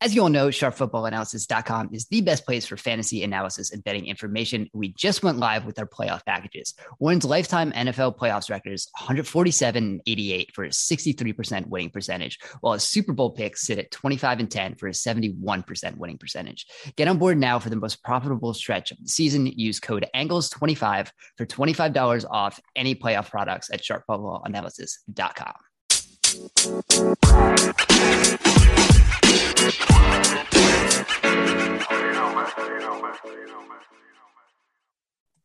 As 0.00 0.14
you 0.14 0.22
all 0.22 0.28
know, 0.28 0.46
sharpfootballanalysis.com 0.46 1.90
is 1.92 2.06
the 2.06 2.20
best 2.20 2.46
place 2.46 2.66
for 2.66 2.76
fantasy 2.76 3.24
analysis 3.24 3.72
and 3.72 3.82
betting 3.82 4.06
information. 4.06 4.70
We 4.72 4.92
just 4.92 5.24
went 5.24 5.38
live 5.38 5.66
with 5.66 5.76
our 5.80 5.88
playoff 5.88 6.24
packages. 6.24 6.74
Warren's 7.00 7.24
lifetime 7.24 7.72
NFL 7.72 8.16
playoffs 8.16 8.48
record 8.48 8.72
is 8.72 8.88
147 8.96 9.82
and 9.82 10.00
88 10.06 10.54
for 10.54 10.62
a 10.64 10.68
63% 10.68 11.66
winning 11.66 11.90
percentage, 11.90 12.38
while 12.60 12.74
his 12.74 12.84
Super 12.84 13.12
Bowl 13.12 13.30
picks 13.30 13.62
sit 13.62 13.80
at 13.80 13.90
25 13.90 14.38
and 14.38 14.48
10 14.48 14.76
for 14.76 14.86
a 14.86 14.92
71% 14.92 15.96
winning 15.96 16.18
percentage. 16.18 16.68
Get 16.94 17.08
on 17.08 17.18
board 17.18 17.36
now 17.36 17.58
for 17.58 17.70
the 17.70 17.74
most 17.74 18.04
profitable 18.04 18.54
stretch 18.54 18.92
of 18.92 18.98
the 19.02 19.08
season. 19.08 19.46
Use 19.46 19.80
code 19.80 20.06
ANGLES25 20.14 21.10
for 21.36 21.44
$25 21.44 22.24
off 22.30 22.60
any 22.76 22.94
playoff 22.94 23.30
products 23.30 23.68
at 23.72 23.82
sharpfootballanalysis.com. 23.82 25.54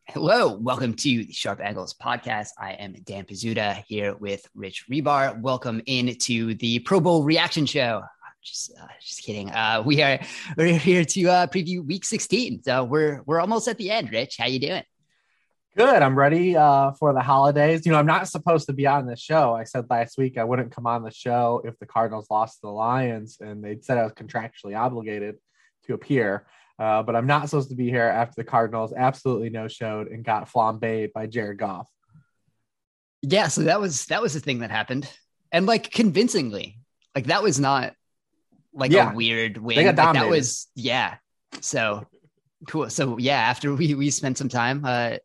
Hello, 0.06 0.56
welcome 0.56 0.94
to 0.94 1.24
the 1.24 1.32
Sharp 1.32 1.60
Angles 1.60 1.92
podcast. 1.92 2.50
I 2.58 2.72
am 2.72 2.94
Dan 3.04 3.24
Pizzuta 3.24 3.82
here 3.86 4.14
with 4.14 4.48
Rich 4.54 4.86
Hribar. 4.88 5.38
Welcome 5.40 5.82
into 5.86 6.54
the 6.54 6.78
Pro 6.78 7.00
Bowl 7.00 7.24
reaction 7.24 7.66
show. 7.66 8.02
Just, 8.42 8.72
uh, 8.80 8.86
just 9.02 9.22
kidding. 9.22 9.50
Uh, 9.50 9.82
we 9.84 10.02
are 10.02 10.18
we're 10.56 10.78
here 10.78 11.04
to 11.04 11.24
uh, 11.26 11.46
preview 11.48 11.84
Week 11.84 12.04
16. 12.04 12.62
So 12.62 12.84
we're 12.84 13.22
we're 13.26 13.40
almost 13.40 13.68
at 13.68 13.76
the 13.76 13.90
end. 13.90 14.12
Rich, 14.12 14.36
how 14.38 14.46
you 14.46 14.60
doing? 14.60 14.82
Good. 15.76 16.02
I'm 16.02 16.16
ready 16.16 16.56
uh, 16.56 16.92
for 16.92 17.12
the 17.12 17.20
holidays. 17.20 17.84
You 17.84 17.90
know, 17.90 17.98
I'm 17.98 18.06
not 18.06 18.28
supposed 18.28 18.66
to 18.66 18.72
be 18.72 18.86
on 18.86 19.06
the 19.06 19.16
show. 19.16 19.54
I 19.54 19.64
said 19.64 19.86
last 19.90 20.16
week 20.16 20.38
I 20.38 20.44
wouldn't 20.44 20.70
come 20.70 20.86
on 20.86 21.02
the 21.02 21.10
show 21.10 21.62
if 21.64 21.76
the 21.80 21.86
Cardinals 21.86 22.28
lost 22.30 22.60
to 22.60 22.68
the 22.68 22.72
Lions, 22.72 23.38
and 23.40 23.62
they 23.62 23.78
said 23.80 23.98
I 23.98 24.04
was 24.04 24.12
contractually 24.12 24.78
obligated 24.78 25.36
to 25.86 25.94
appear. 25.94 26.46
Uh, 26.78 27.02
but 27.02 27.16
I'm 27.16 27.26
not 27.26 27.48
supposed 27.48 27.70
to 27.70 27.76
be 27.76 27.88
here 27.88 28.04
after 28.04 28.34
the 28.36 28.44
Cardinals 28.44 28.92
absolutely 28.96 29.50
no 29.50 29.66
showed 29.66 30.08
and 30.08 30.24
got 30.24 30.48
flambéed 30.48 31.12
by 31.12 31.26
Jared 31.26 31.58
Goff. 31.58 31.88
Yeah, 33.22 33.48
so 33.48 33.62
that 33.62 33.80
was 33.80 34.06
that 34.06 34.22
was 34.22 34.34
the 34.34 34.40
thing 34.40 34.60
that 34.60 34.70
happened, 34.70 35.08
and 35.50 35.66
like 35.66 35.90
convincingly, 35.90 36.78
like 37.16 37.26
that 37.26 37.42
was 37.42 37.58
not 37.58 37.94
like 38.72 38.92
yeah. 38.92 39.10
a 39.10 39.14
weird 39.14 39.56
win. 39.56 39.76
They 39.76 39.84
got 39.84 39.96
like, 39.96 40.14
that 40.14 40.28
was 40.28 40.68
yeah. 40.76 41.16
So 41.62 42.06
cool. 42.68 42.90
So 42.90 43.18
yeah, 43.18 43.38
after 43.38 43.74
we 43.74 43.94
we 43.94 44.10
spent 44.10 44.38
some 44.38 44.48
time, 44.48 44.84
uh, 44.84 45.16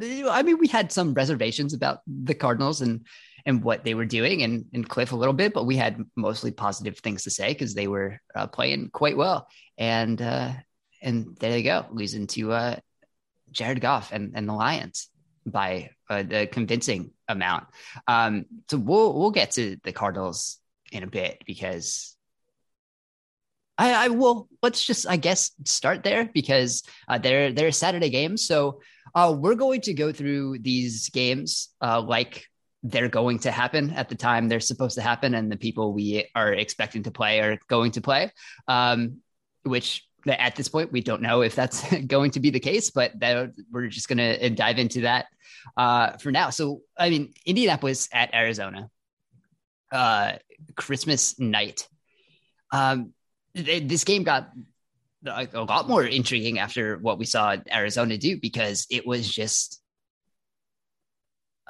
I 0.00 0.42
mean, 0.42 0.58
we 0.58 0.68
had 0.68 0.92
some 0.92 1.14
reservations 1.14 1.72
about 1.74 2.00
the 2.06 2.34
Cardinals 2.34 2.80
and 2.80 3.06
and 3.46 3.62
what 3.62 3.84
they 3.84 3.94
were 3.94 4.04
doing, 4.04 4.42
and 4.42 4.64
and 4.72 4.88
Kliff 4.88 5.12
a 5.12 5.16
little 5.16 5.34
bit, 5.34 5.54
but 5.54 5.64
we 5.64 5.76
had 5.76 6.04
mostly 6.16 6.50
positive 6.50 6.98
things 6.98 7.22
to 7.24 7.30
say 7.30 7.48
because 7.48 7.74
they 7.74 7.86
were 7.86 8.20
uh, 8.34 8.46
playing 8.46 8.90
quite 8.90 9.16
well. 9.16 9.48
And 9.78 10.20
uh, 10.20 10.52
and 11.02 11.36
there 11.40 11.56
you 11.56 11.64
go, 11.64 11.86
losing 11.90 12.26
to 12.28 12.52
uh, 12.52 12.76
Jared 13.50 13.80
Goff 13.80 14.12
and 14.12 14.32
and 14.34 14.48
the 14.48 14.52
Lions 14.52 15.08
by 15.46 15.90
uh, 16.10 16.24
the 16.24 16.46
convincing 16.46 17.12
amount. 17.28 17.66
Um, 18.06 18.46
so 18.68 18.78
we'll 18.78 19.18
we'll 19.18 19.30
get 19.30 19.52
to 19.52 19.76
the 19.84 19.92
Cardinals 19.92 20.58
in 20.92 21.02
a 21.02 21.06
bit 21.06 21.42
because 21.46 22.16
I, 23.78 24.06
I 24.06 24.08
will 24.08 24.48
let's 24.62 24.84
just 24.84 25.06
I 25.08 25.16
guess 25.16 25.52
start 25.64 26.02
there 26.02 26.28
because 26.32 26.82
uh, 27.08 27.18
they're 27.18 27.52
they're 27.52 27.72
Saturday 27.72 28.10
games. 28.10 28.46
So 28.46 28.80
uh, 29.16 29.32
we're 29.36 29.54
going 29.54 29.80
to 29.80 29.94
go 29.94 30.12
through 30.12 30.58
these 30.58 31.08
games 31.08 31.70
uh, 31.80 32.00
like 32.00 32.44
they're 32.82 33.08
going 33.08 33.38
to 33.40 33.50
happen 33.50 33.90
at 33.90 34.08
the 34.10 34.14
time 34.14 34.46
they're 34.46 34.60
supposed 34.60 34.94
to 34.94 35.02
happen, 35.02 35.34
and 35.34 35.50
the 35.50 35.56
people 35.56 35.92
we 35.92 36.28
are 36.34 36.52
expecting 36.52 37.02
to 37.02 37.10
play 37.10 37.40
are 37.40 37.58
going 37.68 37.90
to 37.92 38.00
play. 38.00 38.30
Um, 38.68 39.22
which 39.62 40.06
at 40.28 40.54
this 40.54 40.68
point 40.68 40.92
we 40.92 41.00
don't 41.00 41.22
know 41.22 41.40
if 41.40 41.54
that's 41.54 41.82
going 42.06 42.30
to 42.32 42.40
be 42.40 42.50
the 42.50 42.60
case, 42.60 42.90
but 42.90 43.18
that, 43.18 43.52
we're 43.72 43.88
just 43.88 44.06
going 44.06 44.18
to 44.18 44.46
uh, 44.46 44.48
dive 44.50 44.78
into 44.78 45.00
that 45.00 45.26
uh, 45.76 46.12
for 46.18 46.30
now. 46.30 46.50
So 46.50 46.82
I 46.96 47.10
mean, 47.10 47.32
Indianapolis 47.46 48.08
at 48.12 48.34
Arizona, 48.34 48.90
uh, 49.90 50.32
Christmas 50.76 51.40
night. 51.40 51.88
Um, 52.70 53.14
this 53.54 54.04
game 54.04 54.22
got 54.22 54.50
a 55.28 55.62
lot 55.62 55.88
more 55.88 56.04
intriguing 56.04 56.58
after 56.58 56.98
what 56.98 57.18
we 57.18 57.24
saw 57.24 57.56
Arizona 57.72 58.18
do 58.18 58.38
because 58.38 58.86
it 58.90 59.06
was 59.06 59.28
just 59.28 59.80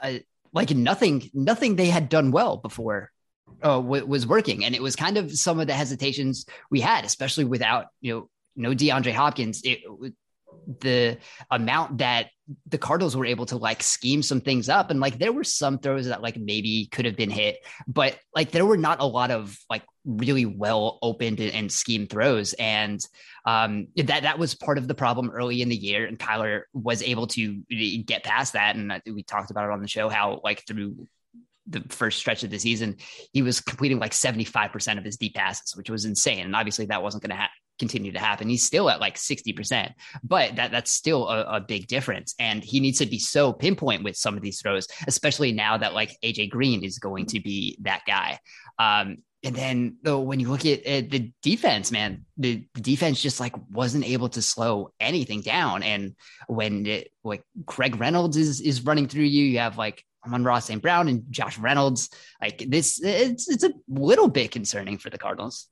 uh, 0.02 0.18
like 0.52 0.70
nothing, 0.70 1.30
nothing 1.34 1.76
they 1.76 1.86
had 1.86 2.08
done 2.08 2.30
well 2.30 2.56
before 2.56 3.10
uh, 3.62 3.76
w- 3.76 4.06
was 4.06 4.26
working, 4.26 4.64
and 4.64 4.74
it 4.74 4.82
was 4.82 4.96
kind 4.96 5.16
of 5.16 5.32
some 5.32 5.60
of 5.60 5.66
the 5.66 5.72
hesitations 5.72 6.46
we 6.70 6.80
had, 6.80 7.04
especially 7.04 7.44
without 7.44 7.86
you 8.00 8.14
know 8.14 8.30
no 8.56 8.70
DeAndre 8.74 9.12
Hopkins. 9.12 9.62
It 9.64 9.80
the 10.80 11.18
amount 11.50 11.98
that 11.98 12.30
the 12.66 12.78
Cardinals 12.78 13.16
were 13.16 13.26
able 13.26 13.46
to 13.46 13.56
like 13.56 13.82
scheme 13.82 14.22
some 14.22 14.40
things 14.40 14.68
up. 14.68 14.90
And 14.90 15.00
like 15.00 15.18
there 15.18 15.32
were 15.32 15.44
some 15.44 15.78
throws 15.78 16.06
that 16.06 16.22
like 16.22 16.36
maybe 16.36 16.86
could 16.92 17.04
have 17.04 17.16
been 17.16 17.30
hit, 17.30 17.58
but 17.88 18.18
like 18.34 18.52
there 18.52 18.64
were 18.64 18.76
not 18.76 19.00
a 19.00 19.06
lot 19.06 19.30
of 19.30 19.58
like 19.68 19.82
really 20.04 20.46
well 20.46 20.98
opened 21.02 21.40
and, 21.40 21.52
and 21.54 22.08
throws. 22.08 22.52
And 22.54 23.00
um, 23.44 23.88
that 23.96 24.22
that 24.22 24.38
was 24.38 24.54
part 24.54 24.78
of 24.78 24.86
the 24.86 24.94
problem 24.94 25.30
early 25.30 25.60
in 25.60 25.68
the 25.68 25.76
year. 25.76 26.06
And 26.06 26.18
Kyler 26.18 26.62
was 26.72 27.02
able 27.02 27.26
to 27.28 27.62
get 28.04 28.22
past 28.22 28.52
that. 28.52 28.76
And 28.76 29.02
we 29.06 29.22
talked 29.22 29.50
about 29.50 29.68
it 29.68 29.72
on 29.72 29.82
the 29.82 29.88
show 29.88 30.08
how 30.08 30.40
like 30.44 30.64
through 30.66 31.08
the 31.68 31.82
first 31.88 32.18
stretch 32.18 32.44
of 32.44 32.50
the 32.50 32.58
season, 32.58 32.96
he 33.32 33.42
was 33.42 33.60
completing 33.60 33.98
like 33.98 34.12
75% 34.12 34.98
of 34.98 35.04
his 35.04 35.16
deep 35.16 35.34
passes, 35.34 35.74
which 35.76 35.90
was 35.90 36.04
insane. 36.04 36.44
And 36.44 36.54
obviously 36.54 36.86
that 36.86 37.02
wasn't 37.02 37.24
going 37.24 37.30
to 37.30 37.42
ha- 37.42 37.50
continue 37.78 38.12
to 38.12 38.18
happen. 38.18 38.48
He's 38.48 38.64
still 38.64 38.88
at 38.90 39.00
like 39.00 39.16
60%, 39.16 39.92
but 40.22 40.56
that, 40.56 40.70
that's 40.70 40.90
still 40.90 41.28
a, 41.28 41.56
a, 41.56 41.60
big 41.60 41.86
difference. 41.88 42.34
And 42.38 42.62
he 42.62 42.80
needs 42.80 42.98
to 42.98 43.06
be 43.06 43.18
so 43.18 43.52
pinpoint 43.52 44.04
with 44.04 44.16
some 44.16 44.36
of 44.36 44.42
these 44.42 44.60
throws, 44.60 44.86
especially 45.06 45.52
now 45.52 45.76
that 45.76 45.94
like 45.94 46.16
AJ 46.24 46.50
Green 46.50 46.84
is 46.84 46.98
going 46.98 47.26
to 47.26 47.40
be 47.40 47.78
that 47.82 48.02
guy. 48.06 48.38
Um, 48.78 49.18
and 49.42 49.54
then 49.54 49.96
though, 50.02 50.20
when 50.20 50.40
you 50.40 50.48
look 50.48 50.66
at, 50.66 50.84
at 50.84 51.10
the 51.10 51.30
defense, 51.42 51.92
man, 51.92 52.24
the, 52.36 52.66
the, 52.74 52.80
defense 52.80 53.22
just 53.22 53.38
like 53.38 53.54
wasn't 53.70 54.04
able 54.04 54.28
to 54.30 54.42
slow 54.42 54.90
anything 54.98 55.42
down. 55.42 55.82
And 55.82 56.16
when 56.48 56.86
it, 56.86 57.12
like 57.22 57.42
Craig 57.66 58.00
Reynolds 58.00 58.36
is, 58.36 58.60
is 58.60 58.84
running 58.84 59.06
through 59.06 59.24
you, 59.24 59.44
you 59.44 59.58
have 59.58 59.78
like 59.78 60.02
Amon-Ra 60.26 60.58
St. 60.58 60.82
Brown 60.82 61.08
and 61.08 61.24
Josh 61.30 61.58
Reynolds, 61.58 62.10
like 62.40 62.64
this, 62.68 63.00
it's, 63.02 63.48
it's 63.48 63.62
a 63.62 63.72
little 63.88 64.28
bit 64.28 64.50
concerning 64.50 64.98
for 64.98 65.10
the 65.10 65.18
Cardinals. 65.18 65.68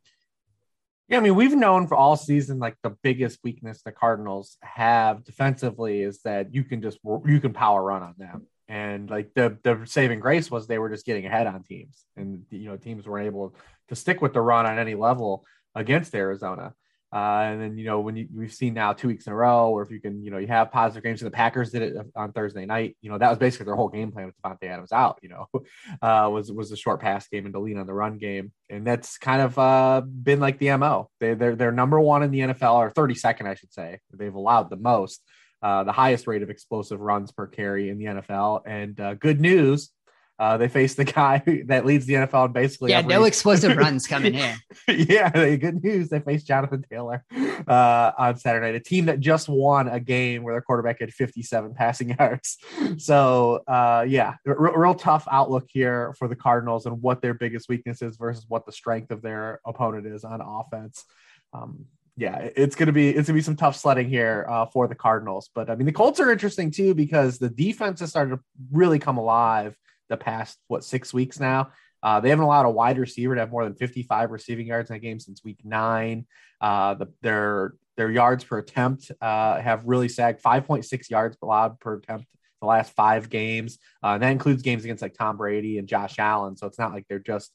Yeah, 1.15 1.21
I 1.21 1.23
mean, 1.23 1.37
we've 1.37 1.55
known 1.55 1.87
for 1.87 1.95
all 1.95 2.17
season 2.17 2.59
like 2.59 2.75
the 2.83 2.91
biggest 2.91 3.39
weakness 3.45 3.83
the 3.83 3.93
Cardinals 3.93 4.57
have 4.63 5.23
defensively 5.23 6.03
is 6.03 6.19
that 6.23 6.53
you 6.53 6.65
can 6.65 6.83
just 6.83 6.99
you 7.25 7.39
can 7.39 7.53
power 7.53 7.85
run 7.85 8.03
on 8.03 8.15
them, 8.19 8.49
and 8.67 9.09
like 9.09 9.33
the 9.33 9.57
the 9.63 9.83
saving 9.85 10.19
grace 10.19 10.51
was 10.51 10.67
they 10.67 10.81
were 10.81 10.89
just 10.89 11.07
getting 11.07 11.25
ahead 11.25 11.47
on 11.47 11.63
teams, 11.63 12.05
and 12.17 12.43
you 12.51 12.65
know 12.65 12.77
teams 12.77 13.07
weren't 13.07 13.29
able 13.29 13.55
to 13.91 13.95
stick 13.95 14.23
with 14.23 14.33
the 14.33 14.41
run 14.41 14.67
on 14.67 14.77
any 14.77 14.97
level 14.97 15.45
against 15.77 16.17
Arizona. 16.17 16.75
Uh, 17.15 17.43
and 17.47 17.63
then 17.63 17.79
you 17.79 17.85
know 17.85 18.01
when 18.01 18.17
you, 18.17 18.27
we've 18.35 18.53
seen 18.53 18.75
now 18.75 18.93
two 18.93 19.07
weeks 19.07 19.29
in 19.29 19.33
a 19.33 19.37
row, 19.37 19.71
or 19.71 19.83
if 19.83 19.91
you 19.93 20.01
can, 20.01 20.25
you 20.25 20.33
know, 20.33 20.39
you 20.39 20.49
have 20.49 20.73
positive 20.73 21.05
games. 21.05 21.21
So 21.21 21.27
the 21.27 21.31
Packers 21.31 21.71
did 21.71 21.83
it 21.83 21.95
on 22.17 22.33
Thursday 22.33 22.67
night. 22.67 22.97
You 23.03 23.11
know 23.11 23.19
that 23.19 23.31
was 23.31 23.39
basically 23.39 23.67
their 23.67 23.77
whole 23.77 23.89
game 23.89 24.11
plan 24.11 24.27
with 24.27 24.35
Davante 24.43 24.69
Adams 24.69 24.91
out. 24.91 25.21
You 25.23 25.29
know, 25.29 25.49
uh, 26.03 26.29
was 26.29 26.51
was 26.51 26.73
a 26.73 26.77
short 26.77 27.01
pass 27.01 27.29
game 27.29 27.45
and 27.45 27.55
to 27.55 27.61
lean 27.61 27.79
on 27.79 27.87
the 27.87 27.95
run 27.95 28.19
game, 28.19 28.51
and 28.69 28.85
that's 28.85 29.17
kind 29.17 29.43
of 29.43 29.57
uh, 29.57 30.01
been 30.01 30.41
like 30.41 30.59
the 30.59 30.77
mo. 30.77 31.09
They 31.21 31.35
they're 31.35 31.55
they're 31.55 31.71
number 31.71 32.01
one 32.01 32.25
in 32.25 32.33
the 32.33 32.41
NFL, 32.41 32.75
or 32.75 32.91
32nd, 32.91 33.47
I 33.47 33.55
should 33.55 33.73
say. 33.73 34.01
They've 34.13 34.35
allowed 34.35 34.69
the 34.69 34.77
most, 34.77 35.23
uh, 35.63 35.85
the 35.85 35.93
highest 35.93 36.27
rate 36.27 36.43
of 36.43 36.51
explosive 36.51 36.99
runs 36.99 37.31
per 37.31 37.47
carry 37.47 37.91
in 37.91 37.99
the 37.99 38.07
NFL. 38.07 38.63
And 38.67 38.99
uh, 38.99 39.15
good 39.15 39.41
news, 39.41 39.91
uh, 40.39 40.57
they 40.57 40.69
face 40.69 40.95
the 40.95 41.05
guy 41.05 41.43
that 41.67 41.87
leads 41.87 42.07
the 42.07 42.15
NFL 42.15 42.53
basically. 42.53 42.91
Yeah, 42.91 42.99
every... 42.99 43.13
no 43.13 43.25
explosive 43.25 43.77
runs 43.77 44.07
coming 44.07 44.35
here. 44.35 44.57
yeah, 44.89 45.31
good 45.57 45.83
news. 45.83 46.09
They 46.09 46.21
face 46.21 46.43
Jonathan 46.43 46.85
Taylor 46.91 47.25
uh, 47.67 48.13
on 48.19 48.37
Saturday, 48.37 48.77
a 48.77 48.81
team 48.81 49.07
that 49.07 49.21
just 49.21 49.49
won 49.49 49.89
a 49.89 50.01
game 50.01 50.43
where 50.43 50.55
their 50.55 50.63
quarterback 50.63 51.01
had 51.01 51.13
57 51.13 51.75
passing 51.75 52.11
yards. 52.19 52.59
So, 52.99 53.63
uh, 53.67 54.05
yeah, 54.09 54.35
r- 54.47 54.81
real 54.81 54.95
tough 54.95 55.27
outlook 55.31 55.69
here 55.69 56.15
for 56.19 56.29
the 56.29 56.37
Cardinals 56.37 56.87
and 56.87 57.01
what 57.01 57.23
their 57.23 57.35
biggest 57.35 57.69
weakness 57.69 58.03
is 58.03 58.17
versus 58.17 58.45
what 58.49 58.67
the 58.67 58.73
strength 58.73 59.11
of 59.11 59.23
their 59.23 59.61
opponent 59.65 60.07
is 60.07 60.25
on 60.25 60.41
offense. 60.41 61.05
Um, 61.53 61.87
yeah, 62.17 62.49
it's 62.55 62.77
gonna 62.77 62.93
be 62.93 63.11
it's 63.11 63.29
gonna 63.29 63.37
be 63.37 63.43
some 63.43 63.57
tough 63.57 63.75
sledding 63.75 64.09
here 64.09 64.47
uh, 64.49 64.67
for 64.67 64.87
the 64.87 64.95
Cardinals. 64.95 65.51
But 65.53 65.69
I 65.69 65.75
mean, 65.75 65.87
the 65.87 65.93
Colts 65.93 66.21
are 66.21 66.31
interesting 66.31 66.71
too 66.71 66.95
because 66.95 67.39
the 67.39 67.51
defense 67.51 67.99
has 68.01 68.11
started 68.11 68.37
to 68.37 68.41
really 68.71 69.01
come 69.01 69.19
alive 69.19 69.77
the 70.09 70.17
past 70.17 70.59
what 70.69 70.85
six 70.85 71.13
weeks 71.13 71.41
now. 71.41 71.71
Uh, 72.03 72.21
they 72.21 72.29
haven't 72.29 72.45
allowed 72.45 72.67
a 72.67 72.71
wide 72.71 72.99
receiver 72.99 73.35
to 73.35 73.41
have 73.41 73.51
more 73.51 73.65
than 73.65 73.75
55 73.75 74.31
receiving 74.31 74.67
yards 74.67 74.91
in 74.91 74.97
a 74.97 74.99
game 74.99 75.19
since 75.19 75.43
week 75.43 75.61
nine. 75.65 76.27
Uh, 76.61 76.95
the, 76.95 77.07
their 77.23 77.75
their 77.97 78.11
yards 78.11 78.45
per 78.45 78.59
attempt 78.59 79.11
uh, 79.21 79.61
have 79.61 79.87
really 79.87 80.09
sagged 80.09 80.43
5.6 80.43 81.11
yards 81.11 81.37
allowed 81.43 81.79
per 81.81 81.95
attempt 81.97 82.27
the 82.61 82.67
last 82.67 82.93
five 82.95 83.31
games. 83.31 83.79
Uh, 84.03 84.15
and 84.15 84.23
that 84.23 84.33
includes 84.33 84.63
games 84.63 84.85
against 84.85 85.03
like 85.03 85.15
Tom 85.15 85.37
Brady 85.37 85.79
and 85.79 85.89
Josh 85.89 86.19
Allen. 86.19 86.57
So 86.57 86.67
it's 86.67 86.79
not 86.79 86.93
like 86.93 87.07
they're 87.09 87.19
just 87.19 87.53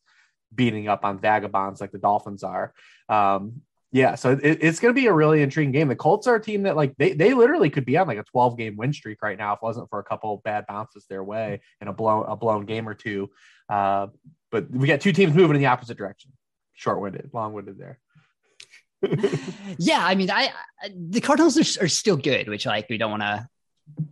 beating 0.53 0.87
up 0.87 1.03
on 1.03 1.19
vagabonds 1.19 1.81
like 1.81 1.91
the 1.91 1.97
Dolphins 1.97 2.43
are. 2.43 2.73
Um, 3.07 3.61
yeah, 3.91 4.15
so 4.15 4.31
it, 4.31 4.59
it's 4.61 4.79
going 4.79 4.93
to 4.93 4.99
be 4.99 5.07
a 5.07 5.13
really 5.13 5.41
intriguing 5.41 5.71
game. 5.71 5.87
The 5.87 5.95
Colts 5.95 6.27
are 6.27 6.35
a 6.35 6.41
team 6.41 6.63
that 6.63 6.75
like 6.75 6.95
they 6.97 7.13
they 7.13 7.33
literally 7.33 7.71
could 7.71 7.85
be 7.85 7.97
on 7.97 8.07
like 8.07 8.19
a 8.19 8.23
12 8.23 8.57
game 8.57 8.77
win 8.77 8.93
streak 8.93 9.21
right 9.21 9.37
now 9.37 9.53
if 9.53 9.57
it 9.57 9.63
wasn't 9.63 9.89
for 9.89 9.99
a 9.99 10.03
couple 10.03 10.41
bad 10.45 10.67
bounces 10.67 11.05
their 11.09 11.23
way 11.23 11.61
and 11.81 11.89
a 11.89 11.93
blown 11.93 12.25
a 12.27 12.35
blown 12.35 12.65
game 12.65 12.87
or 12.87 12.93
two. 12.93 13.31
Uh, 13.67 14.07
but 14.51 14.69
we 14.69 14.87
got 14.87 15.01
two 15.01 15.11
teams 15.11 15.33
moving 15.33 15.55
in 15.55 15.61
the 15.61 15.67
opposite 15.67 15.97
direction. 15.97 16.31
Short 16.73 17.01
winded, 17.01 17.31
long 17.33 17.53
winded 17.53 17.79
there. 17.79 17.99
yeah, 19.79 20.05
I 20.05 20.13
mean, 20.13 20.29
I, 20.29 20.51
I 20.81 20.91
the 20.95 21.21
Cardinals 21.21 21.57
are, 21.57 21.85
are 21.85 21.87
still 21.87 22.17
good, 22.17 22.47
which 22.47 22.67
like 22.67 22.87
we 22.89 22.97
don't 22.97 23.11
want 23.11 23.23
to 23.23 23.47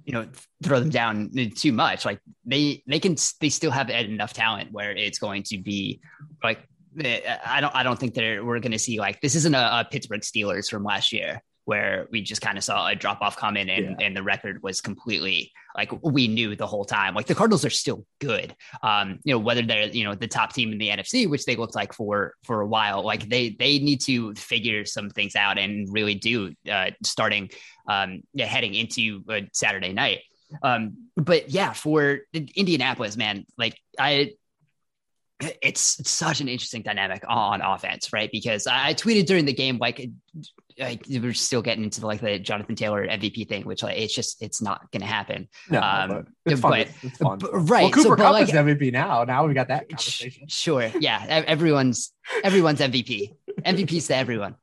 you 0.05 0.13
know 0.13 0.27
throw 0.63 0.79
them 0.79 0.89
down 0.89 1.29
too 1.55 1.71
much 1.71 2.03
like 2.03 2.19
they 2.45 2.81
they 2.87 2.99
can 2.99 3.15
they 3.39 3.49
still 3.49 3.69
have 3.69 3.91
enough 3.91 4.33
talent 4.33 4.71
where 4.71 4.91
it's 4.91 5.19
going 5.19 5.43
to 5.43 5.59
be 5.59 6.01
like 6.43 6.67
i 6.99 7.59
don't 7.61 7.75
i 7.75 7.83
don't 7.83 7.99
think 7.99 8.13
that 8.13 8.43
we're 8.43 8.59
going 8.59 8.71
to 8.71 8.79
see 8.79 8.99
like 8.99 9.19
this 9.21 9.35
isn't 9.35 9.55
a, 9.55 9.79
a, 9.79 9.87
pittsburgh 9.89 10.21
steelers 10.21 10.69
from 10.69 10.83
last 10.83 11.11
year 11.13 11.41
where 11.65 12.07
we 12.11 12.21
just 12.21 12.41
kind 12.41 12.57
of 12.57 12.63
saw 12.63 12.87
a 12.87 12.95
drop 12.95 13.21
off 13.21 13.35
coming 13.35 13.69
and, 13.69 13.97
yeah. 13.99 14.05
and 14.05 14.15
the 14.15 14.23
record 14.23 14.63
was 14.63 14.79
completely 14.79 15.51
like 15.75 15.91
we 16.01 16.27
knew 16.27 16.55
the 16.55 16.65
whole 16.65 16.85
time. 16.85 17.13
Like 17.13 17.27
the 17.27 17.35
Cardinals 17.35 17.65
are 17.65 17.69
still 17.69 18.05
good. 18.19 18.55
Um, 18.81 19.19
you 19.23 19.33
know, 19.33 19.39
whether 19.39 19.61
they're, 19.61 19.87
you 19.87 20.05
know, 20.05 20.15
the 20.15 20.27
top 20.27 20.53
team 20.53 20.71
in 20.71 20.79
the 20.79 20.87
NFC, 20.87 21.29
which 21.29 21.45
they 21.45 21.55
looked 21.55 21.75
like 21.75 21.93
for 21.93 22.33
for 22.43 22.61
a 22.61 22.67
while, 22.67 23.03
like 23.03 23.29
they 23.29 23.49
they 23.49 23.79
need 23.79 24.01
to 24.01 24.33
figure 24.35 24.85
some 24.85 25.09
things 25.09 25.35
out 25.35 25.57
and 25.57 25.87
really 25.91 26.15
do 26.15 26.53
uh 26.71 26.91
starting 27.03 27.49
um 27.87 28.23
yeah, 28.33 28.45
heading 28.45 28.73
into 28.73 29.23
Saturday 29.53 29.93
night. 29.93 30.21
Um, 30.63 31.09
but 31.17 31.49
yeah, 31.49 31.73
for 31.73 32.19
Indianapolis, 32.33 33.17
man, 33.17 33.45
like 33.57 33.77
I 33.99 34.31
it's, 35.39 35.99
it's 35.99 36.09
such 36.09 36.41
an 36.41 36.47
interesting 36.47 36.81
dynamic 36.81 37.23
on 37.27 37.61
offense, 37.61 38.11
right? 38.13 38.29
Because 38.31 38.67
I 38.67 38.93
tweeted 38.93 39.25
during 39.25 39.45
the 39.45 39.53
game, 39.53 39.77
like 39.77 40.09
like 40.79 41.05
we're 41.09 41.33
still 41.33 41.61
getting 41.61 41.83
into 41.83 42.01
the, 42.01 42.07
like 42.07 42.21
the 42.21 42.37
Jonathan 42.39 42.75
Taylor 42.75 43.07
MVP 43.07 43.49
thing, 43.49 43.63
which 43.63 43.83
like 43.83 43.97
it's 43.97 44.13
just 44.13 44.41
it's 44.41 44.61
not 44.61 44.91
going 44.91 45.01
to 45.01 45.07
happen. 45.07 45.47
No, 45.69 45.81
um, 45.81 46.09
but 46.09 46.25
it's 46.45 46.61
fun. 46.61 46.71
But, 46.71 46.87
it's 47.01 47.17
fun. 47.17 47.39
But, 47.39 47.51
right. 47.53 47.83
Well, 47.83 47.91
Cooper 47.91 48.09
so, 48.09 48.15
Kupp 48.15 48.33
like, 48.33 48.47
is 48.47 48.53
MVP 48.53 48.91
now. 48.91 49.23
Now 49.23 49.45
we 49.45 49.53
got 49.53 49.69
that 49.69 49.89
conversation. 49.89 50.47
Sure. 50.47 50.91
Yeah. 50.99 51.43
Everyone's 51.47 52.13
everyone's 52.43 52.79
MVP. 52.79 53.35
MVPs 53.65 54.07
to 54.07 54.15
everyone. 54.15 54.55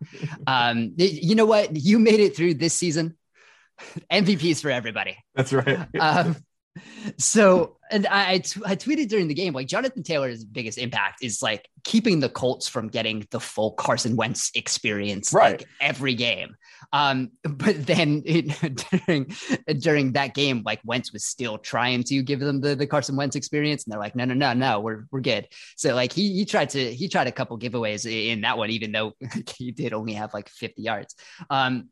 Um, 0.46 0.92
you 0.96 1.34
know 1.34 1.46
what? 1.46 1.74
You 1.76 1.98
made 1.98 2.20
it 2.20 2.36
through 2.36 2.54
this 2.54 2.74
season. 2.74 3.16
MVPs 4.10 4.62
for 4.62 4.70
everybody. 4.70 5.16
That's 5.34 5.52
right. 5.52 5.86
um, 5.98 6.36
so 7.18 7.76
and 7.90 8.06
I, 8.06 8.32
I, 8.32 8.38
t- 8.38 8.60
I 8.64 8.76
tweeted 8.76 9.08
during 9.08 9.28
the 9.28 9.34
game 9.34 9.52
like 9.52 9.68
Jonathan 9.68 10.02
Taylor's 10.02 10.44
biggest 10.44 10.78
impact 10.78 11.22
is 11.22 11.42
like 11.42 11.68
keeping 11.84 12.20
the 12.20 12.28
Colts 12.28 12.66
from 12.66 12.88
getting 12.88 13.26
the 13.30 13.40
full 13.40 13.72
Carson 13.72 14.16
Wentz 14.16 14.50
experience 14.54 15.32
right 15.32 15.60
like, 15.60 15.68
every 15.80 16.14
game. 16.14 16.56
Um, 16.92 17.32
but 17.42 17.86
then 17.86 18.22
it, 18.26 18.48
during 19.06 19.34
during 19.78 20.12
that 20.12 20.34
game, 20.34 20.62
like 20.64 20.80
Wentz 20.84 21.12
was 21.12 21.24
still 21.24 21.58
trying 21.58 22.02
to 22.04 22.22
give 22.22 22.40
them 22.40 22.60
the, 22.60 22.74
the 22.74 22.86
Carson 22.86 23.16
Wentz 23.16 23.36
experience, 23.36 23.84
and 23.84 23.92
they're 23.92 24.00
like, 24.00 24.16
no, 24.16 24.24
no, 24.24 24.34
no, 24.34 24.52
no, 24.52 24.80
we're 24.80 25.04
we're 25.10 25.20
good. 25.20 25.48
So 25.76 25.94
like 25.94 26.12
he 26.12 26.32
he 26.32 26.44
tried 26.44 26.70
to 26.70 26.92
he 26.94 27.08
tried 27.08 27.26
a 27.26 27.32
couple 27.32 27.58
giveaways 27.58 28.10
in 28.10 28.42
that 28.42 28.58
one, 28.58 28.70
even 28.70 28.92
though 28.92 29.12
he 29.56 29.72
did 29.72 29.92
only 29.92 30.14
have 30.14 30.34
like 30.34 30.48
50 30.48 30.82
yards. 30.82 31.14
Um, 31.50 31.88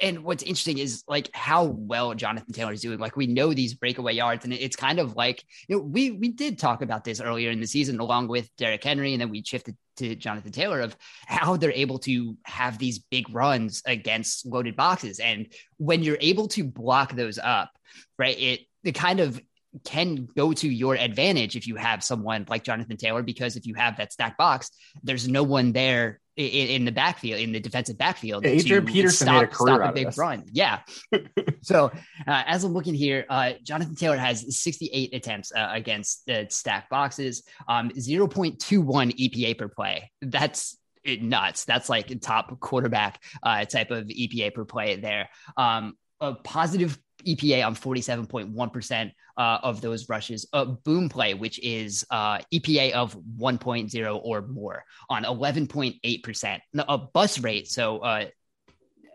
and 0.00 0.24
what's 0.24 0.42
interesting 0.42 0.78
is 0.78 1.04
like 1.08 1.30
how 1.34 1.64
well 1.64 2.14
Jonathan 2.14 2.52
Taylor 2.52 2.72
is 2.72 2.80
doing. 2.80 2.98
Like 2.98 3.16
we 3.16 3.26
know 3.26 3.52
these 3.52 3.74
breakaway 3.74 4.14
yards, 4.14 4.44
and 4.44 4.52
it's 4.52 4.76
kind 4.76 4.98
of 4.98 5.16
like 5.16 5.44
you 5.68 5.76
know 5.76 5.82
we 5.82 6.12
we 6.12 6.28
did 6.28 6.58
talk 6.58 6.82
about 6.82 7.04
this 7.04 7.20
earlier 7.20 7.50
in 7.50 7.60
the 7.60 7.66
season 7.66 8.00
along 8.00 8.28
with 8.28 8.48
Derrick 8.56 8.84
Henry, 8.84 9.12
and 9.12 9.20
then 9.20 9.30
we 9.30 9.42
shifted 9.42 9.76
to 9.96 10.14
Jonathan 10.14 10.52
Taylor 10.52 10.80
of 10.80 10.96
how 11.26 11.56
they're 11.56 11.72
able 11.72 11.98
to 12.00 12.36
have 12.44 12.78
these 12.78 12.98
big 12.98 13.32
runs 13.34 13.82
against 13.86 14.46
loaded 14.46 14.76
boxes, 14.76 15.18
and 15.18 15.52
when 15.76 16.02
you're 16.02 16.18
able 16.20 16.48
to 16.48 16.64
block 16.64 17.14
those 17.14 17.38
up, 17.38 17.70
right? 18.18 18.38
It 18.38 18.60
it 18.84 18.92
kind 18.92 19.20
of 19.20 19.40
can 19.84 20.28
go 20.36 20.52
to 20.52 20.68
your 20.68 20.96
advantage 20.96 21.56
if 21.56 21.66
you 21.66 21.76
have 21.76 22.02
someone 22.02 22.44
like 22.48 22.64
Jonathan 22.64 22.96
Taylor, 22.96 23.22
because 23.22 23.56
if 23.56 23.66
you 23.66 23.74
have 23.74 23.96
that 23.98 24.12
stack 24.12 24.36
box, 24.36 24.70
there's 25.02 25.28
no 25.28 25.42
one 25.42 25.72
there 25.72 26.20
in, 26.36 26.68
in 26.68 26.84
the 26.84 26.92
backfield, 26.92 27.40
in 27.40 27.52
the 27.52 27.60
defensive 27.60 27.98
backfield. 27.98 28.44
Yeah, 28.44 28.50
Adrian 28.50 28.86
Peterson 28.86 29.26
stop, 29.26 29.34
made 29.34 29.42
a 29.44 29.46
career 29.48 29.76
stop 29.76 29.90
a 29.90 29.92
big 29.92 30.18
run. 30.18 30.44
Yeah. 30.50 30.80
so 31.62 31.92
uh, 32.26 32.42
as 32.46 32.64
I'm 32.64 32.72
looking 32.72 32.94
here, 32.94 33.26
uh, 33.28 33.52
Jonathan 33.62 33.94
Taylor 33.94 34.16
has 34.16 34.60
68 34.60 35.14
attempts 35.14 35.52
uh, 35.52 35.68
against 35.72 36.26
the 36.26 36.46
stack 36.50 36.88
boxes, 36.88 37.44
um, 37.68 37.90
0.21 37.90 38.58
EPA 38.58 39.58
per 39.58 39.68
play. 39.68 40.10
That's 40.22 40.76
nuts. 41.06 41.64
That's 41.64 41.88
like 41.88 42.20
top 42.20 42.58
quarterback 42.60 43.22
uh, 43.42 43.64
type 43.64 43.90
of 43.90 44.06
EPA 44.06 44.54
per 44.54 44.64
play 44.64 44.96
there. 44.96 45.28
Um, 45.56 45.94
a 46.20 46.34
positive 46.34 46.98
EPA 47.24 47.66
on 47.66 47.74
47.1% 47.74 49.12
uh, 49.36 49.58
of 49.62 49.80
those 49.80 50.08
rushes. 50.08 50.46
A 50.52 50.66
boom 50.66 51.08
play, 51.08 51.34
which 51.34 51.58
is 51.60 52.04
uh, 52.10 52.38
EPA 52.52 52.92
of 52.92 53.16
1.0 53.38 54.20
or 54.22 54.42
more 54.42 54.84
on 55.08 55.24
11.8%. 55.24 56.60
A 56.76 56.98
bust 56.98 57.42
rate, 57.42 57.68
so 57.68 57.98
uh, 57.98 58.26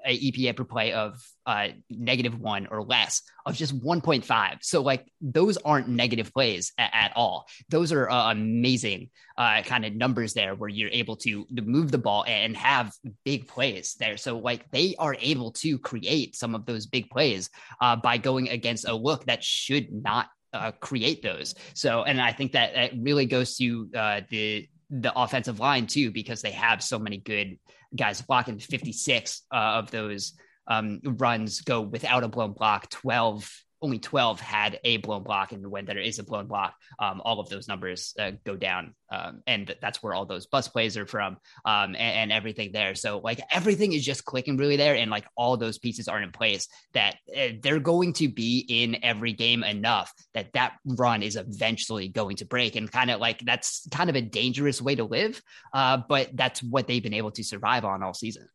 a 0.05 0.31
EPA 0.31 0.55
per 0.55 0.63
play 0.63 0.93
of 0.93 1.21
uh, 1.45 1.69
negative 1.89 2.39
one 2.39 2.67
or 2.67 2.83
less 2.83 3.21
of 3.45 3.55
just 3.55 3.79
1.5. 3.79 4.57
So 4.61 4.81
like 4.81 5.11
those 5.21 5.57
aren't 5.57 5.87
negative 5.87 6.33
plays 6.33 6.71
at, 6.77 6.91
at 6.93 7.11
all. 7.15 7.47
Those 7.69 7.91
are 7.91 8.09
uh, 8.09 8.31
amazing 8.31 9.09
uh, 9.37 9.61
kind 9.63 9.85
of 9.85 9.93
numbers 9.93 10.33
there 10.33 10.55
where 10.55 10.69
you're 10.69 10.89
able 10.89 11.15
to, 11.17 11.45
to 11.55 11.61
move 11.61 11.91
the 11.91 11.97
ball 11.97 12.23
and 12.27 12.55
have 12.55 12.93
big 13.23 13.47
plays 13.47 13.95
there. 13.99 14.17
So 14.17 14.37
like 14.37 14.69
they 14.71 14.95
are 14.97 15.15
able 15.19 15.51
to 15.53 15.77
create 15.79 16.35
some 16.35 16.55
of 16.55 16.65
those 16.65 16.85
big 16.85 17.09
plays 17.09 17.49
uh, 17.81 17.95
by 17.95 18.17
going 18.17 18.49
against 18.49 18.87
a 18.87 18.93
look 18.93 19.25
that 19.25 19.43
should 19.43 19.91
not 19.91 20.27
uh, 20.53 20.71
create 20.71 21.21
those. 21.21 21.55
So, 21.73 22.03
and 22.03 22.21
I 22.21 22.31
think 22.31 22.53
that 22.53 22.73
that 22.73 22.91
really 22.97 23.25
goes 23.25 23.57
to 23.57 23.89
uh, 23.95 24.21
the 24.29 24.67
the 24.89 25.11
offensive 25.19 25.59
line 25.59 25.87
too, 25.87 26.11
because 26.11 26.41
they 26.41 26.51
have 26.51 26.81
so 26.81 26.99
many 26.99 27.17
good 27.17 27.57
guys 27.95 28.21
blocking 28.21 28.59
56 28.59 29.41
uh, 29.51 29.55
of 29.55 29.91
those 29.91 30.33
um, 30.67 30.99
runs 31.03 31.61
go 31.61 31.81
without 31.81 32.23
a 32.23 32.27
blown 32.27 32.53
block, 32.53 32.89
12 32.89 33.49
only 33.85 33.99
12 33.99 34.39
had 34.39 34.79
a 34.83 34.97
blown 34.97 35.21
block 35.21 35.51
and 35.51 35.69
when 35.69 35.85
there 35.85 35.99
is 35.99 36.17
a 36.17 36.23
blown 36.23 36.47
block 36.47 36.73
um, 36.97 37.21
all 37.23 37.39
of 37.39 37.47
those 37.49 37.67
numbers 37.67 38.15
uh, 38.19 38.31
go 38.43 38.55
down 38.55 38.95
um, 39.11 39.43
and 39.45 39.75
that's 39.79 40.01
where 40.01 40.15
all 40.15 40.25
those 40.25 40.47
bust 40.47 40.71
plays 40.73 40.97
are 40.97 41.05
from 41.05 41.37
um, 41.65 41.95
and, 41.95 41.97
and, 41.97 42.31
everything 42.31 42.71
there. 42.71 42.95
So 42.95 43.19
like 43.19 43.39
everything 43.51 43.93
is 43.93 44.03
just 44.03 44.25
clicking 44.25 44.57
really 44.57 44.77
there 44.77 44.95
and 44.95 45.11
like 45.11 45.25
all 45.37 45.57
those 45.57 45.77
pieces 45.77 46.07
are 46.07 46.19
in 46.19 46.31
place 46.31 46.67
that 46.93 47.17
uh, 47.37 47.49
they're 47.61 47.79
going 47.79 48.13
to 48.13 48.27
be 48.27 48.65
in 48.67 48.97
every 49.03 49.33
game 49.33 49.63
enough 49.63 50.11
that 50.33 50.51
that 50.53 50.77
run 50.85 51.21
is 51.21 51.35
eventually 51.35 52.07
going 52.07 52.37
to 52.37 52.45
break 52.45 52.75
and 52.75 52.91
kind 52.91 53.11
of 53.11 53.19
like 53.19 53.39
that's 53.41 53.87
kind 53.91 54.09
of 54.09 54.15
a 54.15 54.21
dangerous 54.21 54.81
way 54.81 54.95
to 54.95 55.03
live 55.03 55.39
uh, 55.73 55.97
but 56.09 56.29
that's 56.33 56.63
what 56.63 56.87
they've 56.87 57.03
been 57.03 57.13
able 57.13 57.31
to 57.31 57.43
survive 57.43 57.85
on 57.85 58.01
all 58.01 58.13
season 58.13 58.47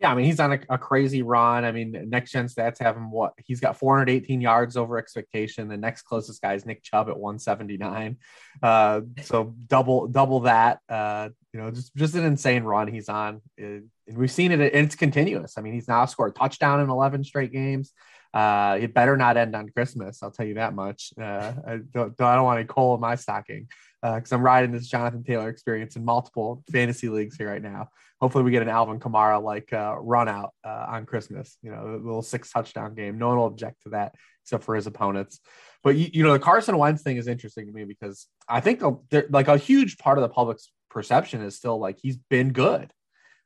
yeah, 0.00 0.10
I 0.10 0.14
mean 0.14 0.24
he's 0.24 0.40
on 0.40 0.52
a, 0.52 0.60
a, 0.70 0.78
crazy 0.78 1.22
run. 1.22 1.64
I 1.64 1.72
mean, 1.72 2.06
next 2.08 2.32
gen 2.32 2.46
stats 2.46 2.78
have 2.78 2.96
him 2.96 3.10
what 3.10 3.34
he's 3.44 3.60
got 3.60 3.76
418 3.76 4.40
yards 4.40 4.76
over 4.78 4.96
expectation. 4.96 5.68
The 5.68 5.76
next 5.76 6.02
closest 6.02 6.40
guy 6.40 6.54
is 6.54 6.64
Nick 6.64 6.82
Chubb 6.82 7.10
at 7.10 7.18
179. 7.18 8.16
Uh, 8.62 9.02
so 9.22 9.54
double 9.66 10.06
double 10.06 10.40
that. 10.40 10.80
Uh, 10.88 11.28
you 11.52 11.60
know, 11.60 11.70
just 11.70 11.94
just 11.94 12.14
an 12.14 12.24
insane 12.24 12.64
run 12.64 12.88
he's 12.88 13.10
on, 13.10 13.42
and 13.58 13.90
we've 14.10 14.30
seen 14.30 14.52
it. 14.52 14.60
And 14.60 14.86
it's 14.86 14.96
continuous. 14.96 15.58
I 15.58 15.60
mean, 15.60 15.74
he's 15.74 15.88
now 15.88 16.06
scored 16.06 16.30
a 16.30 16.38
touchdown 16.38 16.80
in 16.80 16.88
11 16.88 17.24
straight 17.24 17.52
games. 17.52 17.92
Uh, 18.32 18.78
it 18.80 18.94
better 18.94 19.16
not 19.16 19.36
end 19.36 19.54
on 19.54 19.68
Christmas. 19.68 20.22
I'll 20.22 20.30
tell 20.30 20.46
you 20.46 20.54
that 20.54 20.72
much. 20.72 21.12
Uh, 21.20 21.52
I 21.66 21.78
don't, 21.92 22.18
I 22.20 22.36
don't 22.36 22.44
want 22.44 22.60
any 22.60 22.66
coal 22.68 22.94
in 22.94 23.00
my 23.00 23.16
stocking 23.16 23.68
because 24.02 24.32
uh, 24.32 24.36
I'm 24.36 24.42
riding 24.42 24.72
this 24.72 24.88
Jonathan 24.88 25.22
Taylor 25.22 25.48
experience 25.48 25.96
in 25.96 26.04
multiple 26.04 26.62
fantasy 26.70 27.08
leagues 27.08 27.36
here 27.36 27.48
right 27.48 27.62
now. 27.62 27.88
Hopefully, 28.20 28.44
we 28.44 28.50
get 28.50 28.62
an 28.62 28.68
Alvin 28.68 29.00
Kamara 29.00 29.42
like 29.42 29.72
uh, 29.72 29.96
run 29.98 30.28
out 30.28 30.52
uh, 30.64 30.86
on 30.88 31.06
Christmas. 31.06 31.56
You 31.62 31.70
know, 31.70 31.94
a 31.94 31.96
little 31.96 32.22
six 32.22 32.50
touchdown 32.50 32.94
game. 32.94 33.18
No 33.18 33.28
one 33.28 33.38
will 33.38 33.46
object 33.46 33.82
to 33.82 33.90
that 33.90 34.14
except 34.44 34.64
for 34.64 34.74
his 34.74 34.86
opponents. 34.86 35.40
But 35.82 35.96
you, 35.96 36.10
you 36.12 36.22
know, 36.22 36.32
the 36.32 36.38
Carson 36.38 36.76
Wentz 36.76 37.02
thing 37.02 37.16
is 37.16 37.28
interesting 37.28 37.66
to 37.66 37.72
me 37.72 37.84
because 37.84 38.26
I 38.48 38.60
think 38.60 38.82
like 39.30 39.48
a 39.48 39.56
huge 39.56 39.98
part 39.98 40.18
of 40.18 40.22
the 40.22 40.28
public's 40.28 40.70
perception 40.90 41.42
is 41.42 41.56
still 41.56 41.78
like 41.78 41.98
he's 42.00 42.16
been 42.16 42.52
good, 42.52 42.92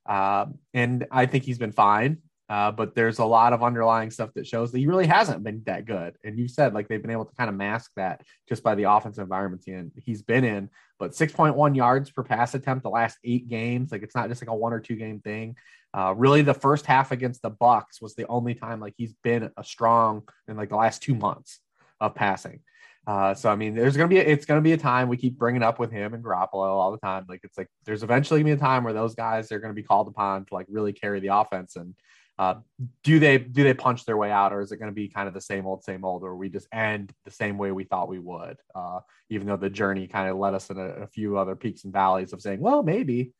um, 0.06 0.58
and 0.72 1.06
I 1.10 1.26
think 1.26 1.44
he's 1.44 1.58
been 1.58 1.72
fine. 1.72 2.18
Uh, 2.48 2.70
but 2.70 2.94
there's 2.94 3.20
a 3.20 3.24
lot 3.24 3.54
of 3.54 3.62
underlying 3.62 4.10
stuff 4.10 4.30
that 4.34 4.46
shows 4.46 4.70
that 4.70 4.78
he 4.78 4.86
really 4.86 5.06
hasn't 5.06 5.42
been 5.42 5.62
that 5.64 5.86
good. 5.86 6.14
And 6.24 6.38
you 6.38 6.46
said 6.46 6.74
like 6.74 6.88
they've 6.88 7.00
been 7.00 7.10
able 7.10 7.24
to 7.24 7.34
kind 7.36 7.48
of 7.48 7.56
mask 7.56 7.92
that 7.96 8.22
just 8.48 8.62
by 8.62 8.74
the 8.74 8.82
offensive 8.84 9.22
environment 9.22 9.62
he 9.64 10.02
he's 10.02 10.22
been 10.22 10.44
in. 10.44 10.68
But 10.98 11.12
6.1 11.12 11.74
yards 11.74 12.10
per 12.10 12.22
pass 12.22 12.54
attempt 12.54 12.82
the 12.82 12.90
last 12.90 13.18
eight 13.24 13.48
games. 13.48 13.92
Like 13.92 14.02
it's 14.02 14.14
not 14.14 14.28
just 14.28 14.42
like 14.42 14.50
a 14.50 14.54
one 14.54 14.74
or 14.74 14.80
two 14.80 14.96
game 14.96 15.20
thing. 15.20 15.56
Uh, 15.96 16.12
really, 16.16 16.42
the 16.42 16.52
first 16.52 16.86
half 16.86 17.12
against 17.12 17.40
the 17.40 17.50
Bucs 17.50 18.02
was 18.02 18.14
the 18.14 18.26
only 18.26 18.54
time 18.54 18.80
like 18.80 18.94
he's 18.96 19.14
been 19.22 19.50
a 19.56 19.64
strong 19.64 20.28
in 20.48 20.56
like 20.56 20.68
the 20.68 20.76
last 20.76 21.02
two 21.02 21.14
months 21.14 21.60
of 22.00 22.14
passing. 22.14 22.60
Uh, 23.06 23.34
so 23.34 23.50
I 23.50 23.56
mean, 23.56 23.74
there's 23.74 23.96
gonna 23.96 24.08
be 24.08 24.18
a, 24.18 24.22
it's 24.22 24.46
gonna 24.46 24.60
be 24.60 24.72
a 24.72 24.78
time 24.78 25.08
we 25.08 25.16
keep 25.16 25.38
bringing 25.38 25.62
up 25.62 25.78
with 25.78 25.92
him 25.92 26.14
and 26.14 26.24
Garoppolo 26.24 26.66
all 26.66 26.90
the 26.90 26.98
time. 26.98 27.26
Like 27.28 27.40
it's 27.42 27.56
like 27.56 27.68
there's 27.84 28.02
eventually 28.02 28.40
gonna 28.40 28.54
be 28.54 28.58
a 28.58 28.64
time 28.64 28.82
where 28.82 28.94
those 28.94 29.14
guys 29.14 29.52
are 29.52 29.60
gonna 29.60 29.74
be 29.74 29.82
called 29.82 30.08
upon 30.08 30.46
to 30.46 30.54
like 30.54 30.66
really 30.68 30.92
carry 30.92 31.20
the 31.20 31.36
offense. 31.36 31.76
And 31.76 31.94
uh, 32.38 32.56
do 33.04 33.18
they 33.18 33.38
do 33.38 33.62
they 33.62 33.74
punch 33.74 34.04
their 34.04 34.16
way 34.16 34.30
out, 34.30 34.52
or 34.52 34.60
is 34.60 34.72
it 34.72 34.78
gonna 34.78 34.92
be 34.92 35.08
kind 35.08 35.28
of 35.28 35.34
the 35.34 35.40
same 35.40 35.66
old 35.66 35.84
same 35.84 36.04
old, 36.04 36.24
or 36.24 36.36
we 36.36 36.48
just 36.48 36.66
end 36.72 37.12
the 37.24 37.30
same 37.30 37.58
way 37.58 37.70
we 37.70 37.84
thought 37.84 38.08
we 38.08 38.18
would? 38.18 38.56
Uh, 38.74 39.00
even 39.30 39.46
though 39.46 39.56
the 39.56 39.70
journey 39.70 40.08
kind 40.08 40.28
of 40.28 40.36
led 40.36 40.54
us 40.54 40.70
in 40.70 40.78
a, 40.78 40.88
a 41.02 41.06
few 41.06 41.38
other 41.38 41.54
peaks 41.54 41.84
and 41.84 41.92
valleys 41.92 42.32
of 42.32 42.40
saying, 42.40 42.60
well, 42.60 42.82
maybe. 42.82 43.32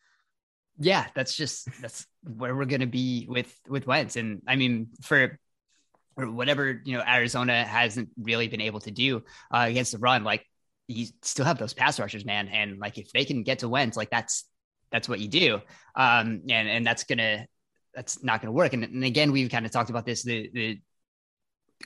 Yeah, 0.79 1.07
that's 1.15 1.37
just 1.37 1.69
that's 1.81 2.07
where 2.23 2.55
we're 2.55 2.65
gonna 2.67 2.87
be 2.87 3.27
with 3.29 3.53
with 3.69 3.87
Wentz, 3.87 4.17
and 4.17 4.43
I 4.47 4.57
mean 4.57 4.89
for 5.03 5.39
or 6.17 6.31
whatever 6.31 6.81
you 6.85 6.97
know 6.97 7.05
Arizona 7.07 7.65
hasn't 7.65 8.11
really 8.17 8.47
been 8.47 8.61
able 8.61 8.81
to 8.81 8.91
do 8.93 9.25
uh, 9.53 9.67
against 9.69 9.93
the 9.93 9.99
run. 9.99 10.23
Like 10.23 10.47
you 10.87 11.07
still 11.23 11.45
have 11.45 11.59
those 11.59 11.75
pass 11.75 11.99
rushers, 11.99 12.25
man, 12.25 12.49
and 12.49 12.79
like 12.79 12.99
if 12.99 13.11
they 13.13 13.25
can 13.25 13.43
get 13.43 13.61
to 13.61 13.69
Wentz, 13.69 13.97
like 13.97 14.11
that's 14.11 14.45
that's 14.93 15.09
what 15.09 15.19
you 15.19 15.29
do, 15.29 15.61
um, 15.97 16.43
and 16.49 16.69
and 16.69 16.87
that's 16.87 17.05
gonna 17.05 17.47
that's 17.95 18.23
not 18.23 18.41
gonna 18.41 18.53
work. 18.53 18.73
And, 18.73 18.85
and 18.85 19.05
again, 19.05 19.33
we've 19.33 19.51
kind 19.51 19.67
of 19.67 19.73
talked 19.73 19.91
about 19.91 20.07
this. 20.07 20.23
The 20.23 20.51
the 20.53 20.81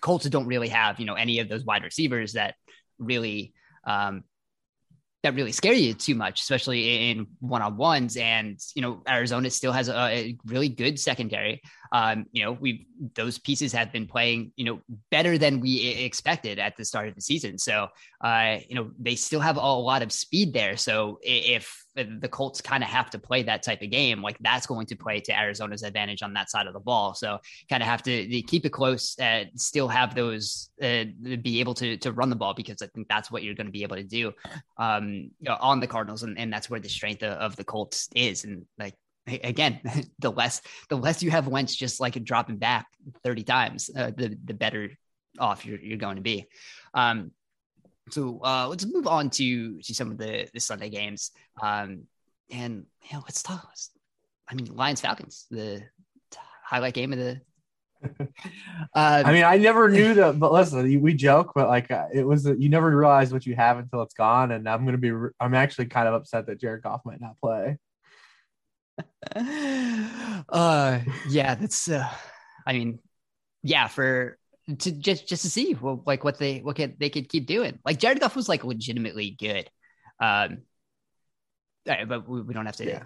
Colts 0.00 0.28
don't 0.28 0.46
really 0.46 0.68
have 0.68 1.00
you 1.00 1.06
know 1.06 1.14
any 1.14 1.40
of 1.40 1.48
those 1.48 1.64
wide 1.64 1.82
receivers 1.82 2.34
that 2.34 2.54
really 2.98 3.52
um, 3.84 4.24
that 5.22 5.34
really 5.34 5.52
scare 5.52 5.72
you 5.72 5.94
too 5.94 6.14
much, 6.14 6.40
especially 6.40 7.10
in 7.10 7.26
one 7.40 7.62
on 7.62 7.76
ones. 7.76 8.16
And 8.16 8.58
you 8.74 8.82
know, 8.82 9.02
Arizona 9.08 9.50
still 9.50 9.72
has 9.72 9.88
a, 9.88 9.96
a 9.96 10.36
really 10.46 10.68
good 10.68 10.98
secondary. 10.98 11.60
Um, 11.92 12.26
you 12.32 12.44
know, 12.44 12.52
we 12.52 12.86
those 13.14 13.38
pieces 13.38 13.72
have 13.72 13.92
been 13.92 14.06
playing, 14.06 14.52
you 14.56 14.64
know, 14.64 14.80
better 15.10 15.38
than 15.38 15.60
we 15.60 15.88
expected 15.88 16.58
at 16.58 16.76
the 16.76 16.84
start 16.84 17.08
of 17.08 17.14
the 17.14 17.20
season. 17.20 17.58
So, 17.58 17.88
uh, 18.22 18.58
you 18.68 18.74
know, 18.74 18.90
they 18.98 19.14
still 19.14 19.40
have 19.40 19.56
a 19.56 19.60
lot 19.60 20.02
of 20.02 20.12
speed 20.12 20.52
there. 20.52 20.76
So 20.76 21.18
if 21.22 21.84
the 21.94 22.28
Colts 22.28 22.60
kind 22.60 22.82
of 22.82 22.88
have 22.88 23.10
to 23.10 23.18
play 23.18 23.42
that 23.42 23.62
type 23.62 23.82
of 23.82 23.90
game, 23.90 24.22
like 24.22 24.36
that's 24.40 24.66
going 24.66 24.86
to 24.86 24.96
play 24.96 25.20
to 25.20 25.36
Arizona's 25.36 25.82
advantage 25.82 26.22
on 26.22 26.34
that 26.34 26.50
side 26.50 26.66
of 26.66 26.72
the 26.72 26.80
ball. 26.80 27.14
So 27.14 27.38
kind 27.68 27.82
of 27.82 27.88
have 27.88 28.02
to 28.04 28.42
keep 28.42 28.64
it 28.64 28.70
close, 28.70 29.16
and 29.18 29.48
still 29.56 29.88
have 29.88 30.14
those 30.14 30.70
uh, 30.82 31.04
be 31.42 31.60
able 31.60 31.74
to 31.74 31.96
to 31.98 32.12
run 32.12 32.30
the 32.30 32.36
ball 32.36 32.54
because 32.54 32.82
I 32.82 32.86
think 32.88 33.08
that's 33.08 33.30
what 33.30 33.42
you're 33.42 33.54
going 33.54 33.66
to 33.66 33.72
be 33.72 33.82
able 33.82 33.96
to 33.96 34.04
do 34.04 34.32
um, 34.78 35.30
on 35.60 35.80
the 35.80 35.86
Cardinals, 35.86 36.22
and, 36.22 36.38
and 36.38 36.52
that's 36.52 36.70
where 36.70 36.80
the 36.80 36.88
strength 36.88 37.22
of, 37.22 37.32
of 37.38 37.56
the 37.56 37.64
Colts 37.64 38.08
is. 38.14 38.44
And 38.44 38.66
like 38.78 38.94
again, 39.28 39.80
the 40.18 40.30
less 40.30 40.60
the 40.88 40.96
less 40.96 41.22
you 41.22 41.30
have 41.30 41.46
Wentz 41.46 41.74
just 41.74 42.00
like 42.00 42.22
dropping 42.24 42.56
back 42.56 42.86
30 43.24 43.44
times, 43.44 43.90
uh, 43.94 44.10
the 44.16 44.36
the 44.44 44.54
better 44.54 44.90
off 45.38 45.64
you're, 45.64 45.78
you're 45.78 45.98
going 45.98 46.16
to 46.16 46.22
be. 46.22 46.46
Um, 46.94 47.32
so 48.10 48.40
uh, 48.42 48.66
let's 48.68 48.86
move 48.86 49.06
on 49.06 49.30
to 49.30 49.80
to 49.80 49.94
some 49.94 50.10
of 50.10 50.18
the 50.18 50.48
the 50.52 50.60
Sunday 50.60 50.88
games. 50.88 51.30
Um, 51.60 52.04
and 52.50 52.86
you 53.04 53.16
know, 53.16 53.22
let's 53.26 53.42
talk. 53.42 53.68
I 54.48 54.54
mean, 54.54 54.74
Lions 54.74 55.00
Falcons, 55.00 55.46
the 55.50 55.82
highlight 56.64 56.94
game 56.94 57.12
of 57.12 57.18
the. 57.18 57.40
Uh, 58.02 58.08
I 58.94 59.32
mean, 59.32 59.44
I 59.44 59.58
never 59.58 59.88
knew 59.88 60.14
that, 60.14 60.38
but 60.38 60.52
listen, 60.52 61.00
we 61.02 61.14
joke, 61.14 61.52
but 61.54 61.68
like 61.68 61.90
uh, 61.90 62.06
it 62.12 62.26
was, 62.26 62.46
you 62.46 62.68
never 62.68 62.96
realize 62.96 63.32
what 63.32 63.44
you 63.44 63.54
have 63.56 63.78
until 63.78 64.02
it's 64.02 64.14
gone. 64.14 64.52
And 64.52 64.68
I'm 64.68 64.84
going 64.86 64.98
to 64.98 64.98
be, 64.98 65.12
I'm 65.40 65.54
actually 65.54 65.86
kind 65.86 66.08
of 66.08 66.14
upset 66.14 66.46
that 66.46 66.60
Jared 66.60 66.82
Goff 66.82 67.02
might 67.04 67.20
not 67.20 67.38
play. 67.40 67.76
uh 70.48 70.98
yeah 71.28 71.54
that's 71.54 71.88
uh 71.88 72.08
i 72.66 72.72
mean 72.72 72.98
yeah 73.62 73.86
for 73.86 74.38
to 74.76 74.92
just 74.92 75.26
just 75.26 75.42
to 75.42 75.50
see 75.50 75.74
well, 75.74 76.02
like 76.06 76.24
what 76.24 76.38
they 76.38 76.58
what 76.58 76.76
could 76.76 76.98
they 76.98 77.08
could 77.08 77.28
keep 77.28 77.46
doing. 77.46 77.78
Like 77.84 77.98
jared 77.98 78.20
goff 78.20 78.36
was 78.36 78.48
like 78.48 78.64
legitimately 78.64 79.36
good. 79.38 79.70
Um 80.20 80.58
but 81.84 82.28
we, 82.28 82.42
we 82.42 82.52
don't 82.52 82.66
have 82.66 82.76
to 82.76 82.86
yeah. 82.86 83.02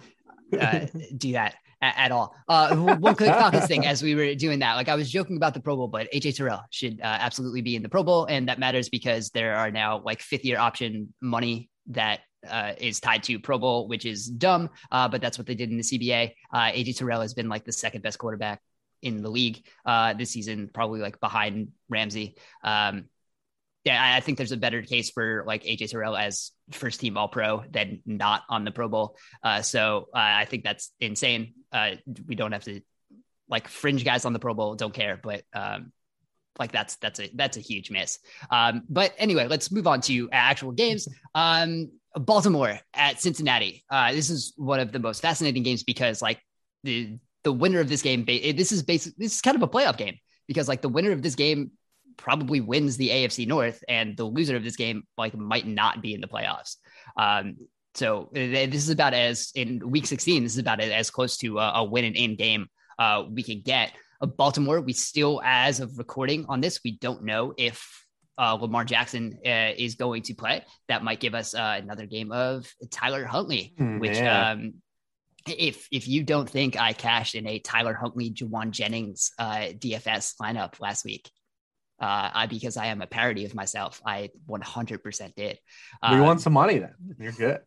uh, 0.59 0.85
do 1.17 1.33
that 1.33 1.55
at, 1.81 1.97
at, 1.97 2.11
all. 2.11 2.35
Uh 2.49 2.75
one 2.75 3.15
quick 3.15 3.29
Falcons 3.29 3.65
thing 3.65 3.85
as 3.85 4.03
we 4.03 4.13
were 4.13 4.35
doing 4.35 4.59
that. 4.59 4.75
Like 4.75 4.89
i 4.89 4.95
was 4.95 5.09
joking 5.09 5.37
about 5.37 5.53
the 5.53 5.61
pro 5.61 5.77
bowl 5.77 5.87
but 5.87 6.11
aj 6.11 6.35
terrell 6.35 6.63
should 6.69 6.99
uh, 6.99 7.05
absolutely 7.05 7.61
be 7.61 7.75
in 7.75 7.83
the 7.83 7.89
pro 7.89 8.03
bowl 8.03 8.25
and 8.25 8.49
that 8.49 8.59
matters 8.59 8.89
because 8.89 9.29
there 9.29 9.55
are 9.55 9.71
now 9.71 10.01
like 10.03 10.21
fifth 10.21 10.43
year 10.43 10.59
option 10.59 11.13
money 11.21 11.69
that 11.87 12.21
uh, 12.49 12.73
is 12.77 12.99
tied 12.99 13.23
to 13.23 13.39
Pro 13.39 13.57
Bowl, 13.57 13.87
which 13.87 14.05
is 14.05 14.27
dumb, 14.27 14.69
uh, 14.91 15.07
but 15.07 15.21
that's 15.21 15.37
what 15.37 15.47
they 15.47 15.55
did 15.55 15.69
in 15.69 15.77
the 15.77 15.83
CBA. 15.83 16.33
Uh, 16.51 16.71
AJ 16.71 16.97
Terrell 16.97 17.21
has 17.21 17.33
been 17.33 17.49
like 17.49 17.65
the 17.65 17.71
second 17.71 18.01
best 18.01 18.17
quarterback 18.17 18.61
in 19.01 19.21
the 19.21 19.29
league 19.29 19.65
uh, 19.85 20.13
this 20.13 20.31
season, 20.31 20.69
probably 20.73 20.99
like 20.99 21.19
behind 21.19 21.69
Ramsey. 21.89 22.35
Um, 22.63 23.05
yeah, 23.83 24.15
I 24.15 24.21
think 24.21 24.37
there's 24.37 24.53
a 24.53 24.57
better 24.57 24.81
case 24.81 25.09
for 25.09 25.43
like 25.45 25.63
AJ 25.65 25.91
Terrell 25.91 26.15
as 26.15 26.51
first 26.71 27.01
team 27.01 27.17
All 27.17 27.27
Pro 27.27 27.63
than 27.69 28.01
not 28.05 28.43
on 28.49 28.63
the 28.63 28.71
Pro 28.71 28.87
Bowl. 28.87 29.17
Uh, 29.43 29.61
so 29.61 30.07
uh, 30.13 30.19
I 30.19 30.45
think 30.45 30.63
that's 30.63 30.91
insane. 31.01 31.53
we 32.27 32.35
don't 32.35 32.53
have 32.53 32.63
to 32.63 32.79
like 33.49 33.67
fringe 33.67 34.05
guys 34.05 34.25
on 34.25 34.33
the 34.33 34.39
Pro 34.39 34.53
Bowl 34.53 34.75
don't 34.75 34.93
care, 34.93 35.19
but 35.21 35.43
um, 35.53 35.91
like 36.59 36.71
that's 36.71 36.95
that's 36.97 37.19
a 37.19 37.29
that's 37.33 37.57
a 37.57 37.59
huge 37.59 37.91
miss. 37.91 38.19
Um, 38.49 38.83
but 38.89 39.13
anyway, 39.17 39.47
let's 39.47 39.71
move 39.71 39.87
on 39.87 40.01
to 40.01 40.29
actual 40.31 40.71
games. 40.71 41.07
Um, 41.33 41.91
Baltimore 42.15 42.79
at 42.93 43.21
Cincinnati. 43.21 43.83
Uh, 43.89 44.11
this 44.11 44.29
is 44.29 44.53
one 44.57 44.79
of 44.79 44.91
the 44.91 44.99
most 44.99 45.21
fascinating 45.21 45.63
games 45.63 45.83
because 45.83 46.21
like 46.21 46.39
the 46.83 47.17
the 47.43 47.51
winner 47.51 47.79
of 47.79 47.89
this 47.89 48.01
game, 48.01 48.25
this 48.25 48.71
is 48.71 48.83
basically 48.83 49.25
this 49.25 49.35
is 49.35 49.41
kind 49.41 49.55
of 49.55 49.63
a 49.63 49.67
playoff 49.67 49.97
game 49.97 50.17
because 50.47 50.67
like 50.67 50.81
the 50.81 50.89
winner 50.89 51.11
of 51.11 51.21
this 51.21 51.35
game 51.35 51.71
probably 52.17 52.61
wins 52.61 52.97
the 52.97 53.09
AFC 53.09 53.47
North, 53.47 53.83
and 53.89 54.15
the 54.15 54.23
loser 54.23 54.55
of 54.55 54.63
this 54.63 54.75
game 54.75 55.03
like 55.17 55.35
might 55.35 55.67
not 55.67 56.01
be 56.01 56.13
in 56.13 56.21
the 56.21 56.27
playoffs. 56.27 56.77
Um, 57.17 57.57
so 57.95 58.29
this 58.33 58.75
is 58.75 58.89
about 58.89 59.13
as 59.13 59.51
in 59.55 59.87
Week 59.89 60.05
16. 60.05 60.43
This 60.43 60.53
is 60.53 60.57
about 60.57 60.79
as 60.79 61.11
close 61.11 61.37
to 61.37 61.59
a, 61.59 61.73
a 61.75 61.83
win 61.83 62.05
and 62.05 62.15
in 62.15 62.35
game 62.35 62.67
uh, 62.97 63.25
we 63.29 63.43
can 63.43 63.61
get. 63.61 63.91
Baltimore, 64.37 64.79
we 64.79 64.93
still, 64.93 65.41
as 65.43 65.81
of 65.81 65.97
recording 65.97 66.45
on 66.47 66.61
this, 66.61 66.79
we 66.83 66.91
don't 66.91 67.23
know 67.23 67.53
if 67.57 68.02
uh, 68.37 68.53
Lamar 68.53 68.85
Jackson 68.85 69.37
uh, 69.45 69.71
is 69.77 69.95
going 69.95 70.23
to 70.23 70.33
play. 70.33 70.63
That 70.87 71.03
might 71.03 71.19
give 71.19 71.35
us 71.35 71.53
uh, 71.53 71.79
another 71.81 72.05
game 72.05 72.31
of 72.31 72.71
Tyler 72.91 73.25
Huntley, 73.25 73.73
mm, 73.79 73.99
which 73.99 74.17
yeah. 74.17 74.51
um, 74.51 74.75
if 75.47 75.87
if 75.91 76.07
you 76.07 76.23
don't 76.23 76.49
think 76.49 76.79
I 76.79 76.93
cashed 76.93 77.35
in 77.35 77.47
a 77.47 77.59
Tyler 77.59 77.93
Huntley, 77.93 78.31
Jauan 78.31 78.71
Jennings 78.71 79.31
uh, 79.37 79.71
DFS 79.77 80.35
lineup 80.41 80.79
last 80.79 81.05
week, 81.05 81.29
uh, 82.01 82.29
I, 82.33 82.45
because 82.47 82.77
I 82.77 82.87
am 82.87 83.01
a 83.01 83.07
parody 83.07 83.45
of 83.45 83.53
myself, 83.55 84.01
I 84.05 84.29
100% 84.49 85.35
did. 85.35 85.59
we 86.09 86.19
want 86.19 86.31
um, 86.31 86.39
some 86.39 86.53
money 86.53 86.79
then. 86.79 86.93
You're 87.19 87.31
good. 87.33 87.59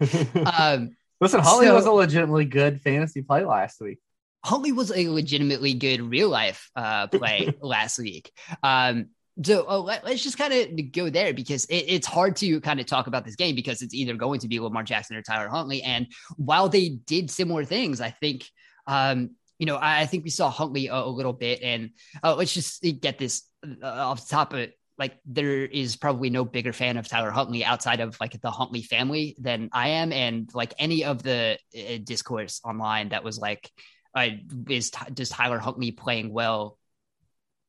um, 0.46 0.96
Listen, 1.20 1.40
Huntley 1.40 1.66
so, 1.66 1.74
was 1.74 1.84
a 1.84 1.92
legitimately 1.92 2.46
good 2.46 2.80
fantasy 2.80 3.22
play 3.22 3.44
last 3.44 3.80
week. 3.80 3.98
Huntley 4.42 4.72
was 4.72 4.90
a 4.90 5.08
legitimately 5.08 5.74
good 5.74 6.00
real 6.00 6.30
life 6.30 6.70
uh, 6.74 7.08
play 7.08 7.54
last 7.60 7.98
week. 7.98 8.32
Um, 8.62 9.10
so 9.42 9.64
uh, 9.68 9.78
let, 9.78 10.04
us 10.04 10.22
just 10.22 10.38
kind 10.38 10.52
of 10.52 10.92
go 10.92 11.10
there 11.10 11.32
because 11.32 11.64
it, 11.66 11.84
it's 11.88 12.06
hard 12.06 12.36
to 12.36 12.60
kind 12.60 12.80
of 12.80 12.86
talk 12.86 13.06
about 13.06 13.24
this 13.24 13.36
game 13.36 13.54
because 13.54 13.82
it's 13.82 13.94
either 13.94 14.14
going 14.14 14.40
to 14.40 14.48
be 14.48 14.60
Lamar 14.60 14.82
Jackson 14.82 15.16
or 15.16 15.22
Tyler 15.22 15.48
Huntley. 15.48 15.82
And 15.82 16.06
while 16.36 16.68
they 16.68 16.90
did 17.06 17.30
similar 17.30 17.64
things, 17.64 18.00
I 18.00 18.10
think, 18.10 18.48
um, 18.86 19.30
you 19.58 19.66
know, 19.66 19.76
I, 19.76 20.00
I, 20.00 20.06
think 20.06 20.24
we 20.24 20.30
saw 20.30 20.50
Huntley 20.50 20.88
a, 20.88 20.94
a 20.94 21.06
little 21.08 21.32
bit. 21.32 21.62
And 21.62 21.90
uh, 22.22 22.34
let's 22.34 22.52
just 22.52 22.82
get 23.00 23.18
this 23.18 23.42
uh, 23.82 23.86
off 23.86 24.26
the 24.26 24.30
top 24.30 24.52
of 24.52 24.70
like 25.00 25.18
there 25.24 25.64
is 25.64 25.96
probably 25.96 26.28
no 26.28 26.44
bigger 26.44 26.74
fan 26.74 26.98
of 26.98 27.08
Tyler 27.08 27.30
Huntley 27.30 27.64
outside 27.64 28.00
of 28.00 28.18
like 28.20 28.38
the 28.38 28.50
Huntley 28.50 28.82
family 28.82 29.34
than 29.40 29.70
I 29.72 29.88
am, 29.88 30.12
and 30.12 30.50
like 30.52 30.74
any 30.78 31.04
of 31.04 31.22
the 31.22 31.58
uh, 31.74 31.98
discourse 32.04 32.60
online 32.64 33.08
that 33.08 33.24
was 33.24 33.38
like, 33.38 33.70
uh, 34.14 34.28
is 34.68 34.90
does 34.90 35.30
Tyler 35.30 35.58
Huntley 35.58 35.90
playing 35.90 36.30
well 36.30 36.76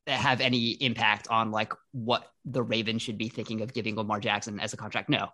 have 0.07 0.41
any 0.41 0.71
impact 0.71 1.27
on 1.29 1.51
like 1.51 1.73
what 1.91 2.27
the 2.45 2.63
Ravens 2.63 3.01
should 3.01 3.17
be 3.17 3.29
thinking 3.29 3.61
of 3.61 3.73
giving 3.73 3.95
Lamar 3.95 4.19
Jackson 4.19 4.59
as 4.59 4.73
a 4.73 4.77
contract? 4.77 5.09
No, 5.09 5.29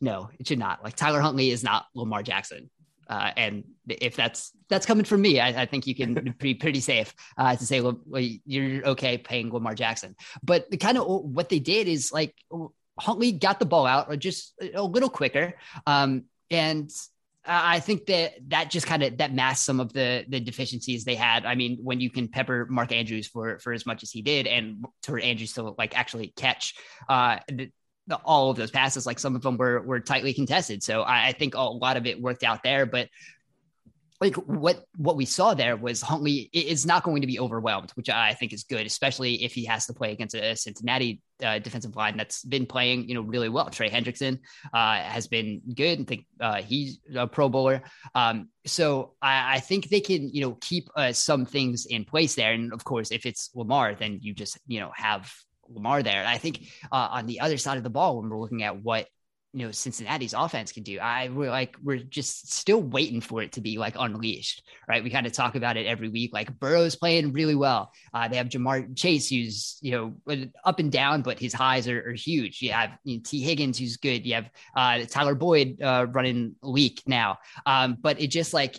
no, 0.00 0.30
it 0.38 0.46
should 0.46 0.58
not. 0.58 0.84
Like 0.84 0.96
Tyler 0.96 1.20
Huntley 1.20 1.50
is 1.50 1.64
not 1.64 1.86
Lamar 1.94 2.22
Jackson. 2.22 2.70
Uh, 3.08 3.30
and 3.36 3.64
if 3.88 4.16
that's 4.16 4.50
that's 4.68 4.84
coming 4.84 5.04
from 5.04 5.22
me, 5.22 5.38
I, 5.38 5.62
I 5.62 5.66
think 5.66 5.86
you 5.86 5.94
can 5.94 6.34
be 6.40 6.54
pretty 6.54 6.80
safe 6.80 7.14
uh, 7.38 7.54
to 7.54 7.66
say 7.66 7.80
well, 7.80 8.00
you're 8.10 8.84
okay 8.88 9.16
paying 9.18 9.52
Lamar 9.52 9.74
Jackson. 9.74 10.16
But 10.42 10.70
the 10.70 10.76
kind 10.76 10.98
of 10.98 11.06
what 11.06 11.48
they 11.48 11.60
did 11.60 11.88
is 11.88 12.10
like 12.12 12.34
Huntley 12.98 13.32
got 13.32 13.58
the 13.58 13.66
ball 13.66 13.86
out 13.86 14.16
just 14.18 14.54
a 14.74 14.82
little 14.82 15.10
quicker, 15.10 15.54
um, 15.86 16.24
and 16.50 16.90
I 17.46 17.80
think 17.80 18.06
that 18.06 18.34
that 18.48 18.70
just 18.70 18.86
kind 18.86 19.02
of 19.02 19.18
that 19.18 19.32
masked 19.32 19.64
some 19.64 19.80
of 19.80 19.92
the 19.92 20.24
the 20.28 20.40
deficiencies 20.40 21.04
they 21.04 21.14
had. 21.14 21.46
I 21.46 21.54
mean, 21.54 21.78
when 21.82 22.00
you 22.00 22.10
can 22.10 22.28
pepper 22.28 22.66
Mark 22.68 22.92
Andrews 22.92 23.28
for 23.28 23.58
for 23.58 23.72
as 23.72 23.86
much 23.86 24.02
as 24.02 24.10
he 24.10 24.22
did, 24.22 24.46
and 24.46 24.84
for 25.02 25.18
Andrews 25.18 25.52
to 25.54 25.74
like 25.78 25.96
actually 25.96 26.32
catch 26.36 26.74
uh, 27.08 27.38
the, 27.48 27.70
the, 28.08 28.16
all 28.16 28.50
of 28.50 28.56
those 28.56 28.70
passes, 28.70 29.06
like 29.06 29.18
some 29.18 29.36
of 29.36 29.42
them 29.42 29.56
were 29.56 29.80
were 29.82 30.00
tightly 30.00 30.34
contested. 30.34 30.82
So 30.82 31.02
I, 31.02 31.28
I 31.28 31.32
think 31.32 31.54
a 31.54 31.60
lot 31.60 31.96
of 31.96 32.06
it 32.06 32.20
worked 32.20 32.42
out 32.42 32.62
there. 32.62 32.84
But 32.84 33.08
like 34.20 34.34
what 34.34 34.84
what 34.96 35.16
we 35.16 35.24
saw 35.24 35.54
there 35.54 35.76
was 35.76 36.00
Huntley 36.00 36.48
is 36.52 36.86
not 36.86 37.02
going 37.02 37.20
to 37.20 37.26
be 37.26 37.38
overwhelmed, 37.38 37.90
which 37.92 38.08
I 38.08 38.34
think 38.34 38.52
is 38.52 38.64
good, 38.64 38.86
especially 38.86 39.44
if 39.44 39.52
he 39.52 39.64
has 39.66 39.86
to 39.86 39.94
play 39.94 40.12
against 40.12 40.34
a 40.34 40.56
Cincinnati 40.56 41.20
uh, 41.42 41.58
defensive 41.58 41.96
line 41.96 42.16
that's 42.16 42.42
been 42.44 42.66
playing, 42.66 43.08
you 43.08 43.14
know, 43.14 43.20
really 43.20 43.48
well. 43.48 43.68
Trey 43.68 43.90
Hendrickson 43.90 44.38
uh, 44.72 44.96
has 44.96 45.26
been 45.26 45.60
good. 45.74 45.98
and 45.98 46.08
think 46.08 46.26
uh, 46.40 46.62
he's 46.62 46.98
a 47.14 47.26
Pro 47.26 47.48
Bowler. 47.48 47.82
Um, 48.14 48.48
so 48.64 49.14
I, 49.20 49.56
I, 49.56 49.60
think 49.60 49.88
they 49.88 50.00
can, 50.00 50.32
you 50.32 50.40
know, 50.40 50.56
keep 50.60 50.88
uh, 50.96 51.12
some 51.12 51.44
things 51.44 51.86
in 51.86 52.04
place 52.04 52.34
there. 52.34 52.52
And 52.52 52.72
of 52.72 52.84
course, 52.84 53.10
if 53.10 53.26
it's 53.26 53.50
Lamar, 53.54 53.94
then 53.94 54.18
you 54.22 54.34
just, 54.34 54.58
you 54.66 54.80
know, 54.80 54.92
have 54.94 55.32
Lamar 55.68 56.02
there. 56.02 56.20
And 56.20 56.28
I 56.28 56.38
think 56.38 56.68
uh, 56.90 57.08
on 57.12 57.26
the 57.26 57.40
other 57.40 57.58
side 57.58 57.76
of 57.76 57.84
the 57.84 57.90
ball, 57.90 58.18
when 58.18 58.30
we're 58.30 58.40
looking 58.40 58.62
at 58.62 58.82
what 58.82 59.08
you 59.52 59.64
know 59.64 59.70
Cincinnati's 59.70 60.34
offense 60.34 60.72
can 60.72 60.82
do. 60.82 60.98
I 60.98 61.28
we're 61.28 61.50
like 61.50 61.76
we're 61.82 61.98
just 61.98 62.52
still 62.52 62.82
waiting 62.82 63.20
for 63.20 63.42
it 63.42 63.52
to 63.52 63.60
be 63.60 63.78
like 63.78 63.94
unleashed, 63.98 64.62
right? 64.88 65.02
We 65.02 65.10
kind 65.10 65.26
of 65.26 65.32
talk 65.32 65.54
about 65.54 65.76
it 65.76 65.86
every 65.86 66.08
week. 66.08 66.32
Like 66.34 66.58
Burrow's 66.58 66.96
playing 66.96 67.32
really 67.32 67.54
well. 67.54 67.90
Uh, 68.12 68.28
they 68.28 68.36
have 68.36 68.48
Ja'Marr 68.48 68.96
Chase, 68.96 69.30
who's 69.30 69.78
you 69.80 69.92
know 69.92 70.46
up 70.64 70.78
and 70.78 70.92
down, 70.92 71.22
but 71.22 71.38
his 71.38 71.54
highs 71.54 71.88
are, 71.88 72.10
are 72.10 72.12
huge. 72.12 72.60
You 72.60 72.72
have 72.72 72.98
you 73.04 73.16
know, 73.16 73.22
Tee 73.24 73.42
Higgins, 73.42 73.78
who's 73.78 73.96
good. 73.96 74.26
You 74.26 74.34
have 74.34 74.50
uh, 74.76 75.06
Tyler 75.08 75.34
Boyd 75.34 75.80
uh, 75.80 76.06
running 76.10 76.56
leak 76.62 77.02
now, 77.06 77.38
um, 77.64 77.96
but 78.00 78.20
it 78.20 78.28
just 78.28 78.52
like 78.52 78.78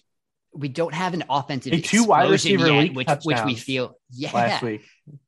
we 0.54 0.68
don't 0.68 0.94
have 0.94 1.14
an 1.14 1.24
offensive 1.30 1.82
two 1.84 2.04
wide 2.04 2.30
receiver 2.30 2.68
yet, 2.68 2.94
which 2.94 3.10
which 3.24 3.44
we 3.46 3.56
feel 3.56 3.98
yeah 4.12 4.32
last 4.34 4.64
week 4.64 4.82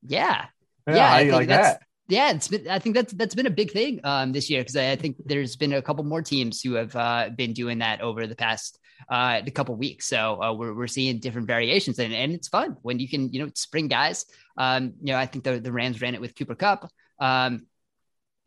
yeah 0.07 0.45
yeah, 0.87 0.95
yeah 0.95 1.13
I 1.13 1.19
think 1.21 1.33
like 1.33 1.47
that's, 1.47 1.79
that 1.79 1.83
yeah, 2.09 2.31
it's 2.31 2.47
been. 2.47 2.67
I 2.67 2.79
think 2.79 2.95
that's 2.95 3.13
that's 3.13 3.35
been 3.35 3.45
a 3.45 3.51
big 3.51 3.71
thing 3.71 4.01
um, 4.03 4.31
this 4.31 4.49
year 4.49 4.61
because 4.61 4.75
I, 4.75 4.91
I, 4.91 4.95
think 4.95 5.17
there's 5.25 5.55
been 5.55 5.73
a 5.73 5.81
couple 5.81 6.03
more 6.03 6.23
teams 6.23 6.61
who 6.61 6.73
have 6.73 6.95
uh, 6.95 7.29
been 7.35 7.53
doing 7.53 7.79
that 7.79 8.01
over 8.01 8.25
the 8.25 8.35
past 8.35 8.79
uh, 9.09 9.41
couple 9.53 9.75
weeks. 9.75 10.07
So 10.07 10.41
uh, 10.41 10.53
we're 10.53 10.73
we're 10.73 10.87
seeing 10.87 11.19
different 11.19 11.47
variations 11.47 11.99
and, 11.99 12.13
and 12.13 12.33
it's 12.33 12.47
fun 12.47 12.77
when 12.81 12.99
you 12.99 13.07
can 13.07 13.31
you 13.31 13.45
know 13.45 13.51
spring 13.53 13.87
guys. 13.87 14.25
Um, 14.57 14.93
you 15.01 15.13
know, 15.13 15.19
I 15.19 15.27
think 15.27 15.43
the 15.43 15.59
the 15.59 15.71
Rams 15.71 16.01
ran 16.01 16.15
it 16.15 16.21
with 16.21 16.35
Cooper 16.35 16.55
Kupp. 16.55 16.89
Um, 17.19 17.67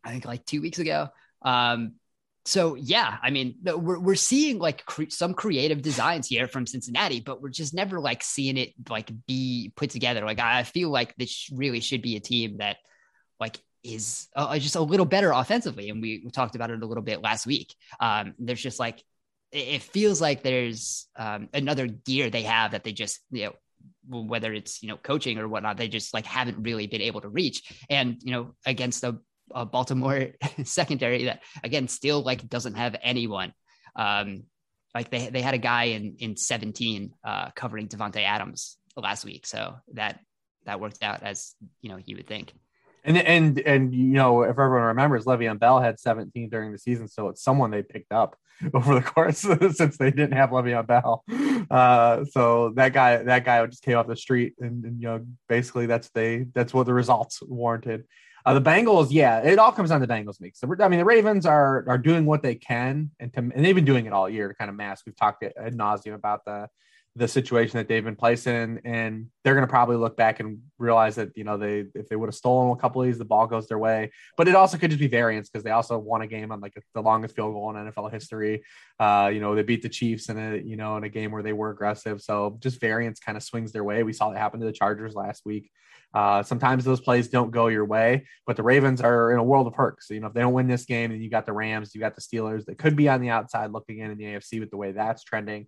I 0.03 0.11
think 0.11 0.25
like 0.25 0.45
two 0.45 0.61
weeks 0.61 0.79
ago. 0.79 1.07
Um, 1.41 1.93
so 2.45 2.75
yeah, 2.75 3.17
I 3.23 3.29
mean, 3.29 3.55
we're 3.63 3.99
we're 3.99 4.15
seeing 4.15 4.59
like 4.59 4.85
cre- 4.85 5.03
some 5.07 5.33
creative 5.33 5.81
designs 5.81 6.27
here 6.27 6.49
from 6.49 6.67
Cincinnati, 6.67 7.21
but 7.21 7.41
we're 7.41 7.49
just 7.49 7.73
never 7.73 8.01
like 8.01 8.23
seeing 8.23 8.57
it 8.57 8.73
like 8.89 9.09
be 9.25 9.71
put 9.77 9.91
together. 9.91 10.25
Like 10.25 10.39
I 10.39 10.63
feel 10.63 10.89
like 10.89 11.15
this 11.15 11.49
really 11.53 11.79
should 11.79 12.01
be 12.01 12.17
a 12.17 12.19
team 12.19 12.57
that 12.57 12.77
like 13.43 13.59
is 13.83 14.29
uh, 14.35 14.57
just 14.57 14.75
a 14.75 14.81
little 14.81 15.05
better 15.05 15.31
offensively. 15.31 15.89
And 15.89 16.01
we, 16.01 16.21
we, 16.23 16.31
talked 16.31 16.55
about 16.55 16.71
it 16.71 16.81
a 16.81 16.85
little 16.85 17.03
bit 17.03 17.21
last 17.21 17.45
week. 17.45 17.75
Um, 17.99 18.33
there's 18.39 18.61
just 18.61 18.79
like, 18.79 19.03
it, 19.51 19.83
feels 19.83 20.21
like 20.21 20.41
there's 20.41 21.07
um, 21.15 21.49
another 21.53 21.87
gear 21.87 22.29
they 22.29 22.43
have 22.43 22.71
that 22.71 22.83
they 22.83 22.93
just, 22.93 23.19
you 23.29 23.45
know, 23.45 24.23
whether 24.23 24.53
it's, 24.53 24.81
you 24.81 24.87
know, 24.87 24.97
coaching 24.97 25.37
or 25.37 25.47
whatnot, 25.47 25.77
they 25.77 25.89
just 25.89 26.13
like 26.13 26.25
haven't 26.25 26.63
really 26.63 26.87
been 26.87 27.01
able 27.01 27.21
to 27.21 27.29
reach. 27.29 27.61
And, 27.89 28.17
you 28.23 28.31
know, 28.31 28.55
against 28.65 29.03
a, 29.03 29.19
a 29.53 29.65
Baltimore 29.65 30.29
secondary 30.63 31.25
that 31.25 31.43
again, 31.63 31.87
still 31.87 32.21
like 32.21 32.47
doesn't 32.47 32.75
have 32.75 32.95
anyone. 33.03 33.53
Um, 33.95 34.43
like 34.95 35.11
they, 35.11 35.29
they 35.29 35.41
had 35.41 35.53
a 35.53 35.59
guy 35.59 35.85
in, 35.85 36.15
in 36.19 36.37
17 36.37 37.13
uh, 37.23 37.49
covering 37.51 37.89
Davante 37.89 38.23
Adams 38.23 38.77
last 38.95 39.25
week. 39.25 39.45
So 39.45 39.75
that, 39.93 40.19
that 40.65 40.79
worked 40.79 41.03
out 41.03 41.21
as, 41.21 41.53
you 41.81 41.89
know, 41.89 41.99
you 42.03 42.15
would 42.15 42.27
think. 42.27 42.53
And 43.03 43.17
and 43.17 43.59
and 43.59 43.93
you 43.93 44.13
know, 44.13 44.43
if 44.43 44.51
everyone 44.51 44.83
remembers, 44.83 45.25
Le'Veon 45.25 45.59
Bell 45.59 45.81
had 45.81 45.99
17 45.99 46.49
during 46.49 46.71
the 46.71 46.77
season, 46.77 47.07
so 47.07 47.27
it's 47.29 47.43
someone 47.43 47.71
they 47.71 47.83
picked 47.83 48.11
up 48.11 48.37
over 48.73 48.95
the 48.95 49.01
course 49.01 49.39
since 49.75 49.97
they 49.97 50.11
didn't 50.11 50.33
have 50.33 50.51
Le'Veon 50.51 50.87
Bell. 50.87 51.23
Uh, 51.69 52.23
so 52.25 52.69
that 52.75 52.93
guy, 52.93 53.17
that 53.17 53.45
guy 53.45 53.65
just 53.65 53.83
came 53.83 53.97
off 53.97 54.07
the 54.07 54.15
street, 54.15 54.53
and, 54.59 54.85
and, 54.85 55.01
you 55.01 55.07
know, 55.07 55.25
basically 55.49 55.85
that's 55.85 56.09
they 56.09 56.45
that's 56.53 56.73
what 56.73 56.85
the 56.85 56.93
results 56.93 57.41
warranted. 57.41 58.05
Uh, 58.45 58.53
the 58.53 58.61
Bengals, 58.61 59.07
yeah, 59.09 59.39
it 59.39 59.57
all 59.57 59.71
comes 59.71 59.89
down 59.89 60.01
to 60.01 60.07
Bengals 60.07 60.41
mix. 60.41 60.59
I 60.63 60.87
mean, 60.87 60.99
the 60.99 61.05
Ravens 61.05 61.45
are 61.45 61.85
are 61.87 61.97
doing 61.97 62.25
what 62.25 62.41
they 62.41 62.55
can, 62.55 63.11
and 63.19 63.31
to, 63.33 63.39
and 63.39 63.65
they've 63.65 63.75
been 63.75 63.85
doing 63.85 64.05
it 64.05 64.13
all 64.13 64.29
year 64.29 64.47
to 64.47 64.53
kind 64.53 64.69
of 64.69 64.75
mask. 64.75 65.05
We've 65.05 65.15
talked 65.15 65.43
ad 65.43 65.73
nauseum 65.73 66.13
about 66.13 66.43
the 66.45 66.67
the 67.15 67.27
situation 67.27 67.77
that 67.77 67.87
they've 67.87 68.03
been 68.03 68.15
placed 68.15 68.47
in, 68.47 68.81
and 68.85 69.27
they're 69.43 69.53
going 69.53 69.65
to 69.65 69.69
probably 69.69 69.97
look 69.97 70.17
back 70.17 70.39
and 70.39 70.59
realize 70.79 71.15
that 71.15 71.29
you 71.35 71.43
know 71.43 71.57
they 71.57 71.85
if 71.93 72.09
they 72.09 72.15
would 72.15 72.27
have 72.27 72.35
stolen 72.35 72.71
a 72.71 72.81
couple 72.81 73.01
of 73.01 73.07
these, 73.07 73.19
the 73.19 73.25
ball 73.25 73.45
goes 73.45 73.67
their 73.67 73.77
way. 73.77 74.11
But 74.35 74.47
it 74.47 74.55
also 74.55 74.77
could 74.77 74.89
just 74.89 74.99
be 74.99 75.07
variance 75.07 75.49
because 75.49 75.63
they 75.63 75.71
also 75.71 75.97
won 75.99 76.23
a 76.23 76.27
game 76.27 76.51
on 76.51 76.59
like 76.59 76.73
the 76.95 77.01
longest 77.01 77.35
field 77.35 77.53
goal 77.53 77.69
in 77.69 77.75
NFL 77.75 78.11
history. 78.11 78.63
Uh, 78.99 79.29
you 79.31 79.39
know, 79.39 79.53
they 79.53 79.61
beat 79.61 79.83
the 79.83 79.89
Chiefs 79.89 80.29
in 80.29 80.37
a 80.39 80.57
you 80.57 80.75
know 80.75 80.97
in 80.97 81.03
a 81.03 81.09
game 81.09 81.31
where 81.31 81.43
they 81.43 81.53
were 81.53 81.69
aggressive, 81.69 82.21
so 82.21 82.57
just 82.59 82.81
variance 82.81 83.19
kind 83.19 83.37
of 83.37 83.43
swings 83.43 83.71
their 83.71 83.83
way. 83.83 84.01
We 84.01 84.13
saw 84.13 84.31
that 84.31 84.39
happen 84.39 84.59
to 84.59 84.65
the 84.65 84.73
Chargers 84.73 85.13
last 85.13 85.45
week. 85.45 85.69
Uh, 86.13 86.43
sometimes 86.43 86.83
those 86.83 87.01
plays 87.01 87.27
don't 87.27 87.51
go 87.51 87.67
your 87.67 87.85
way, 87.85 88.25
but 88.45 88.55
the 88.55 88.63
Ravens 88.63 89.01
are 89.01 89.31
in 89.31 89.39
a 89.39 89.43
world 89.43 89.65
of 89.65 89.73
perks. 89.73 90.07
So, 90.07 90.13
you 90.13 90.19
know, 90.19 90.27
if 90.27 90.33
they 90.33 90.41
don't 90.41 90.53
win 90.53 90.67
this 90.67 90.85
game, 90.85 91.09
then 91.09 91.21
you 91.21 91.29
got 91.29 91.47
the 91.47 91.53
Rams, 91.53 91.95
you 91.95 92.01
got 92.01 92.13
the 92.13 92.21
Steelers 92.21 92.65
that 92.65 92.77
could 92.77 92.95
be 92.95 93.09
on 93.09 93.19
the 93.19 93.29
outside 93.29 93.71
looking 93.71 93.97
in 93.97 94.11
in 94.11 94.17
the 94.19 94.25
AFC 94.25 94.59
with 94.59 94.69
the 94.69 94.77
way 94.77 94.91
that's 94.91 95.23
trending. 95.23 95.67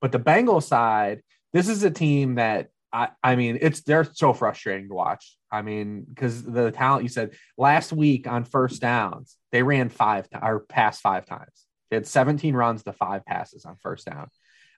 But 0.00 0.12
the 0.12 0.18
Bengals 0.18 0.64
side, 0.64 1.22
this 1.52 1.68
is 1.68 1.82
a 1.82 1.90
team 1.90 2.36
that 2.36 2.68
I, 2.92 3.10
I 3.22 3.36
mean, 3.36 3.58
it's 3.60 3.82
they're 3.82 4.04
so 4.04 4.32
frustrating 4.32 4.88
to 4.88 4.94
watch. 4.94 5.36
I 5.50 5.62
mean, 5.62 6.04
because 6.08 6.42
the 6.42 6.70
talent 6.70 7.02
you 7.02 7.08
said 7.08 7.34
last 7.56 7.92
week 7.92 8.26
on 8.26 8.44
first 8.44 8.80
downs, 8.80 9.36
they 9.52 9.62
ran 9.62 9.88
five 9.88 10.28
to, 10.30 10.44
or 10.44 10.60
passed 10.60 11.00
five 11.00 11.26
times. 11.26 11.66
They 11.90 11.96
had 11.96 12.06
17 12.06 12.54
runs 12.54 12.84
to 12.84 12.92
five 12.92 13.24
passes 13.24 13.64
on 13.64 13.76
first 13.80 14.06
down. 14.06 14.28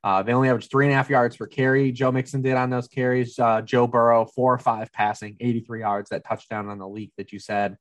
Uh, 0.04 0.22
they 0.22 0.32
only 0.32 0.48
averaged 0.48 0.70
three 0.70 0.86
and 0.86 0.92
a 0.92 0.96
half 0.96 1.10
yards 1.10 1.36
per 1.36 1.46
carry. 1.46 1.92
Joe 1.92 2.10
Mixon 2.10 2.42
did 2.42 2.56
on 2.56 2.70
those 2.70 2.88
carries. 2.88 3.38
Uh, 3.38 3.60
Joe 3.62 3.86
Burrow, 3.86 4.24
four 4.24 4.52
or 4.52 4.58
five 4.58 4.92
passing, 4.92 5.36
83 5.38 5.80
yards, 5.80 6.10
that 6.10 6.24
touchdown 6.24 6.68
on 6.68 6.78
the 6.78 6.88
leak 6.88 7.12
that 7.18 7.32
you 7.32 7.38
said. 7.38 7.76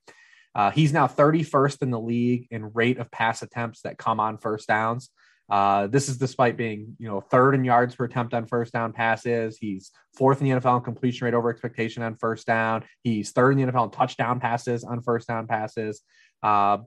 Uh, 0.53 0.69
he's 0.69 0.93
now 0.93 1.07
31st 1.07 1.81
in 1.81 1.91
the 1.91 1.99
league 1.99 2.47
in 2.51 2.71
rate 2.73 2.99
of 2.99 3.09
pass 3.09 3.41
attempts 3.41 3.81
that 3.81 3.97
come 3.97 4.19
on 4.19 4.37
first 4.37 4.67
downs. 4.67 5.09
Uh, 5.51 5.87
this 5.87 6.07
is 6.07 6.17
despite 6.17 6.55
being, 6.55 6.95
you 6.97 7.09
know, 7.09 7.19
third 7.19 7.53
in 7.53 7.65
yards 7.65 7.93
per 7.93 8.05
attempt 8.05 8.33
on 8.33 8.45
first 8.45 8.71
down 8.71 8.93
passes. 8.93 9.57
He's 9.57 9.91
fourth 10.15 10.41
in 10.41 10.47
the 10.47 10.55
NFL 10.55 10.77
in 10.77 10.83
completion 10.83 11.25
rate 11.25 11.33
over 11.33 11.49
expectation 11.49 12.03
on 12.03 12.15
first 12.15 12.47
down. 12.47 12.85
He's 13.03 13.31
third 13.31 13.51
in 13.51 13.65
the 13.65 13.71
NFL 13.71 13.85
in 13.85 13.91
touchdown 13.91 14.39
passes 14.39 14.85
on 14.85 15.01
first 15.01 15.27
down 15.27 15.47
passes. 15.47 16.01
Uh, 16.41 16.77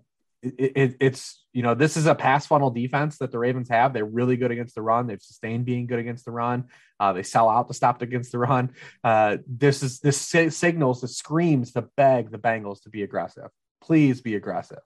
it, 0.42 0.72
it, 0.77 0.96
it's 1.00 1.44
you 1.53 1.62
know 1.62 1.74
this 1.74 1.96
is 1.96 2.07
a 2.07 2.14
pass 2.14 2.46
funnel 2.46 2.70
defense 2.70 3.18
that 3.18 3.31
the 3.31 3.38
Ravens 3.38 3.68
have. 3.68 3.92
They're 3.92 4.05
really 4.05 4.37
good 4.37 4.50
against 4.50 4.74
the 4.74 4.83
run. 4.83 5.07
They've 5.07 5.20
sustained 5.20 5.66
being 5.66 5.87
good 5.87 5.98
against 5.98 6.24
the 6.24 6.33
run. 6.33 6.64
Uh, 6.98 7.12
they 7.12 7.22
sell 7.22 7.50
out 7.50 7.68
to 7.68 7.74
stop 7.74 8.00
against 8.00 8.33
the 8.33 8.38
run. 8.38 8.70
Uh, 9.03 9.38
this 9.46 9.83
is 9.83 10.00
this 10.00 10.18
signals, 10.18 11.03
this 11.03 11.16
screams 11.16 11.72
the 11.72 11.88
beg 11.96 12.31
the 12.31 12.38
Bengals 12.38 12.83
to 12.83 12.90
be 12.90 13.03
aggressive. 13.03 13.50
Please 13.83 14.22
be 14.22 14.35
aggressive 14.37 14.81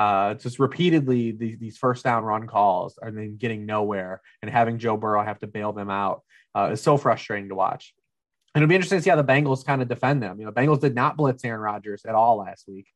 uh, 0.00 0.32
just 0.32 0.58
repeatedly 0.58 1.30
these, 1.30 1.58
these 1.58 1.76
first 1.76 2.04
down 2.04 2.24
run 2.24 2.46
calls 2.46 2.98
and 3.02 3.18
then 3.18 3.36
getting 3.36 3.66
nowhere 3.66 4.22
and 4.40 4.50
having 4.50 4.78
Joe 4.78 4.96
Burrow 4.96 5.22
have 5.22 5.38
to 5.40 5.46
bail 5.46 5.74
them 5.74 5.90
out 5.90 6.22
uh, 6.54 6.70
is 6.72 6.80
so 6.80 6.96
frustrating 6.96 7.50
to 7.50 7.54
watch. 7.54 7.92
And 8.54 8.62
it'll 8.62 8.70
be 8.70 8.76
interesting 8.76 8.96
to 8.96 9.02
see 9.02 9.10
how 9.10 9.16
the 9.16 9.24
Bengals 9.24 9.62
kind 9.62 9.82
of 9.82 9.88
defend 9.88 10.22
them. 10.22 10.40
You 10.40 10.46
know, 10.46 10.52
Bengals 10.52 10.80
did 10.80 10.94
not 10.94 11.18
blitz 11.18 11.44
Aaron 11.44 11.60
Rodgers 11.60 12.06
at 12.06 12.14
all 12.14 12.38
last 12.38 12.66
week. 12.66 12.88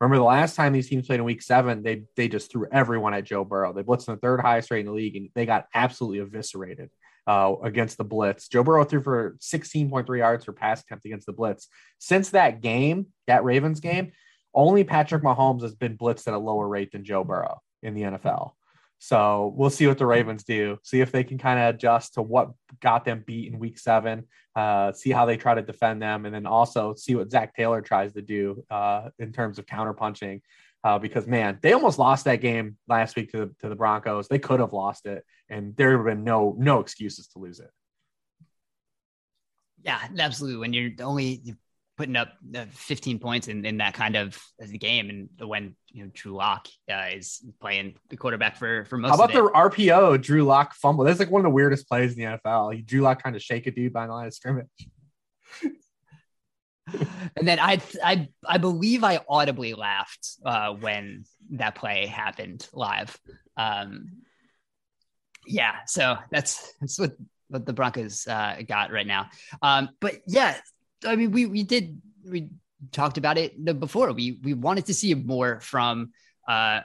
Remember 0.00 0.16
the 0.16 0.24
last 0.24 0.56
time 0.56 0.72
these 0.72 0.88
teams 0.88 1.06
played 1.06 1.20
in 1.20 1.24
week 1.24 1.40
seven, 1.40 1.84
they 1.84 2.02
they 2.16 2.26
just 2.26 2.50
threw 2.50 2.66
everyone 2.72 3.14
at 3.14 3.22
Joe 3.22 3.44
Burrow. 3.44 3.72
They 3.72 3.84
blitzed 3.84 4.06
the 4.06 4.16
third 4.16 4.40
highest 4.40 4.72
rate 4.72 4.80
in 4.80 4.86
the 4.86 4.92
league 4.92 5.14
and 5.14 5.28
they 5.36 5.46
got 5.46 5.66
absolutely 5.72 6.18
eviscerated 6.18 6.90
uh, 7.28 7.54
against 7.62 7.96
the 7.96 8.04
blitz. 8.04 8.48
Joe 8.48 8.64
Burrow 8.64 8.82
threw 8.82 9.02
for 9.02 9.36
16.3 9.40 10.18
yards 10.18 10.46
per 10.46 10.52
pass 10.52 10.82
attempt 10.82 11.04
against 11.04 11.26
the 11.26 11.32
blitz. 11.32 11.68
Since 12.00 12.30
that 12.30 12.60
game, 12.60 13.06
that 13.28 13.44
Ravens 13.44 13.78
game, 13.78 14.10
only 14.54 14.84
Patrick 14.84 15.22
Mahomes 15.22 15.62
has 15.62 15.74
been 15.74 15.96
blitzed 15.96 16.26
at 16.28 16.34
a 16.34 16.38
lower 16.38 16.68
rate 16.68 16.92
than 16.92 17.04
Joe 17.04 17.24
Burrow 17.24 17.60
in 17.82 17.94
the 17.94 18.02
NFL. 18.02 18.52
So 18.98 19.54
we'll 19.56 19.70
see 19.70 19.86
what 19.86 19.96
the 19.96 20.04
Ravens 20.04 20.44
do. 20.44 20.78
See 20.82 21.00
if 21.00 21.10
they 21.10 21.24
can 21.24 21.38
kind 21.38 21.58
of 21.58 21.74
adjust 21.74 22.14
to 22.14 22.22
what 22.22 22.50
got 22.80 23.06
them 23.06 23.24
beat 23.26 23.50
in 23.50 23.58
week 23.58 23.78
seven. 23.78 24.24
Uh, 24.54 24.92
see 24.92 25.10
how 25.10 25.24
they 25.24 25.38
try 25.38 25.54
to 25.54 25.62
defend 25.62 26.02
them, 26.02 26.26
and 26.26 26.34
then 26.34 26.44
also 26.44 26.94
see 26.94 27.14
what 27.14 27.30
Zac 27.30 27.54
Taylor 27.54 27.80
tries 27.80 28.12
to 28.12 28.20
do 28.20 28.62
uh, 28.70 29.08
in 29.18 29.32
terms 29.32 29.58
of 29.58 29.64
counterpunching. 29.64 30.42
Uh, 30.84 30.98
because 30.98 31.26
man, 31.26 31.58
they 31.62 31.72
almost 31.72 31.98
lost 31.98 32.26
that 32.26 32.42
game 32.42 32.76
last 32.88 33.16
week 33.16 33.30
to 33.32 33.38
the, 33.38 33.54
to 33.60 33.68
the 33.70 33.74
Broncos. 33.74 34.28
They 34.28 34.38
could 34.38 34.60
have 34.60 34.74
lost 34.74 35.06
it, 35.06 35.24
and 35.48 35.74
there 35.76 35.96
would 35.96 36.06
have 36.06 36.16
been 36.16 36.24
no 36.24 36.54
no 36.58 36.80
excuses 36.80 37.28
to 37.28 37.38
lose 37.38 37.58
it. 37.58 37.70
Yeah, 39.82 39.98
absolutely. 40.18 40.58
When 40.58 40.74
you're 40.74 40.90
the 40.94 41.04
only 41.04 41.54
putting 42.00 42.16
up 42.16 42.32
uh, 42.56 42.64
15 42.70 43.18
points 43.18 43.46
in, 43.46 43.62
in 43.66 43.76
that 43.76 43.92
kind 43.92 44.16
of 44.16 44.42
game 44.78 45.10
and 45.10 45.28
when 45.46 45.76
you 45.92 46.02
know 46.02 46.10
Drew 46.14 46.32
Lock 46.32 46.66
uh, 46.90 47.08
is 47.12 47.44
playing 47.60 47.96
the 48.08 48.16
quarterback 48.16 48.56
for 48.56 48.86
for 48.86 48.96
most. 48.96 49.10
How 49.10 49.22
about 49.22 49.34
the 49.34 49.50
RPO 49.50 50.22
Drew 50.22 50.44
Lock 50.44 50.72
fumble? 50.72 51.04
That's 51.04 51.18
like 51.18 51.30
one 51.30 51.40
of 51.40 51.44
the 51.44 51.50
weirdest 51.50 51.86
plays 51.86 52.16
in 52.16 52.18
the 52.18 52.38
NFL. 52.38 52.74
He 52.74 52.80
Drew 52.80 53.02
Lock 53.02 53.22
kind 53.22 53.36
of 53.36 53.42
shake 53.42 53.66
a 53.66 53.70
dude 53.70 53.92
by 53.92 54.06
the 54.06 54.14
line 54.14 54.28
of 54.28 54.32
scrimmage. 54.32 54.66
and 55.62 55.76
then 57.42 57.58
I 57.60 57.82
I 58.02 58.28
I 58.48 58.56
believe 58.56 59.04
I 59.04 59.20
audibly 59.28 59.74
laughed 59.74 60.26
uh, 60.42 60.72
when 60.72 61.24
that 61.50 61.74
play 61.74 62.06
happened 62.06 62.66
live. 62.72 63.14
Um, 63.58 64.22
Yeah, 65.46 65.74
so 65.86 66.16
that's 66.30 66.72
that's 66.80 66.98
what 66.98 67.12
what 67.48 67.66
the 67.66 67.74
Broncos 67.74 68.26
uh, 68.26 68.62
got 68.66 68.90
right 68.90 69.06
now. 69.06 69.28
Um, 69.60 69.90
but 70.00 70.14
yeah, 70.26 70.56
I 71.04 71.16
mean, 71.16 71.30
we 71.30 71.46
we 71.46 71.62
did 71.62 72.00
we 72.24 72.50
talked 72.92 73.18
about 73.18 73.38
it 73.38 73.64
before. 73.78 74.12
We 74.12 74.38
we 74.42 74.54
wanted 74.54 74.86
to 74.86 74.94
see 74.94 75.14
more 75.14 75.60
from 75.60 76.12
uh, 76.48 76.80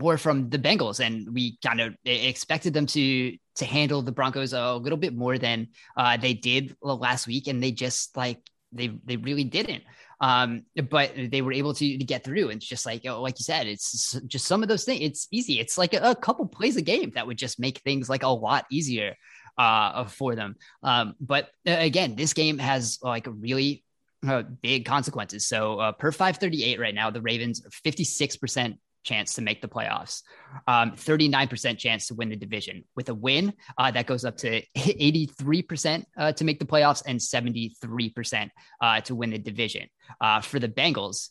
more 0.00 0.18
from 0.18 0.48
the 0.48 0.58
Bengals, 0.58 1.00
and 1.00 1.32
we 1.32 1.58
kind 1.64 1.80
of 1.80 1.94
expected 2.04 2.74
them 2.74 2.86
to 2.86 3.36
to 3.56 3.64
handle 3.64 4.02
the 4.02 4.12
Broncos 4.12 4.52
a 4.52 4.74
little 4.74 4.98
bit 4.98 5.14
more 5.14 5.38
than 5.38 5.68
uh, 5.96 6.16
they 6.16 6.34
did 6.34 6.76
last 6.82 7.26
week, 7.26 7.46
and 7.46 7.62
they 7.62 7.72
just 7.72 8.16
like 8.16 8.38
they 8.72 8.88
they 9.04 9.16
really 9.16 9.44
didn't. 9.44 9.84
Um, 10.20 10.66
but 10.88 11.14
they 11.16 11.42
were 11.42 11.52
able 11.52 11.74
to, 11.74 11.98
to 11.98 12.04
get 12.04 12.22
through. 12.22 12.50
And 12.50 12.58
it's 12.58 12.68
just 12.68 12.86
like, 12.86 13.02
oh, 13.08 13.20
like 13.20 13.40
you 13.40 13.42
said, 13.42 13.66
it's 13.66 14.12
just 14.28 14.44
some 14.44 14.62
of 14.62 14.68
those 14.68 14.84
things. 14.84 15.00
It's 15.02 15.26
easy. 15.32 15.58
It's 15.58 15.76
like 15.76 15.94
a, 15.94 16.10
a 16.10 16.14
couple 16.14 16.46
plays 16.46 16.76
a 16.76 16.80
game 16.80 17.10
that 17.16 17.26
would 17.26 17.36
just 17.36 17.58
make 17.58 17.78
things 17.78 18.08
like 18.08 18.22
a 18.22 18.28
lot 18.28 18.64
easier 18.70 19.16
uh, 19.58 20.04
for 20.04 20.34
them. 20.34 20.56
Um, 20.82 21.14
but 21.20 21.50
uh, 21.66 21.76
again, 21.78 22.16
this 22.16 22.32
game 22.32 22.58
has 22.58 22.98
like 23.02 23.26
really 23.28 23.84
uh, 24.26 24.42
big 24.62 24.84
consequences. 24.84 25.46
So 25.46 25.78
uh, 25.80 25.92
per 25.92 26.12
538 26.12 26.78
right 26.78 26.94
now, 26.94 27.10
the 27.10 27.22
Ravens 27.22 27.64
are 27.64 27.70
56% 27.70 28.78
chance 29.02 29.34
to 29.34 29.42
make 29.42 29.60
the 29.60 29.68
playoffs, 29.68 30.22
um, 30.66 30.92
39% 30.92 31.78
chance 31.78 32.06
to 32.06 32.14
win 32.14 32.28
the 32.28 32.36
division. 32.36 32.84
With 32.96 33.08
a 33.08 33.14
win, 33.14 33.52
uh, 33.78 33.90
that 33.90 34.06
goes 34.06 34.24
up 34.24 34.36
to 34.38 34.62
83% 34.76 36.04
uh, 36.16 36.32
to 36.32 36.44
make 36.44 36.58
the 36.58 36.64
playoffs 36.64 37.02
and 37.04 37.18
73% 37.18 38.50
uh, 38.80 39.00
to 39.02 39.14
win 39.14 39.30
the 39.30 39.38
division. 39.38 39.88
Uh, 40.20 40.40
for 40.40 40.58
the 40.58 40.68
Bengals, 40.68 41.30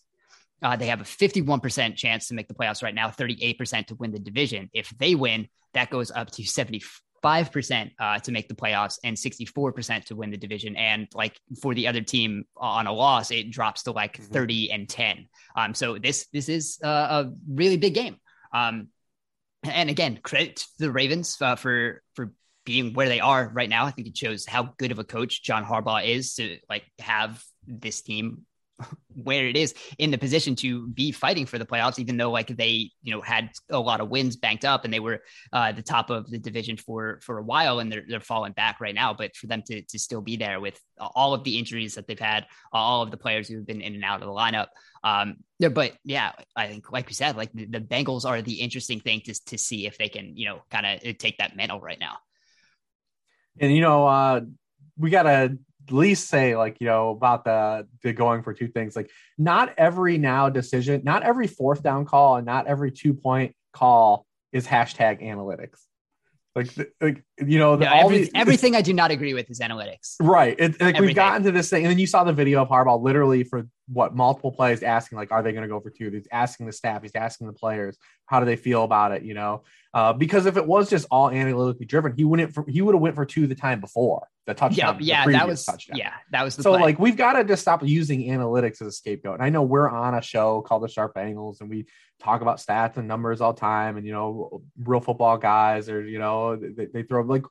uh, 0.62 0.76
they 0.76 0.88
have 0.88 1.02
a 1.02 1.06
51% 1.06 1.96
chance 1.96 2.28
to 2.28 2.34
make 2.34 2.48
the 2.48 2.54
playoffs 2.54 2.84
right 2.84 2.94
now, 2.94 3.10
38% 3.10 3.88
to 3.88 3.96
win 3.96 4.12
the 4.12 4.20
division. 4.20 4.70
If 4.74 4.90
they 4.90 5.16
win, 5.16 5.48
that 5.74 5.90
goes 5.90 6.12
up 6.12 6.30
to 6.32 6.44
70, 6.44 6.82
5% 7.24 7.92
uh, 8.00 8.20
to 8.20 8.32
make 8.32 8.48
the 8.48 8.56
playoffs 8.56 8.98
and 9.04 9.16
64% 9.16 10.06
to 10.06 10.16
win 10.16 10.32
the 10.32 10.38
division. 10.38 10.76
And 10.76 11.08
like 11.14 11.40
for 11.62 11.74
the 11.74 11.88
other 11.88 12.02
team 12.02 12.46
on 12.58 12.88
a 12.88 12.94
loss, 12.94 13.32
it 13.32 13.52
drops 13.52 13.84
to 13.84 13.92
like 13.92 14.18
mm-hmm. 14.18 14.34
30 14.34 14.72
and 14.72 14.90
10. 14.90 15.28
Um, 15.56 15.74
so 15.74 15.98
this, 15.98 16.28
this 16.34 16.50
is 16.50 16.80
uh, 16.84 16.88
a 17.26 17.32
really 17.48 17.78
big 17.78 17.94
game. 17.94 18.18
Um, 18.54 18.88
and 19.64 19.90
again, 19.90 20.20
credit 20.24 20.56
to 20.58 20.66
the 20.80 20.92
Ravens 20.92 21.38
uh, 21.42 21.56
for, 21.56 22.02
for 22.16 22.34
being 22.66 22.94
where 22.94 23.08
they 23.08 23.20
are 23.20 23.52
right 23.54 23.70
now. 23.70 23.86
I 23.86 23.92
think 23.92 24.08
it 24.08 24.18
shows 24.18 24.46
how 24.46 24.74
good 24.78 24.92
of 24.92 25.00
a 25.00 25.04
coach 25.04 25.44
John 25.44 25.64
Harbaugh 25.64 26.06
is 26.06 26.36
to 26.36 26.58
like 26.70 26.86
have 27.00 27.44
this 27.68 28.02
team 28.02 28.46
where 29.16 29.48
it 29.48 29.58
is 29.58 29.74
in 29.98 30.12
the 30.12 30.18
position 30.18 30.56
to 30.56 30.88
be 30.88 31.12
fighting 31.12 31.46
for 31.46 31.58
the 31.58 31.66
playoffs, 31.66 32.00
even 32.00 32.18
though 32.18 32.32
like 32.32 32.48
they, 32.48 32.92
you 33.04 33.14
know, 33.14 33.22
had 33.22 33.50
a 33.70 33.80
lot 33.80 34.02
of 34.02 34.10
wins 34.10 34.36
banked 34.36 34.66
up 34.66 34.86
and 34.86 34.94
they 34.94 35.00
were 35.00 35.22
uh, 35.54 35.72
the 35.72 35.82
top 35.82 36.10
of 36.10 36.30
the 36.30 36.38
division 36.38 36.78
for 36.78 37.20
for 37.22 37.38
a 37.38 37.44
while 37.44 37.80
and 37.80 37.92
they're 37.92 38.04
they're 38.08 38.20
falling 38.20 38.54
back 38.54 38.80
right 38.80 38.96
now. 38.96 39.14
But 39.14 39.36
for 39.36 39.48
them 39.48 39.64
to 39.68 39.82
to 39.82 40.00
still 40.00 40.22
be 40.22 40.38
there 40.38 40.60
with 40.60 40.80
all 40.98 41.34
of 41.34 41.44
the 41.44 41.58
injuries 41.58 41.96
that 41.96 42.08
they've 42.08 42.20
had, 42.20 42.46
all 42.72 43.02
of 43.02 43.12
the 43.12 43.18
players 43.18 43.48
who've 43.48 43.66
been 43.66 43.82
in 43.82 43.96
and 43.96 44.04
out 44.04 44.22
of 44.22 44.28
the 44.28 44.34
lineup. 44.34 44.68
Um, 45.04 45.38
yeah, 45.60 45.70
but 45.70 45.94
yeah, 46.04 46.32
I 46.56 46.68
think 46.68 46.92
like 46.92 47.08
we 47.08 47.14
said, 47.14 47.36
like 47.36 47.52
the, 47.54 47.66
the 47.66 47.80
Bengals 47.80 48.26
are 48.26 48.42
the 48.42 48.62
interesting 48.62 49.00
thing 49.00 49.22
to 49.26 49.34
to 49.48 49.58
see 49.58 49.86
if 49.88 49.98
they 49.98 50.10
can, 50.10 50.38
you 50.38 50.46
know, 50.46 50.62
kind 50.70 50.86
of 50.86 51.18
take 51.18 51.38
that 51.38 51.56
mantle 51.56 51.80
right 51.80 52.00
now. 52.00 52.18
And 53.60 53.74
you 53.76 53.82
know, 53.82 54.08
uh, 54.08 54.42
we 54.98 55.10
gotta 55.10 55.30
at 55.30 55.52
least 55.90 56.28
say 56.28 56.56
like 56.56 56.78
you 56.80 56.88
know 56.88 57.10
about 57.10 57.44
the 57.44 57.88
the 58.04 58.14
going 58.14 58.44
for 58.44 58.54
two 58.54 58.68
things. 58.68 58.96
Like 58.96 59.10
not 59.38 59.74
every 59.78 60.18
now 60.18 60.50
decision 60.50 61.02
not 61.04 61.24
every 61.24 61.48
fourth 61.48 61.84
down 61.84 62.06
call 62.06 62.38
and 62.38 62.46
not 62.46 62.68
every 62.68 62.92
two 62.92 63.14
point 63.14 63.56
call 63.74 64.26
is 64.52 64.68
hashtag 64.68 65.22
analytics. 65.24 65.80
Like, 66.56 66.70
like 67.00 67.24
you 67.46 67.60
know, 67.60 67.76
the, 67.76 67.94
every, 67.94 68.18
these, 68.20 68.32
everything 68.36 68.76
I 68.76 68.82
do 68.82 68.94
not 68.94 69.12
agree 69.12 69.34
with 69.34 69.50
is 69.50 69.60
analytics. 69.60 70.16
Right. 70.20 70.56
It, 70.58 70.72
like 70.74 70.82
everything. 70.82 71.06
we've 71.06 71.16
gotten 71.16 71.44
to 71.44 71.52
this 71.52 71.70
thing, 71.70 71.86
and 71.86 71.92
then 71.92 72.00
you 72.00 72.08
saw 72.08 72.24
the 72.24 72.34
video 72.34 72.62
of 72.62 72.70
Harbaugh 72.70 73.02
literally 73.02 73.44
for 73.44 73.68
what 73.88 74.16
multiple 74.16 74.52
plays 74.52 74.84
asking, 74.84 75.18
like, 75.18 75.32
are 75.32 75.44
they 75.44 75.52
going 75.52 75.64
to 75.64 75.68
go 75.68 75.80
for 75.80 75.90
two? 75.90 76.10
He's 76.10 76.28
asking 76.32 76.66
the 76.66 76.72
staff, 76.72 77.02
he's 77.02 77.16
asking 77.16 77.48
the 77.48 77.54
players, 77.54 77.98
how 78.26 78.40
do 78.40 78.46
they 78.46 78.56
feel 78.56 78.84
about 78.84 79.12
it? 79.12 79.24
You 79.24 79.34
know, 79.34 79.64
uh, 79.94 80.14
because 80.14 80.46
if 80.46 80.56
it 80.56 80.66
was 80.66 80.90
just 80.90 81.06
all 81.12 81.30
analytically 81.30 81.86
driven, 81.86 82.14
he 82.16 82.24
wouldn't. 82.24 82.54
For, 82.54 82.66
he 82.68 82.82
would 82.82 82.96
have 82.96 83.02
went 83.02 83.16
for 83.16 83.26
two 83.26 83.48
the 83.48 83.56
time 83.56 83.82
before 83.82 84.28
the 84.48 84.54
touchdown. 84.54 84.98
Yeah, 85.02 85.26
yeah, 85.26 85.38
that 85.38 85.48
was 85.48 85.66
touchdown. 85.66 85.98
Yeah, 85.98 86.14
that 86.32 86.44
was 86.44 86.56
the 86.56 86.64
so. 86.64 86.72
Play. 86.72 86.82
Like 86.82 87.00
we've 87.00 87.18
got 87.18 87.34
to 87.34 87.44
just 87.44 87.62
stop 87.62 87.84
using 87.84 88.22
analytics 88.30 88.82
as 88.82 88.88
a 88.88 88.92
scapegoat. 88.92 89.36
And 89.36 89.44
I 89.44 89.50
know 89.50 89.64
we're 89.64 89.90
on 89.90 90.16
a 90.16 90.22
show 90.22 90.62
called 90.62 90.84
the 90.84 90.88
Sharp 90.88 91.18
Angles, 91.18 91.60
and 91.60 91.70
we 91.70 91.88
talk 92.22 92.42
about 92.42 92.58
stats 92.58 92.98
and 92.98 93.08
numbers 93.08 93.42
all 93.42 93.54
time 93.54 93.98
and 93.98 94.06
you 94.06 94.14
know 94.14 94.62
real 94.84 95.02
football 95.02 95.38
guys 95.38 95.90
or 95.90 96.06
you 96.06 96.20
know 96.20 96.56
they, 96.56 96.86
they 96.86 97.04
throw 97.04 97.24
like 97.32 97.44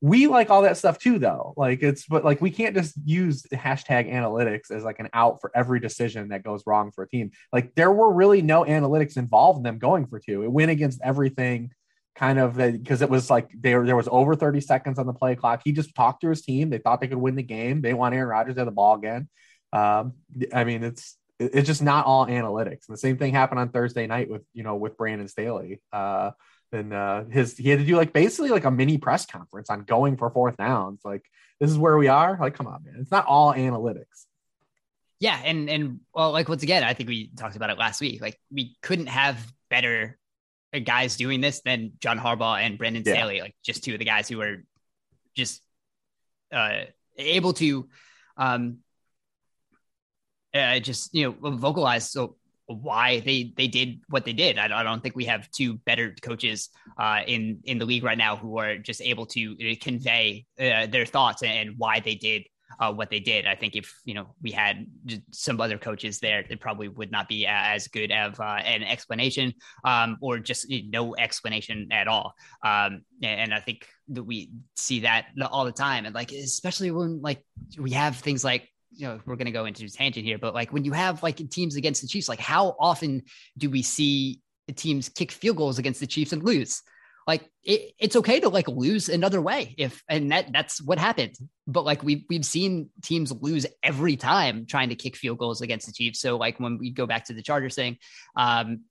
we 0.00 0.26
like 0.26 0.50
all 0.50 0.62
that 0.62 0.76
stuff 0.76 0.98
too 0.98 1.18
though. 1.18 1.54
Like 1.56 1.82
it's 1.82 2.06
but 2.06 2.24
like 2.24 2.42
we 2.42 2.50
can't 2.50 2.74
just 2.74 2.94
use 3.04 3.42
hashtag 3.52 4.12
analytics 4.12 4.70
as 4.70 4.84
like 4.84 4.98
an 5.00 5.08
out 5.14 5.40
for 5.40 5.50
every 5.54 5.80
decision 5.80 6.28
that 6.28 6.42
goes 6.42 6.62
wrong 6.66 6.92
for 6.92 7.04
a 7.04 7.08
team. 7.08 7.30
Like 7.52 7.74
there 7.74 7.90
were 7.90 8.12
really 8.12 8.42
no 8.42 8.64
analytics 8.64 9.16
involved 9.16 9.58
in 9.58 9.62
them 9.62 9.78
going 9.78 10.06
for 10.06 10.18
two. 10.20 10.42
It 10.42 10.52
went 10.52 10.70
against 10.70 11.00
everything 11.02 11.70
kind 12.16 12.38
of 12.38 12.56
because 12.56 13.02
it 13.02 13.08
was 13.10 13.30
like 13.30 13.50
there 13.58 13.86
there 13.86 13.96
was 13.96 14.08
over 14.10 14.36
30 14.36 14.60
seconds 14.60 14.98
on 14.98 15.06
the 15.06 15.14
play 15.14 15.36
clock. 15.36 15.62
He 15.64 15.72
just 15.72 15.94
talked 15.94 16.20
to 16.20 16.28
his 16.28 16.42
team. 16.42 16.70
They 16.70 16.78
thought 16.78 17.00
they 17.00 17.08
could 17.08 17.16
win 17.16 17.34
the 17.34 17.42
game. 17.42 17.80
They 17.80 17.94
want 17.94 18.14
aaron 18.14 18.28
rodgers 18.28 18.56
to 18.56 18.60
have 18.60 18.66
the 18.66 18.72
ball 18.72 18.96
again. 18.96 19.28
Um, 19.72 20.12
i 20.52 20.64
mean 20.64 20.84
it's 20.84 21.16
it's 21.40 21.66
just 21.66 21.82
not 21.82 22.06
all 22.06 22.26
analytics. 22.26 22.86
And 22.88 22.94
the 22.94 22.98
same 22.98 23.16
thing 23.16 23.32
happened 23.32 23.58
on 23.58 23.70
Thursday 23.70 24.06
night 24.06 24.30
with 24.30 24.42
you 24.52 24.62
know 24.62 24.76
with 24.76 24.96
Brandon 24.96 25.28
Staley. 25.28 25.80
Uh, 25.92 26.32
and 26.72 26.92
uh, 26.92 27.24
his 27.24 27.56
he 27.56 27.68
had 27.68 27.78
to 27.78 27.84
do 27.84 27.96
like 27.96 28.12
basically 28.12 28.50
like 28.50 28.64
a 28.64 28.70
mini 28.70 28.98
press 28.98 29.26
conference 29.26 29.70
on 29.70 29.84
going 29.84 30.16
for 30.16 30.30
fourth 30.30 30.56
downs. 30.56 31.00
Like 31.04 31.22
this 31.60 31.70
is 31.70 31.78
where 31.78 31.96
we 31.96 32.08
are. 32.08 32.38
Like 32.40 32.54
come 32.54 32.66
on, 32.66 32.84
man, 32.84 32.96
it's 33.00 33.10
not 33.10 33.26
all 33.26 33.52
analytics. 33.52 34.26
Yeah, 35.20 35.40
and 35.44 35.70
and 35.70 36.00
well, 36.14 36.32
like 36.32 36.48
once 36.48 36.62
again, 36.62 36.84
I 36.84 36.94
think 36.94 37.08
we 37.08 37.30
talked 37.36 37.56
about 37.56 37.70
it 37.70 37.78
last 37.78 38.00
week. 38.00 38.20
Like 38.20 38.38
we 38.50 38.76
couldn't 38.82 39.06
have 39.06 39.38
better 39.70 40.18
guys 40.84 41.16
doing 41.16 41.40
this 41.40 41.60
than 41.64 41.92
John 42.00 42.18
Harbaugh 42.18 42.60
and 42.60 42.76
Brandon 42.76 43.02
yeah. 43.06 43.14
Staley. 43.14 43.40
Like 43.40 43.54
just 43.62 43.84
two 43.84 43.92
of 43.92 43.98
the 43.98 44.04
guys 44.04 44.28
who 44.28 44.38
were 44.38 44.64
just 45.34 45.62
uh, 46.52 46.82
able 47.16 47.52
to 47.54 47.88
um, 48.36 48.78
uh, 50.54 50.78
just 50.80 51.14
you 51.14 51.36
know 51.40 51.50
vocalize 51.50 52.10
so 52.10 52.36
why 52.66 53.20
they 53.20 53.52
they 53.56 53.68
did 53.68 54.00
what 54.08 54.24
they 54.24 54.32
did. 54.32 54.58
I, 54.58 54.80
I 54.80 54.82
don't 54.82 55.02
think 55.02 55.16
we 55.16 55.26
have 55.26 55.50
two 55.50 55.74
better 55.78 56.14
coaches 56.22 56.70
uh, 56.98 57.20
in 57.26 57.60
in 57.64 57.78
the 57.78 57.84
league 57.84 58.04
right 58.04 58.18
now 58.18 58.36
who 58.36 58.58
are 58.58 58.78
just 58.78 59.02
able 59.02 59.26
to 59.26 59.56
uh, 59.60 59.74
convey 59.80 60.46
uh, 60.58 60.86
their 60.86 61.06
thoughts 61.06 61.42
and 61.42 61.74
why 61.76 62.00
they 62.00 62.14
did 62.14 62.44
uh, 62.80 62.92
what 62.92 63.10
they 63.10 63.20
did. 63.20 63.46
I 63.46 63.54
think 63.54 63.76
if 63.76 63.94
you 64.04 64.14
know 64.14 64.34
we 64.42 64.50
had 64.50 64.86
some 65.30 65.60
other 65.60 65.78
coaches 65.78 66.20
there, 66.20 66.44
it 66.48 66.60
probably 66.60 66.88
would 66.88 67.10
not 67.10 67.28
be 67.28 67.46
as 67.46 67.88
good 67.88 68.10
of 68.10 68.40
uh, 68.40 68.60
an 68.64 68.82
explanation, 68.82 69.52
um, 69.84 70.16
or 70.20 70.38
just 70.38 70.66
no 70.70 71.14
explanation 71.16 71.88
at 71.90 72.08
all. 72.08 72.34
Um, 72.64 73.02
and 73.22 73.54
I 73.54 73.60
think 73.60 73.86
that 74.08 74.24
we 74.24 74.50
see 74.76 75.00
that 75.00 75.26
all 75.50 75.64
the 75.64 75.72
time, 75.72 76.06
and 76.06 76.14
like 76.14 76.32
especially 76.32 76.90
when 76.90 77.20
like 77.20 77.44
we 77.78 77.90
have 77.92 78.16
things 78.16 78.44
like 78.44 78.68
you 78.96 79.06
know, 79.06 79.20
we're 79.26 79.36
going 79.36 79.46
to 79.46 79.52
go 79.52 79.64
into 79.64 79.88
tangent 79.88 80.24
here, 80.24 80.38
but 80.38 80.54
like 80.54 80.72
when 80.72 80.84
you 80.84 80.92
have 80.92 81.22
like 81.22 81.36
teams 81.50 81.76
against 81.76 82.02
the 82.02 82.08
Chiefs, 82.08 82.28
like 82.28 82.40
how 82.40 82.76
often 82.78 83.22
do 83.58 83.70
we 83.70 83.82
see 83.82 84.40
teams 84.74 85.08
kick 85.08 85.32
field 85.32 85.56
goals 85.56 85.78
against 85.78 86.00
the 86.00 86.06
Chiefs 86.06 86.32
and 86.32 86.42
lose? 86.42 86.82
Like 87.26 87.48
it, 87.62 87.92
it's 87.98 88.16
okay 88.16 88.40
to 88.40 88.48
like 88.48 88.68
lose 88.68 89.08
another 89.08 89.40
way 89.40 89.74
if, 89.78 90.02
and 90.08 90.30
that 90.30 90.52
that's 90.52 90.82
what 90.82 90.98
happened. 90.98 91.34
But 91.66 91.84
like 91.84 92.02
we've, 92.02 92.24
we've 92.28 92.44
seen 92.44 92.90
teams 93.02 93.32
lose 93.32 93.66
every 93.82 94.16
time 94.16 94.66
trying 94.66 94.90
to 94.90 94.94
kick 94.94 95.16
field 95.16 95.38
goals 95.38 95.62
against 95.62 95.86
the 95.86 95.92
Chiefs. 95.92 96.20
So 96.20 96.36
like 96.36 96.60
when 96.60 96.78
we 96.78 96.90
go 96.90 97.06
back 97.06 97.24
to 97.26 97.32
the 97.32 97.42
Chargers 97.42 97.74
thing, 97.74 97.98
um, 98.36 98.82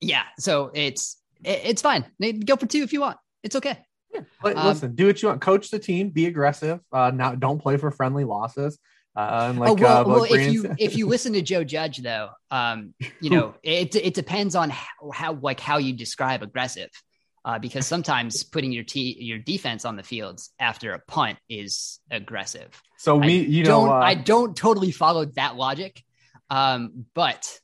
yeah, 0.00 0.24
so 0.38 0.70
it's, 0.74 1.16
it, 1.42 1.60
it's 1.64 1.82
fine. 1.82 2.04
Go 2.44 2.56
for 2.56 2.66
two 2.66 2.82
if 2.82 2.92
you 2.92 3.00
want. 3.00 3.16
It's 3.42 3.56
okay. 3.56 3.78
Yeah. 4.14 4.50
Um, 4.50 4.66
listen, 4.68 4.94
do 4.94 5.06
what 5.06 5.22
you 5.22 5.28
want. 5.28 5.40
Coach 5.40 5.70
the 5.70 5.78
team. 5.78 6.10
Be 6.10 6.26
aggressive. 6.26 6.80
Uh, 6.92 7.10
now 7.14 7.34
don't 7.34 7.60
play 7.60 7.76
for 7.76 7.90
friendly 7.90 8.24
losses. 8.24 8.78
Uh, 9.16 9.54
like, 9.56 9.70
oh, 9.70 9.74
well, 9.74 9.98
uh, 9.98 10.04
well 10.04 10.24
if 10.24 10.52
you 10.52 10.74
if 10.78 10.96
you 10.96 11.06
listen 11.06 11.32
to 11.34 11.42
Joe 11.42 11.62
Judge 11.62 11.98
though, 11.98 12.30
um, 12.50 12.94
you 13.20 13.30
know 13.30 13.54
it 13.62 13.94
it 13.94 14.14
depends 14.14 14.56
on 14.56 14.70
how, 14.70 15.10
how 15.12 15.32
like 15.34 15.60
how 15.60 15.78
you 15.78 15.92
describe 15.92 16.42
aggressive, 16.42 16.90
uh, 17.44 17.58
because 17.58 17.86
sometimes 17.86 18.42
putting 18.42 18.72
your 18.72 18.82
t- 18.82 19.16
your 19.20 19.38
defense 19.38 19.84
on 19.84 19.96
the 19.96 20.02
fields 20.02 20.50
after 20.58 20.92
a 20.92 20.98
punt 20.98 21.38
is 21.48 22.00
aggressive. 22.10 22.68
So 22.98 23.18
me, 23.18 23.38
you 23.38 23.64
know, 23.64 23.88
uh, 23.88 24.00
I 24.00 24.14
don't 24.14 24.56
totally 24.56 24.90
follow 24.90 25.26
that 25.36 25.54
logic, 25.54 26.02
um, 26.50 27.06
but 27.14 27.60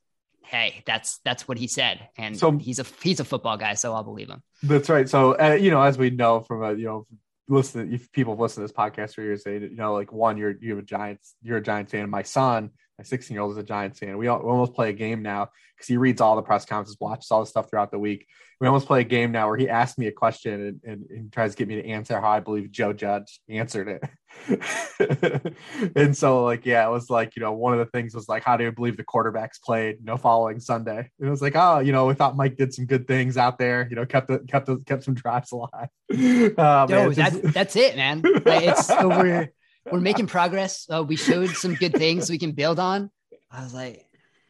hey, 0.51 0.83
that's 0.87 1.21
that's 1.25 1.47
what 1.47 1.59
he 1.59 1.69
said, 1.69 2.09
and 2.19 2.37
so, 2.39 2.53
he's 2.53 2.79
a 2.79 2.87
he's 3.03 3.21
a 3.21 3.25
football 3.25 3.57
guy, 3.57 3.75
so 3.75 3.95
I'll 3.95 4.05
believe 4.05 4.29
him. 4.29 4.43
That's 4.63 4.89
right. 4.89 5.09
So 5.09 5.33
uh, 5.39 5.53
you 5.53 5.71
know, 5.71 5.81
as 5.81 5.97
we 5.97 6.11
know 6.11 6.41
from 6.41 6.63
a 6.63 6.75
you 6.75 6.87
know 6.87 7.07
listen 7.49 7.93
if 7.93 8.11
people 8.13 8.37
listen 8.37 8.63
to 8.63 8.69
this 8.69 8.73
podcast 8.73 9.15
for 9.15 9.23
years 9.23 9.43
they 9.43 9.59
you 9.59 9.75
know 9.75 9.93
like 9.93 10.13
one 10.13 10.37
you're 10.37 10.55
you 10.61 10.71
have 10.71 10.79
a 10.79 10.87
giants 10.87 11.35
you're 11.43 11.57
a 11.57 11.63
giants 11.63 11.91
fan 11.91 12.09
my 12.09 12.23
son 12.23 12.71
My 13.01 13.05
16 13.05 13.35
year 13.35 13.41
old 13.41 13.53
is 13.53 13.57
a 13.57 13.63
Giants 13.63 13.99
fan. 13.99 14.19
We, 14.19 14.27
all, 14.27 14.41
we 14.41 14.51
almost 14.51 14.75
play 14.75 14.91
a 14.91 14.93
game 14.93 15.23
now 15.23 15.49
because 15.75 15.89
he 15.89 15.97
reads 15.97 16.21
all 16.21 16.37
the 16.37 16.43
press 16.43 16.67
conferences, 16.67 16.99
watches 17.01 17.31
all 17.31 17.41
the 17.41 17.47
stuff 17.47 17.71
throughout 17.71 17.91
the 17.91 17.99
week. 17.99 18.27
We 18.61 18.67
almost 18.67 18.87
play 18.87 19.01
a 19.01 19.05
game 19.05 19.33
now 19.33 19.49
where 19.49 19.57
he 19.57 19.71
asks 19.71 19.97
me 19.97 20.07
a 20.07 20.13
question 20.13 20.53
and, 20.53 20.81
and, 20.85 21.07
and 21.09 21.33
tries 21.33 21.53
to 21.53 21.57
get 21.57 21.67
me 21.67 21.77
to 21.77 21.89
answer 21.89 22.21
how 22.21 22.29
I 22.29 22.41
believe 22.41 22.71
Joe 22.71 22.93
Judge 22.93 23.41
answered 23.49 23.89
it. 23.89 25.55
and 25.97 26.15
so, 26.15 26.45
like, 26.45 26.67
yeah, 26.67 26.87
it 26.87 26.91
was 26.91 27.09
like, 27.09 27.37
you 27.37 27.41
know, 27.41 27.53
one 27.53 27.73
of 27.73 27.79
the 27.79 27.87
things 27.87 28.15
was 28.15 28.29
like, 28.29 28.45
how 28.45 28.59
do 28.59 28.65
you 28.65 28.71
believe 28.71 28.99
the 28.99 29.05
quarterbacks 29.05 29.63
played, 29.65 29.97
you 29.99 30.05
know, 30.05 30.19
following 30.19 30.61
Sunday? 30.61 30.99
And 30.99 31.27
it 31.27 31.31
was 31.31 31.41
like, 31.41 31.57
oh, 31.57 31.79
you 31.79 31.93
know, 31.93 32.05
we 32.05 32.13
thought 32.13 32.37
Mike 32.37 32.59
did 32.59 32.75
some 32.75 32.85
good 32.85 33.09
things 33.09 33.39
out 33.39 33.59
there, 33.59 33.89
you 33.89 33.97
know, 33.97 34.05
kept 34.05 34.29
the, 34.29 34.41
kept 34.41 34.67
the, 34.67 34.77
kept 34.85 35.05
some 35.05 35.15
drives 35.15 35.53
alive. 35.53 35.71
Uh, 36.13 36.87
Yo, 36.87 36.87
man, 36.87 37.13
just... 37.15 37.43
that, 37.43 37.55
that's 37.55 37.77
it, 37.77 37.97
man. 37.97 38.21
Like, 38.21 38.65
it's 38.65 38.91
over 38.91 39.51
we're 39.91 40.01
making 40.01 40.27
progress. 40.39 40.87
Uh, 40.93 41.03
we 41.03 41.17
showed 41.17 41.51
some 41.51 41.75
good 41.75 41.95
things 41.95 42.31
we 42.31 42.39
can 42.39 42.53
build 42.53 42.79
on. 42.79 43.11
I 43.51 43.63
was 43.63 43.75
like, 43.75 44.07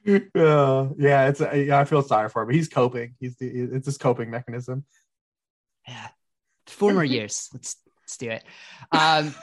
uh, 0.07 0.89
yeah, 0.99 1.29
it's 1.29 1.41
uh, 1.41 1.53
yeah, 1.53 1.79
I 1.79 1.85
feel 1.85 2.03
sorry 2.03 2.29
for 2.29 2.43
him, 2.43 2.49
but 2.49 2.55
he's 2.55 2.69
coping. 2.69 3.15
He's 3.21 3.37
it's 3.41 3.87
his 3.87 3.99
coping 3.99 4.31
mechanism. 4.31 4.85
Yeah, 5.87 6.09
four 6.67 6.93
more 6.93 7.05
years. 7.05 7.49
Let's 7.53 7.77
let's 8.03 8.17
do 8.17 8.31
it. 8.31 8.45
Um, 8.93 9.35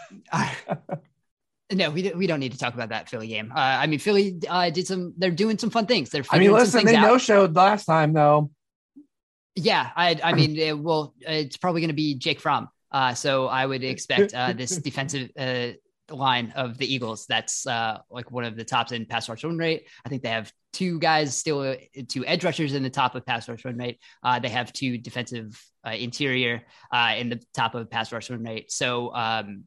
no, 1.71 1.91
we 1.91 2.11
we 2.11 2.27
don't 2.27 2.39
need 2.39 2.53
to 2.53 2.57
talk 2.57 2.73
about 2.73 2.89
that 2.89 3.09
Philly 3.09 3.27
game. 3.27 3.51
Uh, 3.51 3.59
I 3.59 3.87
mean, 3.87 3.99
Philly 3.99 4.39
uh, 4.49 4.69
did 4.69 4.87
some. 4.87 5.13
They're 5.17 5.31
doing 5.31 5.57
some 5.57 5.69
fun 5.69 5.85
things. 5.85 6.09
They're. 6.09 6.23
I 6.29 6.39
mean, 6.39 6.51
listen, 6.51 6.85
they 6.85 6.93
no 6.93 7.17
showed 7.17 7.55
last 7.55 7.85
time 7.85 8.13
though. 8.13 8.51
Yeah, 9.55 9.89
I 9.95 10.19
I 10.23 10.33
mean, 10.33 10.57
it, 10.57 10.77
well, 10.77 11.13
it's 11.19 11.57
probably 11.57 11.81
going 11.81 11.89
to 11.89 11.95
be 11.95 12.15
Jake 12.15 12.39
Fromm. 12.39 12.69
Uh, 12.97 13.13
so 13.13 13.45
I 13.45 13.63
would 13.63 13.83
expect 13.93 14.33
uh, 14.33 14.53
this 14.53 14.75
defensive 14.77 15.29
uh, 15.37 15.67
line 16.09 16.51
of 16.55 16.79
the 16.79 16.91
Eagles 16.91 17.27
that's 17.27 17.67
uh, 17.67 17.99
like 18.09 18.31
one 18.31 18.43
of 18.43 18.55
the 18.55 18.65
tops 18.65 18.91
in 18.91 19.05
pass 19.05 19.29
rush 19.29 19.43
run 19.43 19.57
rate. 19.57 19.87
I 20.03 20.09
think 20.09 20.23
they 20.23 20.29
have 20.29 20.51
two 20.73 20.97
guys 20.97 21.37
still, 21.37 21.61
uh, 21.61 21.75
two 22.07 22.25
edge 22.25 22.43
rushers 22.43 22.73
in 22.73 22.81
the 22.81 22.89
top 22.89 23.13
of 23.13 23.23
pass 23.23 23.47
rush 23.47 23.63
run 23.65 23.77
rate. 23.77 23.99
Uh, 24.23 24.39
they 24.39 24.49
have 24.49 24.73
two 24.73 24.97
defensive 24.97 25.63
interior 25.85 26.63
in 27.15 27.29
the 27.29 27.39
top 27.53 27.75
of 27.75 27.89
pass 27.89 28.11
rush 28.11 28.31
run 28.31 28.43
rate. 28.43 28.71
So 28.71 29.13
um, 29.13 29.65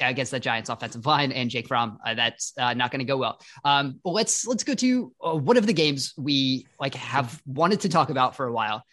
against 0.00 0.30
the 0.30 0.38
Giants 0.38 0.70
offensive 0.70 1.04
line 1.04 1.32
and 1.32 1.50
Jake 1.50 1.66
Fromm. 1.66 1.98
Uh, 2.06 2.14
that's 2.14 2.52
uh, 2.58 2.74
not 2.74 2.90
going 2.92 3.00
to 3.00 3.04
go 3.04 3.16
well. 3.16 3.40
Um, 3.64 3.98
but 4.04 4.10
let's 4.10 4.46
let's 4.46 4.62
go 4.62 4.74
to 4.74 5.12
uh, 5.20 5.34
one 5.34 5.56
of 5.56 5.66
the 5.66 5.72
games 5.72 6.14
we 6.16 6.66
like 6.78 6.94
have 6.94 7.42
wanted 7.44 7.80
to 7.80 7.88
talk 7.88 8.10
about 8.10 8.36
for 8.36 8.46
a 8.46 8.52
while. 8.52 8.84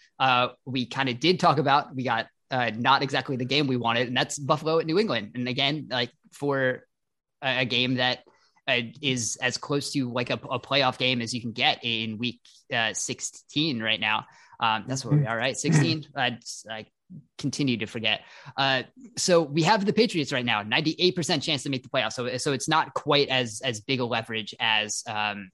we 0.66 0.88
kind 0.88 1.08
of 1.08 1.20
did 1.20 1.40
talk 1.40 1.60
about. 1.60 1.96
We 1.96 2.04
got 2.04 2.28
uh, 2.52 2.72
not 2.76 3.02
exactly 3.04 3.36
the 3.36 3.46
game 3.46 3.68
we 3.68 3.78
wanted, 3.78 4.08
and 4.08 4.18
that's 4.18 4.38
Buffalo 4.38 4.80
at 4.80 4.86
New 4.86 5.00
England. 5.00 5.32
And 5.36 5.48
again, 5.48 5.88
like 5.90 6.12
for 6.32 6.86
a, 7.42 7.62
a 7.62 7.66
game 7.66 7.96
that 7.96 8.20
uh, 8.68 8.80
is 9.02 9.38
as 9.42 9.58
close 9.58 9.92
to 9.92 10.12
like 10.12 10.30
a, 10.30 10.40
a, 10.50 10.60
playoff 10.60 10.98
game 10.98 11.22
as 11.22 11.34
you 11.34 11.42
can 11.42 11.52
get 11.52 11.80
in 11.84 12.18
week 12.18 12.40
uh, 12.74 12.94
16 12.94 13.82
right 13.82 14.00
now. 14.00 14.26
Um, 14.60 14.86
that's 14.88 15.04
where 15.04 15.18
we 15.18 15.26
are, 15.26 15.36
right? 15.36 15.58
16. 15.58 16.08
I, 16.16 16.38
I 16.70 16.86
continue 17.38 17.78
to 17.78 17.86
forget. 17.86 18.22
Uh, 18.56 18.84
so 19.18 19.42
we 19.42 19.64
have 19.64 19.86
the 19.86 19.92
Patriots 19.92 20.32
right 20.32 20.46
now, 20.46 20.64
98% 20.64 21.42
chance 21.42 21.64
to 21.64 21.70
make 21.70 21.84
the 21.84 21.90
playoffs. 21.90 22.14
So, 22.14 22.38
so 22.38 22.54
it's 22.54 22.70
not 22.70 22.94
quite 22.94 23.28
as, 23.28 23.62
as 23.64 23.82
big 23.82 24.00
a 24.00 24.06
leverage 24.06 24.56
as, 24.60 25.04
um, 25.08 25.50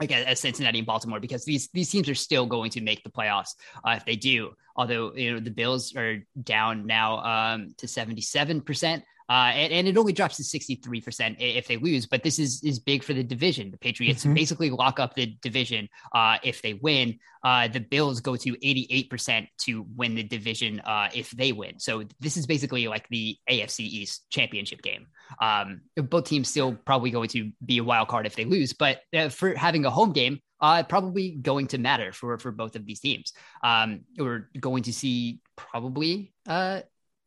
like 0.00 0.12
as 0.12 0.40
Cincinnati 0.40 0.78
and 0.78 0.86
Baltimore, 0.86 1.20
because 1.20 1.44
these 1.44 1.68
these 1.72 1.90
teams 1.90 2.08
are 2.08 2.14
still 2.14 2.46
going 2.46 2.70
to 2.70 2.80
make 2.80 3.02
the 3.02 3.10
playoffs 3.10 3.54
uh, 3.84 3.94
if 3.96 4.04
they 4.04 4.16
do. 4.16 4.52
Although 4.76 5.14
you 5.14 5.34
know 5.34 5.40
the 5.40 5.50
Bills 5.50 5.94
are 5.96 6.18
down 6.42 6.86
now 6.86 7.18
um, 7.18 7.74
to 7.78 7.88
seventy 7.88 8.22
seven 8.22 8.60
percent. 8.60 9.04
Uh, 9.28 9.50
and, 9.54 9.88
it 9.88 9.96
only 9.96 10.12
drops 10.12 10.36
to 10.36 10.42
63% 10.44 11.36
if 11.40 11.66
they 11.66 11.76
lose. 11.76 12.06
But 12.06 12.22
this 12.22 12.38
is 12.38 12.62
is 12.62 12.78
big 12.78 13.02
for 13.02 13.12
the 13.12 13.24
division. 13.24 13.70
The 13.70 13.78
Patriots 13.78 14.22
mm-hmm. 14.22 14.34
basically 14.34 14.70
lock 14.70 15.00
up 15.00 15.14
the 15.14 15.36
division 15.42 15.88
uh, 16.14 16.38
if 16.44 16.62
they 16.62 16.74
win. 16.74 17.18
Uh, 17.42 17.68
the 17.68 17.80
Bills 17.80 18.20
go 18.20 18.36
to 18.36 18.52
88% 18.52 19.48
to 19.62 19.86
win 19.96 20.14
the 20.14 20.22
division 20.22 20.80
uh, 20.80 21.08
if 21.12 21.30
they 21.30 21.52
win. 21.52 21.78
So 21.78 22.04
this 22.20 22.36
is 22.36 22.46
basically 22.46 22.86
like 22.86 23.08
the 23.08 23.36
AFC 23.50 23.80
East 23.80 24.26
championship 24.30 24.82
game. 24.82 25.06
Um, 25.40 25.82
both 25.96 26.24
teams 26.24 26.48
still 26.48 26.74
probably 26.74 27.10
going 27.10 27.28
to 27.30 27.52
be 27.64 27.78
a 27.78 27.84
wild 27.84 28.08
card 28.08 28.26
if 28.26 28.36
they 28.36 28.44
lose, 28.44 28.72
but 28.72 29.00
uh, 29.14 29.28
for 29.28 29.54
having 29.54 29.84
a 29.84 29.90
home 29.90 30.12
game, 30.12 30.40
uh, 30.60 30.82
probably 30.82 31.32
going 31.32 31.66
to 31.68 31.78
matter 31.78 32.12
for 32.12 32.38
for 32.38 32.50
both 32.50 32.76
of 32.76 32.86
these 32.86 33.00
teams. 33.00 33.32
Um, 33.62 34.02
we're 34.18 34.48
going 34.58 34.84
to 34.84 34.92
see 34.92 35.40
probably 35.56 36.32
uh, 36.48 36.80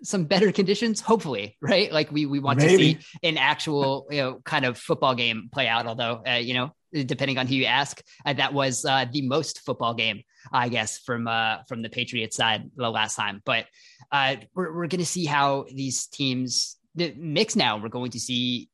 some 0.04 0.26
better 0.26 0.52
conditions, 0.60 1.02
hopefully, 1.02 1.58
right? 1.62 1.92
Like 1.92 2.12
we 2.12 2.26
we 2.26 2.40
want 2.40 2.60
Maybe. 2.60 2.96
to 2.96 3.02
see 3.02 3.08
an 3.24 3.38
actual 3.38 4.08
you 4.10 4.22
know 4.22 4.42
kind 4.44 4.66
of 4.66 4.78
football 4.78 5.16
game 5.16 5.50
play 5.52 5.68
out. 5.68 5.86
Although 5.86 6.24
uh, 6.28 6.36
you 6.36 6.54
know, 6.54 6.72
depending 6.94 7.38
on 7.38 7.48
who 7.48 7.56
you 7.56 7.66
ask, 7.66 8.02
uh, 8.26 8.34
that 8.34 8.54
was 8.54 8.86
uh, 8.86 9.06
the 9.12 9.22
most 9.22 9.60
football 9.62 9.94
game, 9.94 10.24
I 10.52 10.70
guess, 10.70 11.00
from 11.00 11.28
uh, 11.28 11.58
from 11.68 11.82
the 11.82 11.90
Patriots 11.90 12.38
side 12.38 12.70
the 12.76 12.90
last 12.90 13.16
time. 13.16 13.42
But 13.46 13.66
uh, 14.12 14.38
we're 14.56 14.74
we're 14.74 14.88
going 14.88 15.00
to 15.00 15.06
see 15.06 15.26
how 15.26 15.66
these 15.72 16.08
teams 16.08 16.78
the 17.00 17.14
mix 17.18 17.56
now. 17.56 17.82
We're 17.82 17.90
going 17.90 18.12
to 18.12 18.20
see 18.20 18.70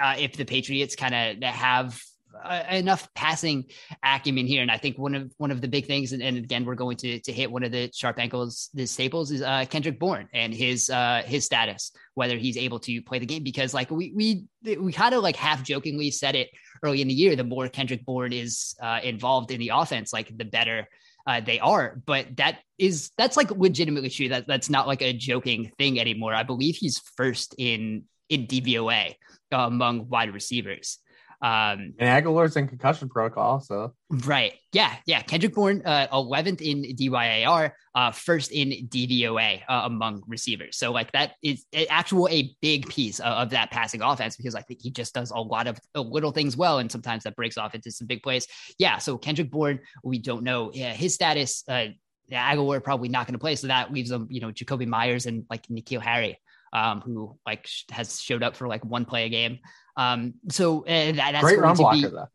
uh, 0.00 0.16
if 0.18 0.36
the 0.36 0.44
Patriots 0.44 0.96
kind 0.96 1.14
of 1.14 1.42
have 1.48 1.98
uh, 2.44 2.62
enough 2.70 3.08
passing 3.14 3.64
acumen 4.02 4.46
here. 4.46 4.62
And 4.62 4.70
I 4.70 4.76
think 4.76 4.98
one 4.98 5.14
of 5.14 5.32
one 5.38 5.50
of 5.50 5.60
the 5.60 5.68
big 5.68 5.86
things, 5.86 6.12
and, 6.12 6.22
and, 6.22 6.36
again, 6.36 6.64
we're 6.64 6.74
going 6.74 6.96
to 6.98 7.20
to 7.20 7.32
hit 7.32 7.50
one 7.50 7.64
of 7.64 7.72
the 7.72 7.90
sharp 7.94 8.18
angles, 8.18 8.70
the 8.74 8.86
staples 8.86 9.30
is 9.30 9.42
uh, 9.42 9.64
Kendrick 9.68 9.98
Bourne 9.98 10.28
and 10.32 10.54
his 10.54 10.90
uh, 10.90 11.22
his 11.24 11.44
status, 11.44 11.92
whether 12.14 12.36
he's 12.36 12.56
able 12.56 12.78
to 12.80 13.02
play 13.02 13.18
the 13.18 13.26
game. 13.26 13.42
Because 13.42 13.74
like 13.74 13.90
we 13.90 14.12
we 14.14 14.76
we 14.76 14.92
kind 14.92 15.14
of 15.14 15.22
like 15.22 15.36
half 15.36 15.62
jokingly 15.62 16.10
said 16.10 16.34
it 16.34 16.48
early 16.82 17.02
in 17.02 17.08
the 17.08 17.14
year, 17.14 17.36
the 17.36 17.44
more 17.44 17.68
Kendrick 17.68 18.04
Bourne 18.04 18.32
is 18.32 18.76
uh, 18.80 19.00
involved 19.02 19.50
in 19.50 19.58
the 19.58 19.72
offense, 19.74 20.12
like 20.12 20.36
the 20.36 20.44
better. 20.44 20.86
Uh, 21.28 21.40
they 21.40 21.60
are, 21.60 22.00
but 22.06 22.24
that 22.38 22.60
is 22.78 23.10
that's 23.18 23.36
like 23.36 23.50
legitimately 23.50 24.08
true. 24.08 24.30
That 24.30 24.46
that's 24.46 24.70
not 24.70 24.86
like 24.86 25.02
a 25.02 25.12
joking 25.12 25.70
thing 25.76 26.00
anymore. 26.00 26.32
I 26.34 26.42
believe 26.42 26.76
he's 26.76 27.02
first 27.16 27.54
in 27.58 28.04
in 28.30 28.46
DVOA 28.46 29.14
uh, 29.52 29.58
among 29.58 30.08
wide 30.08 30.32
receivers. 30.32 30.98
Um, 31.40 31.94
and 32.00 32.24
Agholor's 32.24 32.56
in 32.56 32.66
concussion 32.66 33.08
protocol, 33.08 33.60
so 33.60 33.94
right, 34.10 34.54
yeah, 34.72 34.96
yeah. 35.06 35.22
Kendrick 35.22 35.54
Bourne, 35.54 35.82
uh, 35.84 36.08
11th 36.12 36.60
in 36.60 36.82
DYAR, 36.96 37.72
uh, 37.94 38.10
first 38.10 38.50
in 38.50 38.88
DVOA 38.88 39.62
uh, 39.68 39.82
among 39.84 40.22
receivers. 40.26 40.76
So 40.76 40.90
like 40.90 41.12
that 41.12 41.34
is 41.40 41.64
actual 41.88 42.28
a 42.28 42.56
big 42.60 42.88
piece 42.88 43.20
of, 43.20 43.32
of, 43.32 43.50
that 43.50 43.70
passing 43.70 44.02
offense 44.02 44.36
because 44.36 44.56
I 44.56 44.62
think 44.62 44.80
he 44.82 44.90
just 44.90 45.14
does 45.14 45.30
a 45.30 45.38
lot 45.38 45.68
of 45.68 45.78
uh, 45.94 46.00
little 46.00 46.32
things 46.32 46.56
well, 46.56 46.80
and 46.80 46.90
sometimes 46.90 47.22
that 47.22 47.36
breaks 47.36 47.56
off 47.56 47.74
into 47.74 47.92
some 47.92 48.08
big 48.08 48.24
plays. 48.24 48.48
Yeah, 48.78 48.98
so 48.98 49.16
Kendrick 49.16 49.50
Bourne, 49.50 49.78
we 50.02 50.18
don't 50.18 50.42
know 50.42 50.72
yeah, 50.74 50.92
his 50.92 51.14
status. 51.14 51.62
Uh, 51.68 51.88
Agholor 52.32 52.82
probably 52.82 53.08
not 53.08 53.26
going 53.26 53.34
to 53.34 53.38
play, 53.38 53.54
so 53.54 53.68
that 53.68 53.92
leaves 53.92 54.10
them, 54.10 54.26
you 54.28 54.40
know, 54.40 54.50
Jakobi 54.50 54.86
Meyers 54.86 55.26
and 55.26 55.44
like 55.48 55.66
N'Keal 55.68 56.02
Harry 56.02 56.38
um, 56.72 57.00
who 57.00 57.38
like 57.46 57.68
has 57.90 58.20
showed 58.20 58.42
up 58.42 58.56
for 58.56 58.68
like 58.68 58.84
one 58.84 59.04
play 59.04 59.26
a 59.26 59.28
game. 59.28 59.58
Um, 59.98 60.34
so 60.48 60.82
uh, 60.82 61.12
that, 61.12 61.32
that's 61.32 61.42
great 61.42 61.58
run 61.58 61.76
blocker, 61.76 61.96
be, 61.96 62.14
though. 62.14 62.28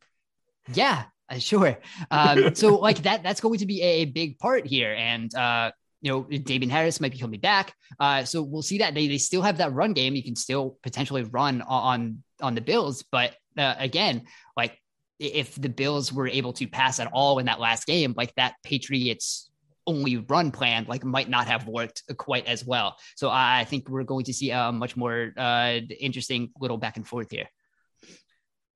Yeah, 0.74 1.06
uh, 1.30 1.40
sure. 1.40 1.80
Um, 2.12 2.54
so 2.56 2.76
like 2.76 3.04
that, 3.04 3.24
that's 3.24 3.42
going 3.42 3.60
to 3.60 3.66
be 3.66 3.82
a, 3.82 4.06
big 4.06 4.38
part 4.38 4.68
here, 4.68 4.94
and 4.94 5.34
uh, 5.34 5.72
you 6.02 6.12
know, 6.12 6.24
Damien 6.24 6.70
Harris 6.70 7.00
might 7.00 7.14
be 7.14 7.18
coming 7.18 7.40
back. 7.40 7.74
Uh, 8.00 8.26
so 8.26 8.44
we'll 8.44 8.62
see 8.62 8.80
that 8.80 8.94
they, 8.94 9.08
they 9.08 9.18
still 9.18 9.42
have 9.42 9.58
that 9.58 9.74
run 9.74 9.94
game. 9.94 10.14
You 10.16 10.24
can 10.24 10.36
still 10.36 10.78
potentially 10.84 11.24
run 11.24 11.62
on 11.62 12.22
on 12.42 12.54
the 12.54 12.62
Bills, 12.62 13.04
but 13.10 13.34
uh, 13.58 13.76
again, 13.80 14.24
like 14.58 14.78
if 15.20 15.56
the 15.56 15.70
Bills 15.70 16.12
were 16.12 16.28
able 16.28 16.52
to 16.54 16.68
pass 16.68 17.00
at 17.00 17.10
all 17.14 17.40
in 17.40 17.46
that 17.46 17.62
last 17.62 17.88
game, 17.88 18.14
like 18.18 18.36
that 18.36 18.56
Patriots 18.64 19.50
only 19.86 20.18
run 20.18 20.52
plan 20.52 20.86
like 20.88 21.04
might 21.04 21.30
not 21.30 21.48
have 21.48 21.68
worked 21.68 22.04
quite 22.18 22.48
as 22.48 22.66
well. 22.66 22.98
So 23.16 23.30
I 23.30 23.66
think 23.66 23.90
we're 23.90 24.04
going 24.04 24.26
to 24.26 24.34
see 24.34 24.52
a 24.52 24.72
much 24.72 24.96
more 24.96 25.34
uh, 25.38 25.80
interesting 26.00 26.52
little 26.60 26.78
back 26.78 26.98
and 26.98 27.08
forth 27.08 27.32
here. 27.32 27.48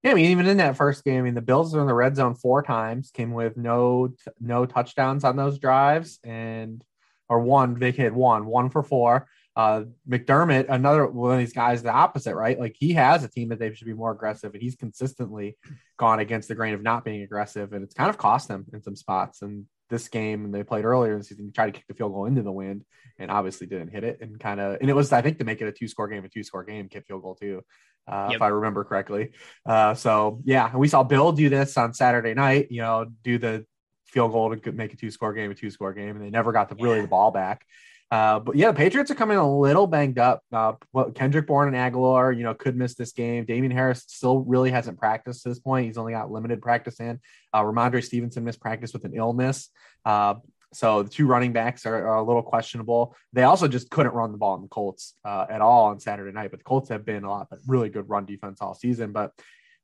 Yeah, 0.04 0.12
I 0.12 0.14
mean, 0.14 0.26
even 0.32 0.46
in 0.48 0.58
that 0.58 0.78
first 0.78 1.04
game, 1.04 1.20
I 1.20 1.22
mean, 1.24 1.34
the 1.34 1.42
Bills 1.42 1.74
were 1.74 1.82
in 1.82 1.88
the 1.88 1.94
red 1.94 2.16
zone 2.16 2.36
four 2.36 2.62
times, 2.62 3.12
came 3.12 3.32
with 3.32 3.58
no 3.58 4.14
no 4.40 4.66
touchdowns 4.66 5.24
on 5.24 5.36
those 5.36 5.58
drives, 5.60 6.20
and 6.24 6.84
or 7.30 7.40
one 7.42 7.80
they 7.80 7.92
hit 7.92 8.14
one, 8.14 8.46
one 8.46 8.70
for 8.70 8.84
four. 8.84 9.28
Uh, 9.56 9.86
McDermott, 10.08 10.68
another 10.70 11.08
one 11.08 11.34
of 11.34 11.40
these 11.40 11.52
guys, 11.52 11.82
the 11.82 11.92
opposite, 11.92 12.36
right? 12.36 12.60
Like 12.60 12.76
he 12.78 12.94
has 12.94 13.24
a 13.24 13.28
team 13.28 13.50
that 13.50 13.58
they 13.58 13.74
should 13.74 13.88
be 13.88 13.94
more 13.94 14.12
aggressive, 14.12 14.54
and 14.54 14.62
he's 14.62 14.76
consistently 14.76 15.58
gone 15.98 16.20
against 16.20 16.48
the 16.48 16.56
grain 16.56 16.76
of 16.76 16.84
not 16.84 17.04
being 17.04 17.24
aggressive, 17.24 17.74
and 17.74 17.84
it's 17.84 17.96
kind 17.96 18.10
of 18.10 18.20
cost 18.20 18.48
them 18.48 18.66
in 18.72 18.84
some 18.84 18.96
spots. 18.96 19.42
And 19.42 19.66
this 19.90 20.08
game 20.08 20.46
and 20.46 20.54
they 20.54 20.64
played 20.64 20.86
earlier 20.86 21.14
in 21.14 21.20
the 21.20 21.24
season, 21.24 21.52
tried 21.52 21.68
to 21.68 21.72
kick 21.72 21.86
the 21.88 21.94
field 21.94 22.14
goal 22.14 22.26
into 22.26 22.42
the 22.42 22.52
wind 22.52 22.84
and 23.20 23.32
obviously 23.32 23.68
didn't 23.68 23.90
hit 23.90 24.04
it 24.04 24.20
and 24.22 24.40
kind 24.40 24.60
of, 24.60 24.78
and 24.82 24.90
it 24.90 24.94
was, 24.94 25.12
I 25.12 25.22
think 25.22 25.40
to 25.40 25.46
make 25.46 25.62
it 25.62 25.68
a 25.68 25.72
two 25.72 25.88
score 25.88 26.08
game, 26.08 26.24
a 26.26 26.30
two 26.30 26.44
score 26.44 26.64
game, 26.64 26.90
kick 26.90 27.06
field 27.08 27.22
goal 27.22 27.36
too, 27.36 27.64
uh, 28.08 28.28
yep. 28.30 28.38
if 28.38 28.42
I 28.42 28.48
remember 28.48 28.84
correctly. 28.84 29.32
Uh, 29.66 29.94
so 29.94 30.42
yeah, 30.44 30.76
we 30.76 30.88
saw 30.88 31.04
Bill 31.04 31.32
do 31.32 31.50
this 31.50 31.78
on 31.78 31.94
Saturday 31.94 32.34
night, 32.34 32.68
you 32.70 32.82
know, 32.82 33.08
do 33.24 33.38
the 33.38 33.66
field 34.06 34.32
goal 34.32 34.56
to 34.56 34.72
make 34.72 34.94
a 34.94 34.98
two 34.98 35.12
score 35.12 35.34
game, 35.34 35.52
a 35.52 35.56
two 35.56 35.70
score 35.70 35.94
game, 35.94 36.16
and 36.16 36.24
they 36.24 36.30
never 36.30 36.52
got 36.52 36.70
the, 36.70 36.76
yeah. 36.78 36.86
really 36.86 37.02
the 37.02 37.08
ball 37.08 37.32
back. 37.32 37.66
Uh, 38.10 38.40
but 38.40 38.56
yeah, 38.56 38.72
the 38.72 38.78
Patriots 38.78 39.12
are 39.12 39.16
coming 39.16 39.38
a 39.38 39.58
little 39.60 39.86
banged 39.86 40.18
up. 40.18 40.42
Uh, 40.52 40.74
Kendrick 41.14 41.46
Bourne 41.46 41.74
and 41.74 41.94
Agholor, 41.94 42.36
you 42.36 42.44
know, 42.44 42.54
could 42.54 42.78
miss 42.78 42.96
this 42.96 43.12
game. 43.12 43.44
Damien 43.46 43.72
Harris 43.72 44.06
still 44.08 44.40
really 44.40 44.72
hasn't 44.72 44.98
practiced 44.98 45.44
to 45.44 45.50
this 45.50 45.60
point. 45.60 45.88
He's 45.88 45.98
only 45.98 46.14
got 46.14 46.32
limited 46.32 46.62
practice 46.62 47.00
in. 47.00 47.20
Uh, 47.54 47.64
Rhamondre 47.64 48.04
Stevenson 48.04 48.46
missed 48.46 48.62
practice 48.62 48.94
with 48.94 49.04
an 49.04 49.14
illness. 49.14 49.70
Uh, 50.06 50.36
so 50.74 51.04
the 51.04 51.10
two 51.10 51.28
running 51.28 51.54
backs 51.54 51.86
are, 51.86 52.08
are, 52.08 52.16
a 52.18 52.24
little 52.24 52.44
questionable. 52.44 53.16
They 53.34 53.44
also 53.44 53.68
just 53.68 53.90
couldn't 53.90 54.14
run 54.14 54.32
the 54.32 54.38
ball 54.38 54.56
in 54.56 54.62
the 54.62 54.68
Colts 54.68 55.14
uh, 55.26 55.46
at 55.50 55.62
all 55.62 55.86
on 55.86 56.00
Saturday 56.00 56.32
night. 56.32 56.52
But 56.52 56.60
the 56.60 56.66
Colts 56.66 56.90
have 56.90 57.06
been 57.06 57.24
a 57.24 57.30
lot, 57.30 57.48
but 57.50 57.60
really 57.68 57.90
good 57.90 58.10
run 58.10 58.26
defense 58.26 58.62
all 58.62 58.74
season. 58.74 59.12
But 59.12 59.32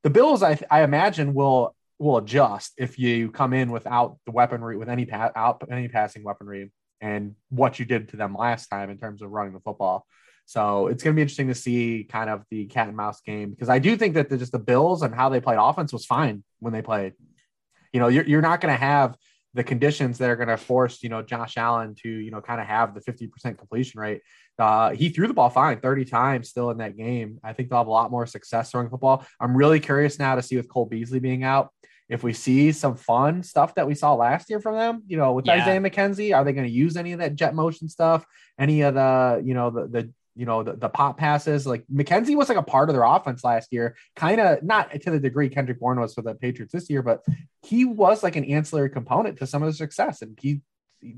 the 0.04 0.10
Bills, 0.10 0.44
I, 0.44 0.60
I 0.70 0.84
imagine, 0.84 1.34
will 1.34 1.76
will 2.00 2.18
adjust 2.18 2.74
if 2.78 3.00
you 3.00 3.32
come 3.32 3.54
in 3.54 3.72
without 3.72 4.18
the 4.26 4.32
weaponry, 4.32 4.76
with 4.78 4.90
any 4.90 5.06
pa- 5.06 5.32
out 5.36 5.64
any 5.72 5.88
passing 5.88 6.24
weaponry, 6.24 6.72
and 7.04 7.36
what 7.50 7.80
you 7.80 7.86
did 7.86 8.08
to 8.10 8.18
them 8.18 8.34
last 8.34 8.68
time 8.68 8.90
in 8.90 8.98
terms 8.98 9.22
of 9.22 9.30
running 9.30 9.52
the 9.52 9.60
football. 9.60 10.08
So 10.46 10.88
it's 10.88 11.04
going 11.04 11.14
to 11.14 11.16
be 11.18 11.22
interesting 11.22 11.50
to 11.50 11.56
see 11.56 12.08
kind 12.10 12.30
of 12.30 12.44
the 12.50 12.66
cat 12.66 12.88
and 12.88 12.96
mouse 12.96 13.20
game 13.22 13.52
because 13.52 13.70
I 13.70 13.80
do 13.80 13.98
think 13.98 14.14
that 14.14 14.30
the, 14.30 14.38
just 14.38 14.54
the 14.54 14.60
Bills 14.60 15.02
and 15.02 15.14
how 15.14 15.28
they 15.28 15.42
played 15.42 15.58
offense 15.60 15.92
was 15.92 16.06
fine 16.06 16.44
when 16.60 16.72
they 16.72 16.82
played. 16.82 17.14
You 17.92 18.00
know, 18.00 18.08
you're, 18.08 18.24
you're 18.26 18.42
not 18.42 18.62
going 18.62 18.74
to 18.74 18.80
have 18.80 19.18
the 19.54 19.64
conditions 19.66 20.18
that 20.18 20.30
are 20.30 20.38
going 20.38 20.48
to 20.48 20.58
force, 20.58 21.04
you 21.04 21.10
know, 21.10 21.22
Josh 21.22 21.58
Allen 21.58 21.94
to, 22.04 22.10
you 22.10 22.32
know, 22.32 22.42
kind 22.42 22.60
of 22.60 22.68
have 22.68 22.96
the 22.96 23.02
50% 23.02 23.58
completion 23.58 24.00
rate. 24.00 24.22
Uh, 24.58 24.92
he 24.92 25.10
threw 25.10 25.28
the 25.28 25.34
ball 25.34 25.50
fine 25.50 25.80
30 25.80 26.06
times 26.06 26.50
still 26.50 26.70
in 26.72 26.78
that 26.78 26.96
game. 26.96 27.40
I 27.44 27.54
think 27.54 27.70
they'll 27.70 27.80
have 27.80 27.88
a 27.88 27.92
lot 27.92 28.12
more 28.12 28.26
success 28.26 28.72
throwing 28.72 28.90
football. 28.90 29.26
I'm 29.40 29.56
really 29.56 29.80
curious 29.80 30.18
now 30.20 30.36
to 30.36 30.42
see 30.42 30.56
with 30.56 30.70
Cole 30.70 30.86
Beasley 30.86 31.20
being 31.20 31.44
out, 31.44 31.70
if 32.10 32.24
we 32.24 32.34
see 32.34 32.72
some 32.72 32.96
fun 32.96 33.44
stuff 33.44 33.76
that 33.76 33.88
we 33.88 33.96
saw 33.96 34.14
last 34.14 34.50
year 34.50 34.60
from 34.60 34.76
them, 34.76 35.04
you 35.08 35.18
know, 35.18 35.34
with 35.34 35.46
yeah. 35.46 35.54
Isaiah 35.54 35.80
McKenzie, 35.80 36.36
are 36.36 36.44
they 36.44 36.54
going 36.54 36.68
to 36.68 36.74
use 36.74 36.98
any 36.98 37.14
of 37.14 37.20
that 37.20 37.36
jet 37.36 37.56
motion 37.56 37.90
stuff? 37.90 38.26
Any 38.60 38.82
of 38.82 38.94
the, 38.94 39.42
you 39.44 39.54
know, 39.54 39.70
the, 39.70 39.88
the 39.88 40.14
you 40.36 40.46
know, 40.46 40.64
the, 40.64 40.74
the 40.74 40.90
pop 40.90 41.18
passes. 41.18 41.68
Like 41.68 41.84
McKenzie 41.94 42.36
was 42.36 42.50
like 42.50 42.58
a 42.58 42.64
part 42.64 42.90
of 42.90 42.96
their 42.96 43.04
offense 43.04 43.44
last 43.44 43.72
year, 43.72 43.96
kind 44.16 44.40
of 44.40 44.64
not 44.64 44.92
to 45.02 45.12
the 45.12 45.20
degree 45.20 45.50
Kendrick 45.50 45.80
Bourne 45.80 46.00
was 46.00 46.14
for 46.14 46.22
the 46.22 46.36
Patriots 46.36 46.74
this 46.74 46.90
year, 46.90 47.02
but 47.02 47.24
he 47.62 47.86
was 47.86 48.24
like 48.24 48.36
an 48.36 48.46
ancillary 48.46 48.90
component 48.90 49.38
to 49.40 49.48
some 49.48 49.62
of 49.64 49.68
the 49.68 49.74
success. 49.74 50.22
And 50.22 50.38
he 50.42 50.62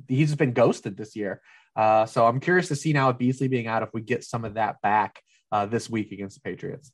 he's 0.07 0.35
been 0.35 0.53
ghosted 0.53 0.97
this 0.97 1.15
year. 1.15 1.41
Uh, 1.75 2.05
so 2.05 2.25
I'm 2.25 2.39
curious 2.39 2.67
to 2.69 2.75
see 2.75 2.93
now 2.93 3.07
with 3.07 3.17
Beasley 3.17 3.47
being 3.47 3.67
out 3.67 3.83
if 3.83 3.89
we 3.93 4.01
get 4.01 4.23
some 4.23 4.45
of 4.45 4.55
that 4.55 4.81
back 4.81 5.21
uh, 5.51 5.65
this 5.65 5.89
week 5.89 6.11
against 6.11 6.35
the 6.35 6.49
Patriots. 6.49 6.91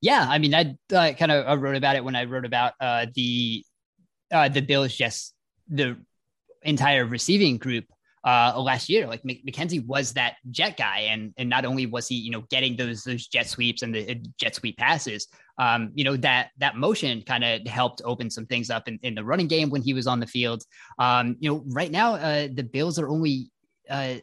Yeah, 0.00 0.26
I 0.28 0.38
mean, 0.38 0.54
I 0.54 0.76
uh, 0.94 1.12
kind 1.12 1.30
of 1.30 1.60
wrote 1.60 1.76
about 1.76 1.96
it 1.96 2.04
when 2.04 2.16
I 2.16 2.24
wrote 2.24 2.46
about 2.46 2.72
uh, 2.80 3.06
the 3.14 3.64
uh, 4.32 4.48
the 4.48 4.62
Bills, 4.62 4.94
just 4.94 5.34
the 5.68 5.96
entire 6.62 7.04
receiving 7.04 7.58
group 7.58 7.84
uh, 8.24 8.58
last 8.60 8.88
year. 8.88 9.06
Like 9.06 9.22
McKenzie 9.22 9.84
was 9.84 10.14
that 10.14 10.36
jet 10.50 10.76
guy, 10.76 11.00
and 11.10 11.32
and 11.36 11.48
not 11.48 11.64
only 11.64 11.86
was 11.86 12.08
he 12.08 12.16
you 12.16 12.30
know 12.30 12.44
getting 12.50 12.76
those 12.76 13.02
those 13.02 13.26
jet 13.26 13.46
sweeps 13.48 13.82
and 13.82 13.94
the 13.94 14.22
jet 14.38 14.54
sweep 14.54 14.78
passes, 14.78 15.26
um, 15.58 15.90
you 15.94 16.04
know 16.04 16.16
that 16.16 16.50
that 16.58 16.76
motion 16.76 17.22
kind 17.22 17.44
of 17.44 17.66
helped 17.66 18.02
open 18.04 18.30
some 18.30 18.46
things 18.46 18.70
up 18.70 18.88
in, 18.88 18.98
in 19.02 19.14
the 19.14 19.24
running 19.24 19.48
game 19.48 19.70
when 19.70 19.82
he 19.82 19.92
was 19.94 20.06
on 20.06 20.20
the 20.20 20.26
field. 20.26 20.62
Um, 20.98 21.36
you 21.40 21.50
know, 21.50 21.62
right 21.66 21.90
now 21.90 22.14
uh, 22.14 22.48
the 22.52 22.62
Bills 22.64 22.98
are 22.98 23.08
only 23.08 23.50
uh, 23.88 24.14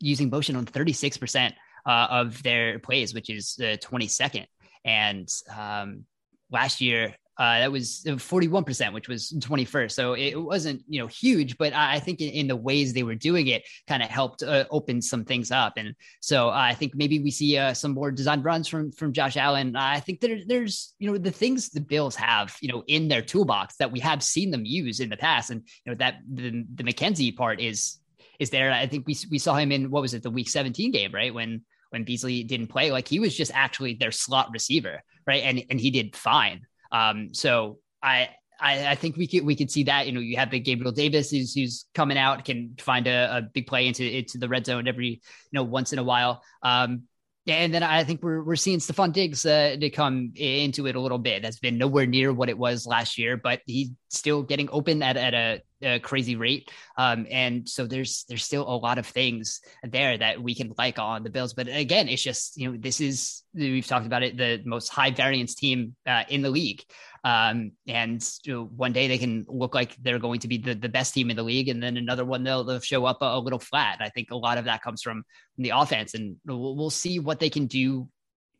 using 0.00 0.30
motion 0.30 0.56
on 0.56 0.66
thirty 0.66 0.92
six 0.92 1.16
percent 1.16 1.54
uh, 1.86 2.06
of 2.10 2.42
their 2.42 2.78
plays, 2.78 3.14
which 3.14 3.30
is 3.30 3.58
uh, 3.62 3.76
twenty 3.80 4.08
second. 4.08 4.46
And 4.88 5.28
um, 5.54 6.06
last 6.50 6.80
year 6.80 7.14
uh, 7.36 7.60
that 7.60 7.70
was 7.70 8.02
41%, 8.04 8.92
which 8.92 9.06
was 9.06 9.32
21st. 9.38 9.92
So 9.92 10.14
it 10.14 10.34
wasn't, 10.34 10.82
you 10.88 11.00
know, 11.00 11.06
huge, 11.06 11.56
but 11.56 11.72
I 11.72 12.00
think 12.00 12.20
in, 12.20 12.30
in 12.30 12.48
the 12.48 12.56
ways 12.56 12.92
they 12.92 13.04
were 13.04 13.14
doing 13.14 13.46
it 13.46 13.62
kind 13.86 14.02
of 14.02 14.08
helped 14.08 14.42
uh, 14.42 14.64
open 14.70 15.00
some 15.00 15.24
things 15.24 15.52
up. 15.52 15.74
And 15.76 15.94
so 16.20 16.48
uh, 16.48 16.52
I 16.52 16.74
think 16.74 16.94
maybe 16.96 17.20
we 17.20 17.30
see 17.30 17.56
uh, 17.56 17.74
some 17.74 17.92
more 17.92 18.10
design 18.10 18.42
runs 18.42 18.66
from, 18.66 18.90
from 18.90 19.12
Josh 19.12 19.36
Allen. 19.36 19.76
I 19.76 20.00
think 20.00 20.20
there, 20.20 20.38
there's, 20.46 20.94
you 20.98 21.08
know, 21.08 21.18
the 21.18 21.30
things 21.30 21.68
the 21.68 21.80
Bills 21.80 22.16
have, 22.16 22.56
you 22.60 22.72
know, 22.72 22.82
in 22.88 23.06
their 23.06 23.22
toolbox 23.22 23.76
that 23.76 23.92
we 23.92 24.00
have 24.00 24.22
seen 24.22 24.50
them 24.50 24.64
use 24.64 24.98
in 24.98 25.10
the 25.10 25.16
past. 25.16 25.50
And, 25.50 25.62
you 25.84 25.92
know, 25.92 25.96
that 25.98 26.16
the, 26.28 26.64
the 26.74 26.82
McKenzie 26.82 27.36
part 27.36 27.60
is, 27.60 27.98
is 28.40 28.50
there. 28.50 28.72
I 28.72 28.86
think 28.86 29.06
we, 29.06 29.16
we 29.30 29.38
saw 29.38 29.54
him 29.54 29.70
in, 29.70 29.90
what 29.90 30.02
was 30.02 30.14
it, 30.14 30.24
the 30.24 30.30
week 30.30 30.48
17 30.48 30.90
game, 30.90 31.12
right? 31.12 31.32
When, 31.32 31.62
when 31.90 32.04
Beasley 32.04 32.44
didn't 32.44 32.68
play, 32.68 32.90
like 32.90 33.08
he 33.08 33.20
was 33.20 33.36
just 33.36 33.52
actually 33.54 33.94
their 33.94 34.12
slot 34.12 34.50
receiver, 34.52 35.02
right? 35.26 35.42
And, 35.42 35.62
and 35.70 35.80
he 35.80 35.90
did 35.90 36.14
fine. 36.16 36.66
Um, 36.92 37.34
so 37.34 37.78
I, 38.02 38.30
I, 38.60 38.88
I, 38.88 38.94
think 38.94 39.16
we 39.16 39.26
could 39.26 39.44
we 39.44 39.54
could 39.54 39.70
see 39.70 39.84
that. 39.84 40.06
You 40.06 40.12
know, 40.12 40.20
you 40.20 40.36
have 40.36 40.50
the 40.50 40.58
Gabriel 40.58 40.92
Davis 40.92 41.30
who's 41.30 41.54
who's 41.54 41.84
coming 41.94 42.18
out, 42.18 42.44
can 42.44 42.74
find 42.80 43.06
a, 43.06 43.36
a 43.36 43.42
big 43.42 43.66
play 43.66 43.86
into 43.86 44.04
into 44.04 44.38
the 44.38 44.48
red 44.48 44.66
zone 44.66 44.88
every 44.88 45.08
you 45.08 45.20
know 45.52 45.62
once 45.62 45.92
in 45.92 45.98
a 45.98 46.04
while. 46.04 46.42
Um, 46.62 47.04
and 47.46 47.72
then 47.72 47.82
I 47.82 48.04
think 48.04 48.22
we're 48.22 48.42
we're 48.42 48.56
seeing 48.56 48.78
Stefon 48.78 49.12
Diggs 49.12 49.46
uh, 49.46 49.76
to 49.80 49.90
come 49.90 50.32
into 50.34 50.86
it 50.86 50.96
a 50.96 51.00
little 51.00 51.18
bit. 51.18 51.42
That's 51.42 51.58
been 51.58 51.78
nowhere 51.78 52.06
near 52.06 52.32
what 52.32 52.48
it 52.48 52.58
was 52.58 52.86
last 52.86 53.18
year, 53.18 53.36
but 53.36 53.60
he's 53.66 53.90
still 54.08 54.42
getting 54.42 54.68
open 54.70 55.02
at, 55.02 55.16
at 55.16 55.34
a, 55.34 55.62
a 55.82 55.98
crazy 55.98 56.36
rate. 56.36 56.70
Um, 56.96 57.26
and 57.30 57.68
so 57.68 57.86
there's 57.86 58.24
there's 58.28 58.44
still 58.44 58.68
a 58.68 58.76
lot 58.76 58.98
of 58.98 59.06
things 59.06 59.60
there 59.82 60.16
that 60.18 60.42
we 60.42 60.54
can 60.54 60.72
like 60.78 60.98
on 60.98 61.22
the 61.22 61.30
Bills. 61.30 61.54
But 61.54 61.68
again, 61.68 62.08
it's 62.08 62.22
just 62.22 62.56
you 62.56 62.70
know 62.70 62.78
this 62.78 63.00
is 63.00 63.42
we've 63.54 63.86
talked 63.86 64.06
about 64.06 64.22
it 64.22 64.36
the 64.36 64.60
most 64.64 64.88
high 64.88 65.10
variance 65.10 65.54
team 65.54 65.94
uh, 66.06 66.24
in 66.28 66.42
the 66.42 66.50
league. 66.50 66.82
Um, 67.24 67.72
and 67.86 68.26
you 68.44 68.54
know, 68.54 68.64
one 68.76 68.92
day 68.92 69.08
they 69.08 69.18
can 69.18 69.44
look 69.48 69.74
like 69.74 69.96
they're 69.96 70.18
going 70.18 70.40
to 70.40 70.48
be 70.48 70.58
the, 70.58 70.74
the 70.74 70.88
best 70.88 71.14
team 71.14 71.30
in 71.30 71.36
the 71.36 71.42
league, 71.42 71.68
and 71.68 71.82
then 71.82 71.96
another 71.96 72.24
one 72.24 72.44
they'll, 72.44 72.64
they'll 72.64 72.80
show 72.80 73.04
up 73.06 73.18
a, 73.22 73.24
a, 73.24 73.40
little 73.40 73.58
flat. 73.58 73.98
I 74.00 74.08
think 74.08 74.30
a 74.30 74.36
lot 74.36 74.56
of 74.56 74.66
that 74.66 74.82
comes 74.82 75.02
from, 75.02 75.24
from 75.54 75.64
the 75.64 75.70
offense, 75.70 76.14
and 76.14 76.36
we'll, 76.46 76.76
we'll 76.76 76.90
see 76.90 77.18
what 77.18 77.40
they 77.40 77.50
can 77.50 77.66
do. 77.66 78.08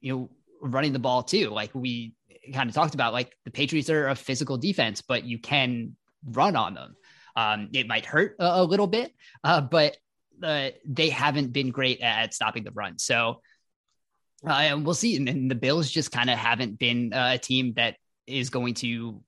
You 0.00 0.12
know, 0.12 0.30
running 0.60 0.92
the 0.92 0.98
ball 0.98 1.22
too. 1.22 1.50
Like 1.50 1.70
we 1.74 2.14
kind 2.52 2.68
of 2.68 2.74
talked 2.74 2.94
about, 2.94 3.12
like 3.12 3.32
the 3.44 3.50
Patriots 3.50 3.90
are 3.90 4.08
a 4.08 4.14
physical 4.14 4.56
defense, 4.56 5.02
but 5.02 5.24
you 5.24 5.38
can 5.38 5.96
run 6.24 6.56
on 6.56 6.74
them. 6.74 6.96
Um, 7.36 7.68
it 7.72 7.86
might 7.86 8.06
hurt 8.06 8.36
a, 8.38 8.62
a 8.62 8.64
little 8.64 8.86
bit, 8.86 9.12
uh, 9.44 9.60
but 9.60 9.96
uh, 10.42 10.70
they 10.84 11.08
haven't 11.08 11.52
been 11.52 11.70
great 11.70 12.00
at 12.00 12.34
stopping 12.34 12.64
the 12.64 12.70
run. 12.70 12.98
So 12.98 13.40
uh, 14.46 14.78
we'll 14.80 14.94
see. 14.94 15.16
And, 15.16 15.28
and 15.28 15.50
the 15.50 15.54
Bills 15.54 15.90
just 15.90 16.12
kind 16.12 16.30
of 16.30 16.38
haven't 16.38 16.78
been 16.78 17.12
uh, 17.12 17.32
a 17.34 17.38
team 17.38 17.74
that 17.74 17.96
is 18.26 18.50
going 18.50 18.74
to 18.74 19.22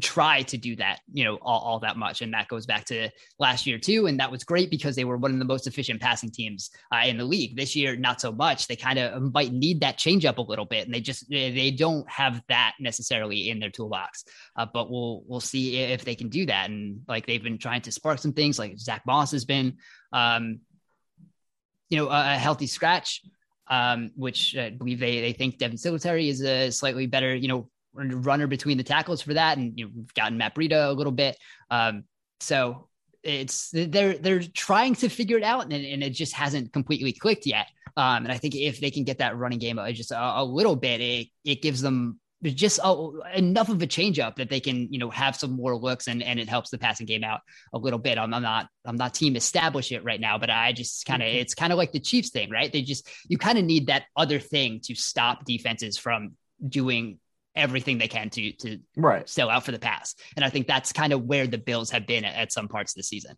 try 0.00 0.42
to 0.42 0.56
do 0.56 0.76
that, 0.76 1.00
you 1.12 1.24
know, 1.24 1.36
all, 1.42 1.60
all, 1.60 1.80
that 1.80 1.96
much. 1.96 2.22
And 2.22 2.32
that 2.32 2.46
goes 2.46 2.64
back 2.64 2.84
to 2.86 3.10
last 3.40 3.66
year 3.66 3.76
too. 3.76 4.06
And 4.06 4.20
that 4.20 4.30
was 4.30 4.44
great 4.44 4.70
because 4.70 4.94
they 4.94 5.04
were 5.04 5.16
one 5.16 5.32
of 5.32 5.38
the 5.38 5.44
most 5.44 5.66
efficient 5.66 6.00
passing 6.00 6.30
teams 6.30 6.70
uh, 6.94 7.02
in 7.06 7.18
the 7.18 7.24
league 7.24 7.56
this 7.56 7.74
year. 7.74 7.96
Not 7.96 8.20
so 8.20 8.30
much. 8.30 8.68
They 8.68 8.76
kind 8.76 9.00
of 9.00 9.34
might 9.34 9.52
need 9.52 9.80
that 9.80 9.98
change 9.98 10.24
up 10.24 10.38
a 10.38 10.42
little 10.42 10.64
bit. 10.64 10.84
And 10.84 10.94
they 10.94 11.00
just, 11.00 11.28
they 11.28 11.72
don't 11.72 12.08
have 12.08 12.40
that 12.48 12.74
necessarily 12.78 13.50
in 13.50 13.58
their 13.58 13.70
toolbox, 13.70 14.24
uh, 14.56 14.66
but 14.72 14.90
we'll, 14.90 15.24
we'll 15.26 15.40
see 15.40 15.78
if 15.78 16.04
they 16.04 16.14
can 16.14 16.28
do 16.28 16.46
that. 16.46 16.70
And 16.70 17.00
like, 17.08 17.26
they've 17.26 17.42
been 17.42 17.58
trying 17.58 17.82
to 17.82 17.92
spark 17.92 18.20
some 18.20 18.32
things 18.32 18.60
like 18.60 18.78
Zach 18.78 19.02
Moss 19.06 19.32
has 19.32 19.44
been, 19.44 19.78
um, 20.12 20.60
you 21.88 21.98
know, 21.98 22.08
a, 22.08 22.34
a 22.34 22.38
healthy 22.38 22.68
scratch. 22.68 23.22
Um, 23.66 24.10
which 24.16 24.56
I 24.56 24.70
believe 24.70 24.98
they, 24.98 25.20
they 25.20 25.32
think 25.32 25.58
Devin 25.58 25.78
Singletary 25.78 26.28
is 26.28 26.42
a 26.42 26.72
slightly 26.72 27.06
better, 27.06 27.32
you 27.32 27.46
know, 27.46 27.70
runner 27.94 28.46
between 28.46 28.78
the 28.78 28.84
tackles 28.84 29.22
for 29.22 29.34
that, 29.34 29.58
and 29.58 29.78
you've 29.78 30.14
gotten 30.14 30.38
Matt 30.38 30.54
Breida 30.54 30.88
a 30.88 30.92
little 30.92 31.12
bit. 31.12 31.36
Um, 31.70 32.04
so 32.40 32.88
it's 33.22 33.70
they're 33.72 34.14
they're 34.14 34.42
trying 34.42 34.94
to 34.96 35.08
figure 35.08 35.36
it 35.36 35.44
out, 35.44 35.64
and, 35.64 35.72
and 35.72 36.02
it 36.02 36.10
just 36.10 36.34
hasn't 36.34 36.72
completely 36.72 37.12
clicked 37.12 37.46
yet. 37.46 37.66
Um, 37.96 38.24
and 38.24 38.32
I 38.32 38.38
think 38.38 38.54
if 38.54 38.80
they 38.80 38.90
can 38.90 39.04
get 39.04 39.18
that 39.18 39.36
running 39.36 39.58
game 39.58 39.78
just 39.92 40.12
a, 40.12 40.40
a 40.40 40.44
little 40.44 40.76
bit, 40.76 41.00
it 41.00 41.28
it 41.44 41.62
gives 41.62 41.80
them 41.80 42.20
just 42.42 42.80
a, 42.82 43.10
enough 43.34 43.68
of 43.68 43.82
a 43.82 43.86
change 43.86 44.18
up 44.18 44.36
that 44.36 44.48
they 44.48 44.60
can 44.60 44.90
you 44.90 44.98
know 44.98 45.10
have 45.10 45.36
some 45.36 45.52
more 45.52 45.76
looks 45.76 46.08
and 46.08 46.22
and 46.22 46.40
it 46.40 46.48
helps 46.48 46.70
the 46.70 46.78
passing 46.78 47.06
game 47.06 47.24
out 47.24 47.40
a 47.72 47.78
little 47.78 47.98
bit. 47.98 48.18
I'm, 48.18 48.32
I'm 48.32 48.42
not 48.42 48.68
I'm 48.84 48.96
not 48.96 49.14
team 49.14 49.36
establish 49.36 49.92
it 49.92 50.04
right 50.04 50.20
now, 50.20 50.38
but 50.38 50.50
I 50.50 50.72
just 50.72 51.04
kind 51.04 51.22
of 51.22 51.28
mm-hmm. 51.28 51.38
it's 51.38 51.54
kind 51.54 51.72
of 51.72 51.76
like 51.76 51.92
the 51.92 52.00
Chiefs 52.00 52.30
thing, 52.30 52.50
right? 52.50 52.72
They 52.72 52.82
just 52.82 53.08
you 53.28 53.36
kind 53.36 53.58
of 53.58 53.64
need 53.64 53.88
that 53.88 54.04
other 54.16 54.38
thing 54.38 54.80
to 54.84 54.94
stop 54.94 55.44
defenses 55.44 55.98
from 55.98 56.36
doing 56.66 57.18
everything 57.54 57.98
they 57.98 58.08
can 58.08 58.30
to 58.30 58.52
to 58.52 58.78
right 58.96 59.28
sell 59.28 59.50
out 59.50 59.64
for 59.64 59.72
the 59.72 59.78
pass. 59.78 60.14
And 60.36 60.44
I 60.44 60.50
think 60.50 60.66
that's 60.66 60.92
kind 60.92 61.12
of 61.12 61.24
where 61.24 61.46
the 61.46 61.58
Bills 61.58 61.90
have 61.90 62.06
been 62.06 62.24
at, 62.24 62.34
at 62.34 62.52
some 62.52 62.68
parts 62.68 62.92
of 62.92 62.96
the 62.96 63.02
season. 63.02 63.36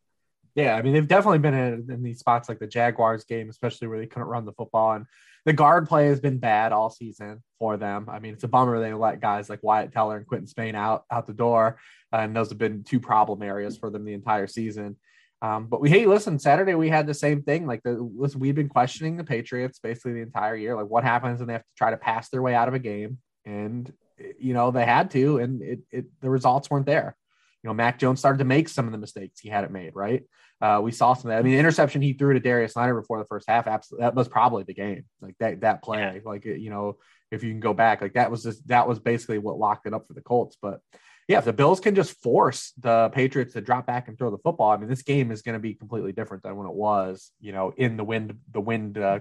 Yeah, 0.55 0.75
I 0.75 0.83
mean 0.83 0.93
they've 0.93 1.09
definitely 1.09 1.39
been 1.39 1.55
in, 1.55 1.91
in, 1.91 2.03
these 2.03 2.19
spots 2.19 2.49
like 2.49 2.59
the 2.59 2.67
Jaguars 2.67 3.25
game, 3.25 3.49
especially 3.49 3.89
where 3.89 3.99
they 3.99 4.07
couldn't 4.07 4.29
run 4.29 4.45
the 4.45 4.53
football, 4.53 4.93
and 4.93 5.07
the 5.45 5.53
guard 5.53 5.89
play 5.89 6.07
has 6.07 6.21
been 6.21 6.39
bad 6.39 6.73
all 6.73 6.91
season 6.91 7.43
for 7.59 7.77
them. 7.77 8.09
I 8.11 8.19
mean 8.19 8.35
it's 8.35 8.45
a 8.45 8.49
bummer 8.49 8.79
they 8.79 8.93
let 8.93 9.21
guys 9.21 9.49
like 9.49 9.63
Wyatt 9.63 9.93
Teller 9.93 10.19
and 10.19 10.27
Quinton 10.27 10.47
Spain 10.47 10.75
out 10.75 11.05
out 11.11 11.27
the 11.27 11.33
door, 11.33 11.79
and 12.13 12.37
those 12.37 12.51
have 12.51 12.59
been 12.59 12.85
two 12.85 13.01
problem 13.01 13.43
areas 13.43 13.79
for 13.79 13.91
them 13.91 14.05
the 14.05 14.13
entire 14.13 14.47
season. 14.47 14.97
Um, 15.41 15.67
but 15.67 15.81
we 15.81 15.91
hey, 15.91 16.07
listen, 16.07 16.39
Saturday 16.39 16.75
we 16.75 16.89
had 16.89 17.07
the 17.07 17.15
same 17.15 17.43
thing. 17.43 17.67
Like 17.67 17.83
the 17.83 17.95
listen, 18.17 18.39
we've 18.39 18.55
been 18.55 18.69
questioning 18.69 19.17
the 19.17 19.25
Patriots 19.25 19.81
basically 19.81 20.13
the 20.13 20.21
entire 20.21 20.55
year. 20.55 20.77
Like 20.77 20.87
what 20.87 21.03
happens 21.03 21.41
when 21.41 21.49
they 21.49 21.55
have 21.55 21.63
to 21.63 21.77
try 21.77 21.91
to 21.91 21.97
pass 21.97 22.29
their 22.29 22.43
way 22.43 22.55
out 22.55 22.69
of 22.69 22.75
a 22.75 22.79
game, 22.79 23.19
and 23.45 23.93
you 24.39 24.55
know, 24.55 24.71
they 24.71 24.85
had 24.85 25.11
to, 25.13 25.39
and 25.39 25.63
it, 25.63 25.81
it 25.91 26.07
the 26.21 26.31
results 26.31 26.71
weren't 26.71 26.87
there. 26.87 27.17
You 27.63 27.69
know, 27.69 27.75
Mac 27.75 27.99
Jones 27.99 28.19
started 28.19 28.39
to 28.39 28.45
make 28.45 28.69
some 28.69 28.87
of 28.87 28.93
the 28.93 28.99
mistakes 28.99 29.39
he 29.39 29.49
hadn't 29.49 29.73
made, 29.73 29.95
right? 29.95 30.25
Uh, 30.61 30.81
we 30.83 30.93
saw 30.93 31.15
some. 31.15 31.31
Of 31.31 31.35
that. 31.35 31.41
I 31.41 31.43
mean, 31.43 31.55
the 31.55 31.59
interception 31.59 32.03
he 32.03 32.13
threw 32.13 32.35
to 32.35 32.41
Darius 32.41 32.73
Snyder 32.73 33.01
before 33.01 33.19
the 33.19 33.25
first 33.25 33.49
half. 33.49 33.67
Absolutely, 33.67 34.05
that 34.05 34.15
was 34.15 34.29
probably 34.29 34.65
the 34.65 34.75
game. 34.75 35.05
Like 35.21 35.37
that 35.39 35.61
that 35.61 35.83
play. 35.83 35.99
Yeah. 35.99 36.21
Like 36.25 36.45
you 36.45 36.71
know, 36.71 36.99
if 37.31 37.43
you 37.43 37.51
can 37.51 37.61
go 37.61 37.75
back, 37.75 38.01
like 38.01 38.15
that 38.15 38.31
was 38.31 38.43
just 38.43 38.67
that 38.69 38.89
was 38.89 38.99
basically 38.99 39.39
what 39.39 39.59
locked 39.59 39.87
it 39.87 39.95
up 39.95 40.07
for 40.07 40.15
the 40.15 40.21
Colts. 40.21 40.57
But 40.61 40.81
yeah, 41.29 41.39
if 41.39 41.45
the 41.45 41.53
Bills 41.53 41.81
can 41.81 41.95
just 41.95 42.21
force 42.23 42.73
the 42.79 43.11
Patriots 43.13 43.55
to 43.55 43.61
drop 43.61 43.87
back 43.87 44.09
and 44.09 44.19
throw 44.19 44.31
the 44.31 44.39
football, 44.39 44.71
I 44.71 44.77
mean, 44.77 44.89
this 44.89 45.03
game 45.03 45.31
is 45.31 45.43
going 45.43 45.55
to 45.55 45.61
be 45.61 45.75
completely 45.75 46.13
different 46.13 46.43
than 46.43 46.57
when 46.57 46.67
it 46.67 46.75
was. 46.75 47.31
You 47.41 47.53
know, 47.53 47.73
in 47.77 47.97
the 47.97 48.05
wind, 48.05 48.37
the 48.51 48.61
wind. 48.61 48.99
Uh, 48.99 49.21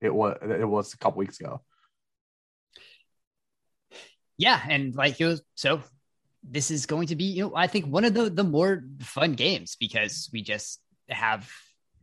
it 0.00 0.14
was 0.14 0.38
it 0.42 0.68
was 0.68 0.94
a 0.94 0.98
couple 0.98 1.18
weeks 1.18 1.40
ago. 1.40 1.60
Yeah, 4.38 4.60
and 4.68 4.94
like 4.94 5.18
was 5.18 5.42
so 5.56 5.82
this 6.42 6.70
is 6.70 6.86
going 6.86 7.08
to 7.08 7.16
be, 7.16 7.24
you 7.24 7.42
know, 7.42 7.56
I 7.56 7.66
think 7.66 7.86
one 7.86 8.04
of 8.04 8.14
the 8.14 8.30
the 8.30 8.44
more 8.44 8.84
fun 9.00 9.32
games 9.32 9.76
because 9.78 10.30
we 10.32 10.42
just 10.42 10.80
have, 11.08 11.50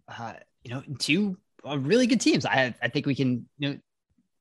uh, 0.07 0.33
you 0.63 0.73
know, 0.73 0.83
two 0.99 1.37
uh, 1.67 1.79
really 1.79 2.07
good 2.07 2.21
teams. 2.21 2.45
I 2.45 2.75
I 2.81 2.89
think 2.89 3.05
we 3.05 3.15
can 3.15 3.47
you 3.57 3.69
know 3.69 3.79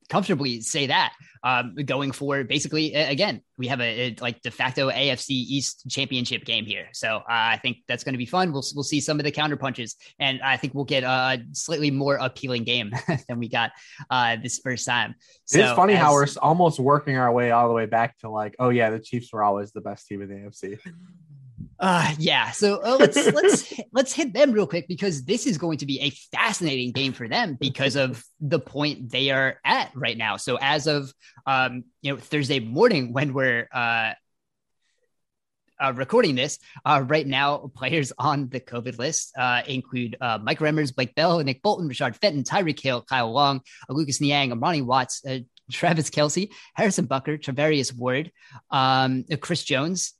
comfortably 0.08 0.60
say 0.60 0.86
that 0.86 1.12
um, 1.44 1.74
going 1.84 2.10
for 2.10 2.42
basically 2.42 2.94
again 2.94 3.40
we 3.58 3.68
have 3.68 3.80
a, 3.80 3.84
a, 3.84 4.16
like 4.20 4.40
de 4.42 4.50
facto 4.50 4.90
AFC 4.90 5.30
East 5.30 5.84
championship 5.88 6.44
game 6.44 6.64
here. 6.64 6.88
So 6.92 7.16
uh, 7.16 7.22
I 7.28 7.58
think 7.62 7.78
that's 7.86 8.02
going 8.02 8.14
to 8.14 8.18
be 8.18 8.26
fun. 8.26 8.52
We'll, 8.52 8.64
we'll 8.74 8.82
see 8.82 9.00
some 9.00 9.20
of 9.20 9.24
the 9.24 9.30
counter 9.30 9.56
punches 9.56 9.96
and 10.18 10.40
I 10.42 10.56
think 10.56 10.74
we'll 10.74 10.84
get 10.84 11.04
a 11.04 11.42
slightly 11.52 11.90
more 11.90 12.16
appealing 12.16 12.64
game 12.64 12.92
than 13.28 13.38
we 13.38 13.48
got 13.48 13.72
uh, 14.10 14.36
this 14.42 14.58
first 14.58 14.86
time. 14.86 15.14
So, 15.44 15.60
it's 15.60 15.72
funny 15.72 15.94
as, 15.94 16.00
how 16.00 16.12
we're 16.14 16.26
almost 16.40 16.80
working 16.80 17.16
our 17.16 17.30
way 17.30 17.50
all 17.50 17.68
the 17.68 17.74
way 17.74 17.86
back 17.86 18.18
to 18.20 18.30
like 18.30 18.56
oh 18.58 18.70
yeah 18.70 18.90
the 18.90 18.98
Chiefs 18.98 19.32
were 19.32 19.42
always 19.42 19.72
the 19.72 19.80
best 19.80 20.06
team 20.06 20.22
in 20.22 20.28
the 20.28 20.34
AFC 20.34 20.78
uh 21.84 22.14
yeah. 22.18 22.50
So 22.50 22.80
uh, 22.82 22.96
let's 22.98 23.16
let's 23.32 23.74
let's 23.92 24.12
hit 24.12 24.32
them 24.32 24.52
real 24.52 24.66
quick 24.66 24.88
because 24.88 25.24
this 25.24 25.46
is 25.46 25.58
going 25.58 25.78
to 25.78 25.86
be 25.86 26.00
a 26.00 26.10
fascinating 26.34 26.92
game 26.92 27.12
for 27.12 27.28
them 27.28 27.58
because 27.60 27.94
of 27.94 28.24
the 28.40 28.58
point 28.58 29.10
they 29.10 29.30
are 29.30 29.60
at 29.64 29.90
right 29.94 30.16
now. 30.16 30.38
So 30.38 30.56
as 30.60 30.86
of 30.86 31.12
um 31.46 31.84
you 32.00 32.12
know 32.12 32.18
Thursday 32.18 32.58
morning 32.58 33.12
when 33.12 33.34
we're 33.34 33.68
uh 33.72 34.12
uh, 35.82 35.92
recording 35.92 36.36
this 36.36 36.60
uh, 36.84 37.02
right 37.06 37.26
now, 37.26 37.70
players 37.74 38.12
on 38.16 38.48
the 38.48 38.60
COVID 38.60 38.96
list 38.96 39.32
uh, 39.36 39.60
include 39.66 40.16
uh, 40.20 40.38
Mike 40.40 40.60
Remmers, 40.60 40.94
Blake 40.94 41.14
Bell, 41.16 41.40
Nick 41.40 41.62
Bolton, 41.62 41.88
Rashad 41.88 42.16
Fenton, 42.16 42.44
Tyreek 42.44 42.80
Hill, 42.80 43.02
Kyle 43.02 43.32
Long, 43.32 43.60
Lucas 43.88 44.20
Niang, 44.20 44.50
Armani 44.50 44.84
Watts, 44.84 45.22
uh, 45.26 45.40
Travis 45.70 46.10
Kelce, 46.10 46.48
Harrison 46.74 47.06
Butker, 47.06 47.38
Charvarius 47.42 47.94
Ward, 47.94 48.30
um, 48.70 49.24
Chris 49.40 49.64
Jones, 49.64 50.14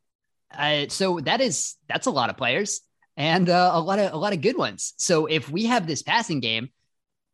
uh, 0.57 0.89
so 0.89 1.21
that 1.21 1.41
is 1.41 1.77
that's 1.89 2.07
a 2.07 2.11
lot 2.11 2.31
of 2.31 2.37
players 2.37 2.81
and 3.17 3.49
uh, 3.49 3.71
a 3.73 3.81
lot 3.81 3.99
of 3.99 4.13
a 4.13 4.17
lot 4.17 4.33
of 4.33 4.41
good 4.41 4.57
ones. 4.57 4.95
So 4.97 5.27
if 5.27 5.49
we 5.51 5.67
have 5.67 5.87
this 5.87 6.03
passing 6.03 6.41
game 6.41 6.71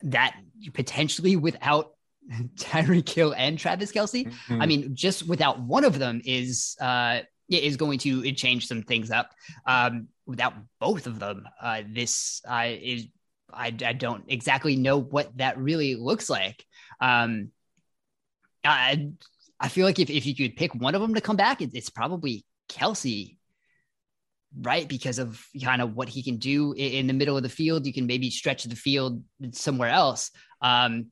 that 0.03 0.35
potentially 0.73 1.37
without 1.37 1.93
Tyreek 2.57 3.09
Hill 3.09 3.35
and 3.37 3.59
Travis 3.59 3.93
Kelce, 3.93 4.27
mm-hmm. 4.27 4.63
I 4.63 4.67
mean, 4.67 4.95
just 4.95 5.27
without 5.27 5.61
one 5.61 5.85
of 5.85 5.99
them 5.99 6.23
is 6.25 6.77
uh, 6.81 7.21
is 7.49 7.77
going 7.77 7.99
to 8.01 8.31
change 8.33 8.67
some 8.67 8.83
things 8.83 9.11
up. 9.11 9.33
Um, 9.67 10.09
without 10.27 10.55
both 10.79 11.07
of 11.07 11.19
them, 11.19 11.49
uh, 11.61 11.83
this 11.89 12.43
uh, 12.49 12.67
is 12.69 13.07
I, 13.53 13.75
I 13.85 13.93
don't 13.93 14.25
exactly 14.29 14.77
know 14.77 14.99
what 14.99 15.37
that 15.39 15.59
really 15.59 15.97
looks 15.97 16.31
like. 16.31 16.65
Um, 17.01 17.51
I 18.65 19.11
I 19.59 19.69
feel 19.69 19.85
like 19.85 19.99
if, 19.99 20.11
if 20.11 20.27
you 20.27 20.35
could 20.35 20.57
pick 20.57 20.75
one 20.75 20.95
of 20.95 21.01
them 21.01 21.15
to 21.15 21.21
come 21.21 21.37
back, 21.37 21.61
it, 21.61 21.71
it's 21.75 21.91
probably 21.91 22.45
Kelce, 22.71 23.37
right? 24.59 24.89
Because 24.89 25.19
of 25.19 25.45
kind 25.63 25.83
of 25.83 25.95
what 25.95 26.09
he 26.09 26.23
can 26.23 26.39
do 26.39 26.73
in 26.73 27.07
the 27.07 27.13
middle 27.13 27.37
of 27.37 27.43
the 27.43 27.49
field. 27.49 27.87
You 27.87 27.93
can 27.93 28.07
maybe 28.07 28.31
stretch 28.31 28.65
the 28.65 28.77
field 28.77 29.23
somewhere 29.53 29.91
else. 29.91 30.31
Um, 30.63 31.07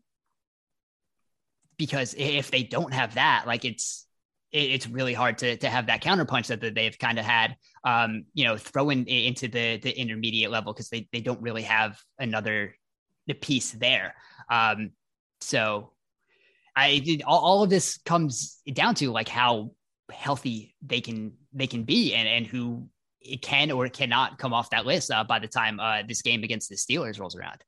because 1.77 2.15
if 2.19 2.51
they 2.51 2.63
don't 2.63 2.93
have 2.93 3.15
that, 3.15 3.45
like 3.47 3.65
it's 3.65 4.07
it's 4.51 4.89
really 4.89 5.15
hard 5.15 5.39
to 5.39 5.57
to 5.59 5.69
have 5.69 5.87
that 5.87 6.03
counterpunch 6.03 6.47
that, 6.47 6.61
that 6.61 6.75
they've 6.75 6.99
kind 6.99 7.19
of 7.19 7.25
had, 7.25 7.57
um, 7.85 8.25
you 8.35 8.45
know, 8.45 8.57
throwing 8.57 9.07
into 9.07 9.49
the 9.49 9.79
the 9.79 9.97
intermediate 9.97 10.51
level 10.51 10.73
because 10.73 10.89
they 10.89 11.09
they 11.13 11.21
don't 11.21 11.41
really 11.43 11.63
have 11.63 11.99
another 12.19 12.75
piece 13.41 13.73
there. 13.73 14.15
Um, 14.51 14.91
so 15.41 15.93
I 16.75 17.21
all, 17.27 17.41
all 17.41 17.63
of 17.63 17.71
this 17.71 17.99
comes 17.99 18.59
down 18.73 18.95
to 18.97 19.11
like 19.11 19.29
how 19.29 19.73
healthy 20.11 20.75
they 20.83 21.01
can 21.01 21.33
they 21.53 21.67
can 21.67 21.85
be 21.85 22.15
and 22.15 22.27
and 22.27 22.47
who 22.47 22.89
it 23.21 23.43
can 23.43 23.71
or 23.71 23.89
cannot 23.89 24.39
come 24.39 24.53
off 24.53 24.71
that 24.71 24.87
list 24.87 25.11
uh, 25.11 25.25
by 25.25 25.39
the 25.39 25.49
time 25.49 25.81
uh, 25.81 26.03
this 26.07 26.23
game 26.23 26.45
against 26.45 26.69
the 26.69 26.77
Steelers 26.77 27.19
rolls 27.19 27.37
around. 27.37 27.63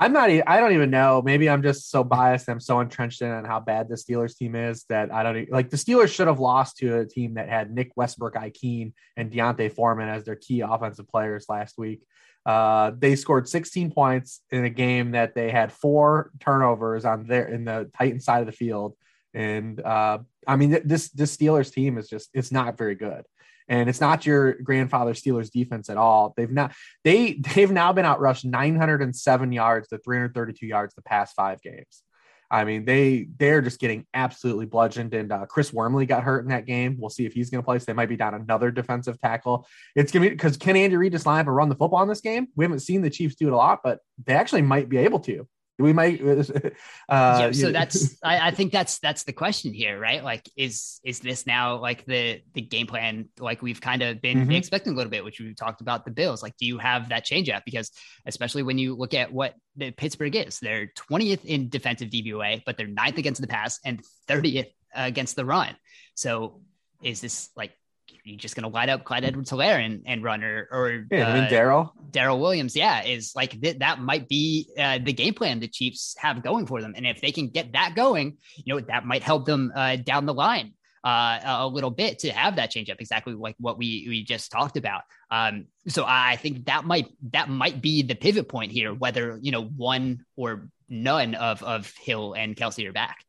I'm 0.00 0.12
not. 0.12 0.30
I 0.30 0.60
don't 0.60 0.74
even 0.74 0.90
know. 0.90 1.22
Maybe 1.22 1.50
I'm 1.50 1.62
just 1.62 1.90
so 1.90 2.04
biased. 2.04 2.48
I'm 2.48 2.60
so 2.60 2.78
entrenched 2.78 3.20
in 3.20 3.32
on 3.32 3.44
how 3.44 3.58
bad 3.58 3.88
the 3.88 3.96
Steelers 3.96 4.36
team 4.36 4.54
is 4.54 4.84
that 4.88 5.12
I 5.12 5.24
don't 5.24 5.50
like. 5.50 5.70
The 5.70 5.76
Steelers 5.76 6.14
should 6.14 6.28
have 6.28 6.38
lost 6.38 6.76
to 6.78 7.00
a 7.00 7.06
team 7.06 7.34
that 7.34 7.48
had 7.48 7.72
Nick 7.72 7.90
Westbrook-Ikhine 7.96 8.92
and 9.16 9.30
D'Onta 9.32 9.72
Foreman 9.72 10.08
as 10.08 10.24
their 10.24 10.36
key 10.36 10.60
offensive 10.60 11.08
players 11.08 11.46
last 11.48 11.76
week. 11.78 12.02
Uh, 12.46 12.92
they 12.96 13.16
scored 13.16 13.48
16 13.48 13.90
points 13.90 14.40
in 14.52 14.64
a 14.64 14.70
game 14.70 15.10
that 15.10 15.34
they 15.34 15.50
had 15.50 15.72
four 15.72 16.30
turnovers 16.38 17.04
on 17.04 17.26
their 17.26 17.48
in 17.48 17.64
the 17.64 17.90
Titan 17.98 18.20
side 18.20 18.40
of 18.40 18.46
the 18.46 18.52
field 18.52 18.94
and 19.34 19.80
uh, 19.80 20.18
I 20.46 20.56
mean, 20.56 20.80
this 20.84 21.10
this 21.10 21.36
Steelers 21.36 21.72
team 21.72 21.98
is 21.98 22.08
just 22.08 22.30
it's 22.32 22.52
not 22.52 22.78
very 22.78 22.94
good, 22.94 23.24
and 23.68 23.88
it's 23.88 24.00
not 24.00 24.26
your 24.26 24.54
grandfather 24.54 25.12
Steelers 25.12 25.50
defense 25.50 25.90
at 25.90 25.96
all. 25.96 26.34
They've 26.36 26.50
not 26.50 26.72
they 27.04 27.34
they've 27.54 27.70
now 27.70 27.92
been 27.92 28.06
outrushed 28.06 28.44
907 28.44 29.52
yards 29.52 29.88
to 29.88 29.98
332 29.98 30.66
yards 30.66 30.94
the 30.94 31.02
past 31.02 31.34
five 31.34 31.60
games. 31.62 32.02
I 32.50 32.64
mean, 32.64 32.86
they 32.86 33.28
they're 33.38 33.60
just 33.60 33.78
getting 33.78 34.06
absolutely 34.14 34.64
bludgeoned. 34.64 35.12
And 35.12 35.30
uh, 35.30 35.44
Chris 35.46 35.70
Wormley 35.70 36.06
got 36.06 36.22
hurt 36.22 36.44
in 36.44 36.48
that 36.48 36.64
game. 36.64 36.96
We'll 36.98 37.10
see 37.10 37.26
if 37.26 37.34
he's 37.34 37.50
going 37.50 37.62
to 37.62 37.64
play. 37.64 37.78
So 37.78 37.84
they 37.86 37.92
might 37.92 38.08
be 38.08 38.16
down 38.16 38.34
another 38.34 38.70
defensive 38.70 39.20
tackle. 39.20 39.66
It's 39.94 40.10
going 40.10 40.22
to 40.22 40.30
be 40.30 40.34
because 40.34 40.56
can 40.56 40.76
Andy 40.76 40.96
Reid 40.96 41.12
just 41.12 41.26
line 41.26 41.40
up 41.40 41.46
and 41.46 41.56
run 41.56 41.68
the 41.68 41.74
football 41.74 42.02
in 42.02 42.08
this 42.08 42.22
game? 42.22 42.48
We 42.56 42.64
haven't 42.64 42.80
seen 42.80 43.02
the 43.02 43.10
Chiefs 43.10 43.34
do 43.34 43.48
it 43.48 43.52
a 43.52 43.56
lot, 43.56 43.80
but 43.84 43.98
they 44.24 44.32
actually 44.32 44.62
might 44.62 44.88
be 44.88 44.96
able 44.96 45.20
to 45.20 45.46
we 45.78 45.92
might 45.92 46.20
uh, 46.24 46.70
yeah, 47.08 47.52
so 47.52 47.70
that's 47.70 48.16
I, 48.24 48.48
I, 48.48 48.50
think 48.50 48.72
that's 48.72 48.98
that's 48.98 49.24
the 49.24 49.32
question 49.32 49.72
here 49.72 49.98
right? 49.98 50.24
Like 50.24 50.48
is 50.56 51.00
is 51.04 51.20
this 51.20 51.46
now 51.46 51.76
like 51.76 52.04
the 52.04 52.42
the 52.54 52.60
game 52.60 52.86
plan 52.86 53.28
like 53.38 53.62
we've 53.62 53.80
kind 53.80 54.02
of 54.02 54.20
been 54.20 54.38
mm-hmm. 54.38 54.52
expecting 54.52 54.92
a 54.92 54.96
little 54.96 55.10
bit 55.10 55.24
which 55.24 55.40
we 55.40 55.54
talked 55.54 55.80
about 55.80 56.04
the 56.04 56.10
bills. 56.10 56.42
Like 56.42 56.56
do 56.56 56.66
you 56.66 56.78
have 56.78 57.10
that 57.10 57.24
change 57.24 57.48
up? 57.48 57.64
Because 57.64 57.90
especially 58.26 58.62
when 58.62 58.78
you 58.78 58.96
look 58.96 59.14
at 59.14 59.32
what 59.32 59.54
the 59.76 59.92
pittsburgh 59.92 60.34
is 60.34 60.58
they're 60.58 60.90
20th 61.10 61.44
in 61.44 61.68
defensive 61.68 62.10
dvoa 62.10 62.62
but 62.66 62.76
they're 62.76 62.88
ninth 62.88 63.18
against 63.18 63.40
the 63.40 63.46
pass 63.46 63.78
and 63.84 64.02
30th 64.28 64.70
against 64.94 65.36
the 65.36 65.44
run. 65.44 65.76
So 66.14 66.60
is 67.02 67.20
this 67.20 67.50
like 67.56 67.72
you 68.28 68.36
just 68.36 68.54
going 68.54 68.62
to 68.62 68.68
light 68.68 68.88
up 68.88 69.04
Clyde 69.04 69.24
Edwards 69.24 69.50
Helaire 69.50 69.84
and, 69.84 70.02
and 70.06 70.22
run 70.22 70.44
or, 70.44 70.68
or 70.70 71.06
yeah, 71.10 71.26
uh, 71.26 71.30
I 71.30 71.34
mean, 71.34 71.44
uh, 71.44 71.48
Darrel, 71.48 71.92
Darrel 72.10 72.38
Williams. 72.38 72.76
Yeah. 72.76 73.04
Is 73.04 73.32
like 73.34 73.60
th- 73.60 73.78
that 73.78 74.00
might 74.00 74.28
be 74.28 74.68
uh, 74.78 74.98
the 75.02 75.12
game 75.12 75.34
plan 75.34 75.60
the 75.60 75.68
Chiefs 75.68 76.14
have 76.18 76.42
going 76.42 76.66
for 76.66 76.82
them. 76.82 76.92
And 76.96 77.06
if 77.06 77.20
they 77.20 77.32
can 77.32 77.48
get 77.48 77.72
that 77.72 77.94
going, 77.96 78.36
you 78.56 78.74
know, 78.74 78.80
that 78.80 79.06
might 79.06 79.22
help 79.22 79.46
them 79.46 79.72
uh, 79.74 79.96
down 79.96 80.26
the 80.26 80.34
line 80.34 80.74
uh, 81.04 81.40
a 81.44 81.66
little 81.66 81.90
bit 81.90 82.18
to 82.20 82.30
have 82.30 82.56
that 82.56 82.70
change 82.70 82.90
up 82.90 83.00
exactly 83.00 83.34
like 83.34 83.56
what 83.58 83.78
we, 83.78 84.06
we 84.08 84.24
just 84.24 84.52
talked 84.52 84.76
about. 84.76 85.02
Um, 85.30 85.66
so 85.86 86.04
I 86.06 86.36
think 86.36 86.66
that 86.66 86.84
might, 86.84 87.08
that 87.32 87.48
might 87.48 87.80
be 87.80 88.02
the 88.02 88.14
pivot 88.14 88.48
point 88.48 88.72
here, 88.72 88.92
whether, 88.92 89.38
you 89.40 89.52
know, 89.52 89.64
one 89.64 90.24
or 90.36 90.68
none 90.88 91.34
of, 91.34 91.62
of 91.62 91.92
Hill 92.00 92.34
and 92.34 92.56
Kelce 92.56 92.86
are 92.86 92.92
back. 92.92 93.24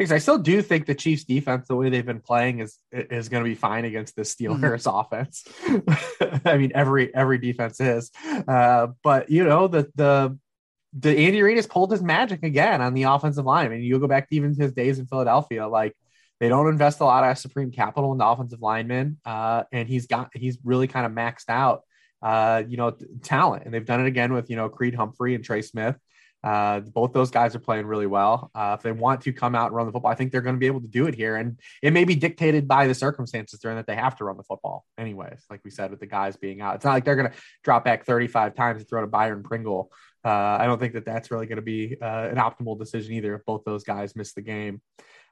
Because 0.00 0.12
I 0.12 0.18
still 0.18 0.38
do 0.38 0.62
think 0.62 0.86
the 0.86 0.94
Chiefs 0.94 1.24
defense, 1.24 1.68
the 1.68 1.76
way 1.76 1.90
they've 1.90 2.06
been 2.06 2.22
playing, 2.22 2.60
is 2.60 2.78
is 2.90 3.28
going 3.28 3.44
to 3.44 3.50
be 3.50 3.54
fine 3.54 3.84
against 3.84 4.16
the 4.16 4.22
Steelers 4.22 4.86
mm-hmm. 4.86 4.96
offense. 4.96 5.44
I 6.46 6.56
mean, 6.56 6.72
every 6.74 7.14
every 7.14 7.36
defense 7.36 7.78
is, 7.80 8.10
uh, 8.48 8.86
but 9.04 9.28
you 9.28 9.44
know 9.44 9.68
the 9.68 9.90
the 9.96 10.38
the 10.94 11.18
Andy 11.18 11.42
Reid 11.42 11.58
has 11.58 11.66
pulled 11.66 11.92
his 11.92 12.00
magic 12.00 12.42
again 12.42 12.80
on 12.80 12.94
the 12.94 13.02
offensive 13.02 13.44
line. 13.44 13.66
I 13.66 13.68
mean, 13.68 13.82
you 13.82 13.98
go 13.98 14.06
back 14.06 14.30
to 14.30 14.36
even 14.36 14.54
his 14.54 14.72
days 14.72 14.98
in 14.98 15.04
Philadelphia, 15.04 15.68
like 15.68 15.94
they 16.38 16.48
don't 16.48 16.68
invest 16.68 17.00
a 17.00 17.04
lot 17.04 17.30
of 17.30 17.36
supreme 17.36 17.70
capital 17.70 18.12
in 18.12 18.16
the 18.16 18.26
offensive 18.26 18.62
linemen, 18.62 19.18
uh, 19.26 19.64
and 19.70 19.86
he's 19.86 20.06
got 20.06 20.30
he's 20.32 20.56
really 20.64 20.86
kind 20.86 21.04
of 21.04 21.12
maxed 21.12 21.50
out, 21.50 21.82
uh, 22.22 22.62
you 22.66 22.78
know, 22.78 22.96
talent, 23.22 23.64
and 23.66 23.74
they've 23.74 23.84
done 23.84 24.00
it 24.00 24.06
again 24.06 24.32
with 24.32 24.48
you 24.48 24.56
know 24.56 24.70
Creed 24.70 24.94
Humphrey 24.94 25.34
and 25.34 25.44
Trey 25.44 25.60
Smith. 25.60 25.96
Uh, 26.42 26.80
both 26.80 27.12
those 27.12 27.30
guys 27.30 27.54
are 27.54 27.60
playing 27.60 27.86
really 27.86 28.06
well. 28.06 28.50
Uh, 28.54 28.74
if 28.78 28.82
they 28.82 28.92
want 28.92 29.20
to 29.22 29.32
come 29.32 29.54
out 29.54 29.66
and 29.66 29.76
run 29.76 29.86
the 29.86 29.92
football, 29.92 30.10
I 30.10 30.14
think 30.14 30.32
they're 30.32 30.40
going 30.40 30.56
to 30.56 30.60
be 30.60 30.66
able 30.66 30.80
to 30.80 30.88
do 30.88 31.06
it 31.06 31.14
here. 31.14 31.36
And 31.36 31.58
it 31.82 31.92
may 31.92 32.04
be 32.04 32.14
dictated 32.14 32.66
by 32.66 32.86
the 32.86 32.94
circumstances 32.94 33.60
during 33.60 33.76
that 33.76 33.86
they 33.86 33.96
have 33.96 34.16
to 34.16 34.24
run 34.24 34.36
the 34.36 34.42
football, 34.42 34.84
anyways. 34.98 35.44
Like 35.50 35.60
we 35.64 35.70
said, 35.70 35.90
with 35.90 36.00
the 36.00 36.06
guys 36.06 36.36
being 36.36 36.60
out, 36.60 36.76
it's 36.76 36.84
not 36.84 36.92
like 36.92 37.04
they're 37.04 37.16
going 37.16 37.30
to 37.30 37.36
drop 37.62 37.84
back 37.84 38.04
35 38.04 38.54
times 38.54 38.80
and 38.80 38.88
throw 38.88 39.02
to 39.02 39.06
Byron 39.06 39.42
Pringle. 39.42 39.92
Uh, 40.24 40.28
I 40.60 40.66
don't 40.66 40.78
think 40.78 40.94
that 40.94 41.04
that's 41.04 41.30
really 41.30 41.46
going 41.46 41.56
to 41.56 41.62
be 41.62 41.96
uh, 42.00 42.28
an 42.30 42.36
optimal 42.36 42.78
decision 42.78 43.14
either 43.14 43.34
if 43.34 43.44
both 43.44 43.64
those 43.64 43.84
guys 43.84 44.16
miss 44.16 44.32
the 44.32 44.42
game. 44.42 44.82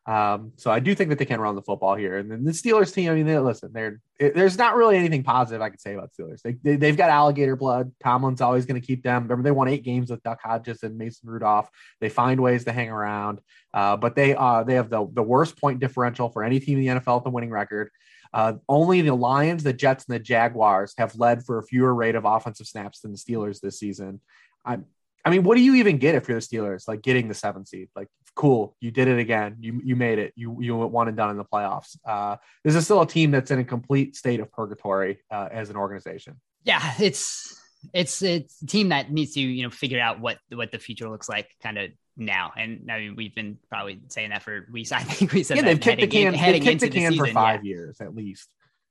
Um, 0.09 0.53
so 0.57 0.71
I 0.71 0.81
do 0.81 0.95
think 0.95 1.11
that 1.11 1.19
they 1.19 1.27
can 1.27 1.39
run 1.39 1.55
the 1.55 1.61
football 1.61 1.95
here. 1.95 2.17
And 2.17 2.31
then 2.31 2.43
the 2.43 2.53
Steelers 2.53 2.95
team, 2.95 3.11
I 3.11 3.15
mean, 3.15 3.27
they, 3.27 3.39
listen, 3.39 3.73
they're 3.75 4.01
it, 4.19 4.35
there's 4.35 4.57
not 4.57 4.75
really 4.75 4.97
anything 4.97 5.23
positive 5.23 5.61
I 5.61 5.69
can 5.69 5.79
say 5.79 5.93
about 5.93 6.13
Steelers. 6.19 6.41
They, 6.41 6.77
they 6.77 6.87
have 6.87 6.97
got 6.97 7.11
alligator 7.11 7.57
blood. 7.57 7.93
Tomlin's 8.03 8.41
always 8.41 8.65
going 8.65 8.81
to 8.81 8.87
keep 8.87 9.03
them. 9.03 9.25
Remember, 9.25 9.43
they 9.43 9.51
won 9.51 9.69
eight 9.69 9.85
games 9.85 10.11
with 10.11 10.23
Duck 10.23 10.41
Hodges 10.43 10.83
and 10.83 10.97
Mason 10.97 11.29
Rudolph. 11.29 11.69
They 12.01 12.09
find 12.09 12.41
ways 12.41 12.65
to 12.65 12.73
hang 12.73 12.89
around, 12.89 13.41
uh, 13.75 13.99
but 13.99 14.17
they 14.17 14.35
uh 14.35 14.65
they 14.65 14.75
have 14.75 14.89
the 14.89 15.07
the 15.13 15.23
worst 15.23 15.61
point 15.61 15.79
differential 15.79 16.31
for 16.31 16.43
any 16.43 16.59
team 16.59 16.79
in 16.79 16.87
the 16.87 17.01
NFL 17.01 17.19
with 17.19 17.27
a 17.27 17.31
winning 17.31 17.51
record. 17.51 17.91
Uh, 18.33 18.55
only 18.67 19.03
the 19.03 19.15
Lions, 19.15 19.63
the 19.63 19.75
Jets, 19.75 20.07
and 20.07 20.15
the 20.15 20.21
Jaguars 20.21 20.95
have 20.97 21.17
led 21.17 21.45
for 21.45 21.59
a 21.59 21.63
fewer 21.63 21.95
rate 21.95 22.15
of 22.15 22.25
offensive 22.25 22.67
snaps 22.67 23.01
than 23.01 23.13
the 23.13 23.19
Steelers 23.19 23.61
this 23.61 23.79
season. 23.79 24.23
I'm 24.65 24.87
I 25.25 25.31
mean, 25.31 25.43
what 25.43 25.57
do 25.57 25.63
you 25.63 25.75
even 25.77 25.99
get 25.99 26.15
if 26.15 26.29
you're 26.29 26.41
the 26.41 26.47
Steelers? 26.47 26.89
Like 26.89 27.03
getting 27.03 27.29
the 27.29 27.35
seven 27.35 27.67
seed, 27.67 27.89
like 27.95 28.09
cool, 28.35 28.77
you 28.81 28.91
did 28.91 29.09
it 29.09 29.19
again. 29.19 29.57
You 29.61 29.81
you 29.85 29.97
made 29.97 30.19
it. 30.19 30.33
You 30.37 30.57
you 30.61 30.77
went 30.77 30.93
one 30.93 31.09
and 31.09 31.17
done 31.17 31.31
in 31.31 31.37
the 31.37 31.45
playoffs. 31.45 31.97
Uh, 32.07 32.37
this 32.65 32.75
is 32.75 32.85
still 32.85 33.03
a 33.03 33.07
team 33.07 33.31
that's 33.31 33.51
in 33.51 33.59
a 33.59 33.65
complete 33.65 34.17
state 34.17 34.41
of 34.41 34.51
purgatory 34.53 35.19
uh, 35.31 35.49
as 35.51 35.71
an 35.71 35.77
organization. 35.77 36.41
Yeah, 36.65 36.95
it's 36.99 37.61
it's 37.93 38.23
it's 38.23 38.63
a 38.63 38.67
team 38.67 38.91
that 38.91 39.13
needs 39.13 39.35
to 39.35 39.41
you 39.41 39.65
know 39.65 39.71
figure 39.71 40.01
out 40.01 40.21
what 40.21 40.39
what 40.51 40.73
the 40.73 40.79
future 40.79 41.09
looks 41.09 41.29
like, 41.29 41.49
kind 41.63 41.79
of 41.79 41.91
now. 42.17 42.53
And 42.57 42.91
I 42.91 43.01
mean, 43.01 43.17
we've 43.17 43.35
been 43.35 43.59
probably 43.69 44.01
saying 44.09 44.31
that 44.31 44.43
for 44.43 44.67
weeks. 44.73 44.93
I 44.93 45.01
think 45.01 45.33
we 45.33 45.43
said 45.43 45.59
yeah, 45.59 45.65
they've 45.65 45.81
kicked 45.81 46.01
the 46.01 46.07
can, 46.07 46.35
in, 46.35 46.41
they've 46.41 46.63
kicked 46.63 46.81
the 46.81 46.91
can 46.91 47.13
season, 47.13 47.27
for 47.27 47.33
five 47.33 47.65
yeah. 47.65 47.71
years 47.71 48.01
at 48.01 48.15
least 48.15 48.49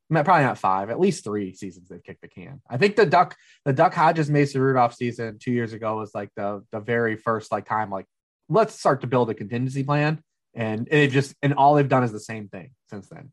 probably 0.09 0.43
not 0.43 0.57
five, 0.57 0.89
at 0.89 0.99
least 0.99 1.23
three 1.23 1.53
seasons 1.53 1.89
they've 1.89 2.03
kicked 2.03 2.21
the 2.21 2.27
can. 2.27 2.61
I 2.69 2.77
think 2.77 2.95
the 2.95 3.05
Duck, 3.05 3.35
the 3.65 3.73
Duck 3.73 3.93
Hodges 3.93 4.29
Mason 4.29 4.61
Rudolph 4.61 4.95
season 4.95 5.37
two 5.39 5.51
years 5.51 5.73
ago 5.73 5.97
was 5.97 6.13
like 6.15 6.29
the 6.35 6.63
the 6.71 6.79
very 6.79 7.15
first 7.15 7.51
like 7.51 7.65
time 7.65 7.89
like 7.89 8.05
let's 8.49 8.79
start 8.79 9.01
to 9.01 9.07
build 9.07 9.29
a 9.29 9.33
contingency 9.33 9.83
plan, 9.83 10.21
and 10.53 10.87
they've 10.89 11.11
just 11.11 11.35
and 11.41 11.53
all 11.53 11.75
they've 11.75 11.89
done 11.89 12.03
is 12.03 12.11
the 12.11 12.19
same 12.19 12.47
thing 12.47 12.71
since 12.89 13.07
then. 13.09 13.31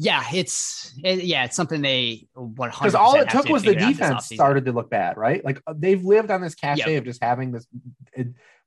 Yeah, 0.00 0.22
it's 0.32 0.94
it, 1.02 1.24
yeah, 1.24 1.44
it's 1.44 1.56
something 1.56 1.82
they 1.82 2.28
one 2.34 2.70
because 2.70 2.94
all 2.94 3.16
it 3.16 3.28
took 3.30 3.48
was 3.48 3.64
the 3.64 3.74
defense 3.74 4.26
started 4.26 4.64
to 4.66 4.72
look 4.72 4.90
bad, 4.90 5.16
right? 5.16 5.44
Like 5.44 5.60
uh, 5.66 5.74
they've 5.76 6.02
lived 6.02 6.30
on 6.30 6.40
this 6.40 6.54
cachet 6.54 6.92
yep. 6.92 7.00
of 7.00 7.04
just 7.04 7.22
having 7.22 7.50
this 7.50 7.66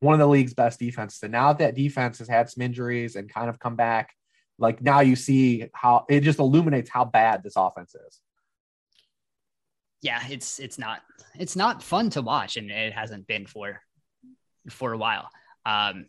one 0.02 0.14
of 0.14 0.20
the 0.20 0.28
league's 0.28 0.54
best 0.54 0.80
defenses, 0.80 1.24
and 1.24 1.32
now 1.32 1.54
that 1.54 1.76
defense 1.76 2.20
has 2.20 2.28
had 2.28 2.50
some 2.50 2.62
injuries 2.62 3.16
and 3.16 3.34
kind 3.34 3.50
of 3.50 3.60
come 3.60 3.78
back 3.78 4.14
like 4.58 4.82
now 4.82 5.00
you 5.02 5.16
see 5.16 5.68
how 5.74 6.06
it 6.10 6.22
just 6.22 6.40
illuminates 6.40 6.90
how 6.90 7.06
bad 7.06 7.44
this 7.44 7.54
offense 7.56 7.96
is. 7.96 8.20
Yeah, 10.02 10.22
it's 10.30 10.60
it's 10.60 10.78
not 10.78 11.02
it's 11.36 11.56
not 11.56 11.84
fun 11.84 12.10
to 12.12 12.22
watch, 12.22 12.58
and 12.58 12.72
it 12.72 12.94
hasn't 12.94 13.28
been 13.28 13.46
for 13.46 13.82
for 14.70 14.94
a 14.94 14.98
while. 14.98 15.30
Um, 15.66 16.06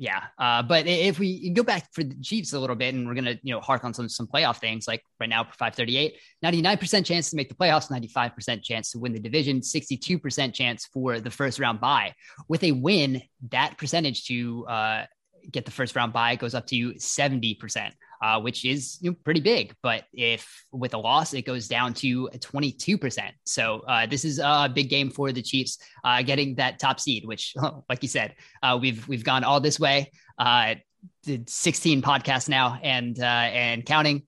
yeah, 0.00 0.22
uh, 0.38 0.62
but 0.62 0.86
if 0.86 1.18
we 1.18 1.50
go 1.50 1.64
back 1.64 1.92
for 1.92 2.04
the 2.04 2.14
Chiefs 2.22 2.52
a 2.52 2.60
little 2.60 2.76
bit, 2.76 2.94
and 2.94 3.04
we're 3.08 3.16
gonna 3.16 3.36
you 3.42 3.52
know 3.52 3.60
hark 3.60 3.84
on 3.84 3.92
some 3.92 4.08
some 4.08 4.28
playoff 4.28 4.58
things, 4.58 4.86
like 4.86 5.02
right 5.18 5.28
now, 5.28 5.48
five 5.58 5.74
thirty 5.74 5.96
eight, 5.96 6.14
99 6.40 6.78
percent 6.78 7.04
chance 7.04 7.30
to 7.30 7.36
make 7.36 7.48
the 7.48 7.56
playoffs, 7.56 7.90
ninety 7.90 8.06
five 8.06 8.32
percent 8.32 8.62
chance 8.62 8.92
to 8.92 9.00
win 9.00 9.12
the 9.12 9.18
division, 9.18 9.60
sixty 9.60 9.96
two 9.96 10.16
percent 10.16 10.54
chance 10.54 10.86
for 10.86 11.18
the 11.18 11.32
first 11.32 11.58
round 11.58 11.80
bye. 11.80 12.14
With 12.46 12.62
a 12.62 12.70
win, 12.70 13.22
that 13.50 13.76
percentage 13.76 14.26
to 14.26 14.66
uh, 14.68 15.06
get 15.50 15.64
the 15.64 15.70
first 15.70 15.96
round 15.96 16.12
bye 16.12 16.36
goes 16.36 16.54
up 16.54 16.66
to 16.66 16.92
70%, 16.94 17.90
uh, 18.22 18.40
which 18.40 18.64
is 18.64 18.98
you 19.00 19.10
know, 19.10 19.16
pretty 19.24 19.40
big. 19.40 19.74
But 19.82 20.04
if 20.12 20.64
with 20.72 20.94
a 20.94 20.98
loss, 20.98 21.34
it 21.34 21.42
goes 21.42 21.68
down 21.68 21.94
to 21.94 22.28
22%. 22.34 23.30
So 23.44 23.80
uh, 23.80 24.06
this 24.06 24.24
is 24.24 24.38
a 24.38 24.70
big 24.72 24.90
game 24.90 25.10
for 25.10 25.32
the 25.32 25.42
Chiefs 25.42 25.78
uh, 26.04 26.22
getting 26.22 26.54
that 26.56 26.78
top 26.78 27.00
seed, 27.00 27.24
which, 27.24 27.54
like 27.88 28.02
you 28.02 28.08
said, 28.08 28.34
uh, 28.62 28.78
we've 28.80 29.06
we've 29.08 29.24
gone 29.24 29.44
all 29.44 29.60
this 29.60 29.80
way. 29.80 30.10
Uh, 30.38 30.74
did 31.22 31.48
16 31.48 32.02
podcasts 32.02 32.48
now 32.48 32.78
and 32.82 33.20
uh, 33.20 33.22
and 33.22 33.86
counting 33.86 34.22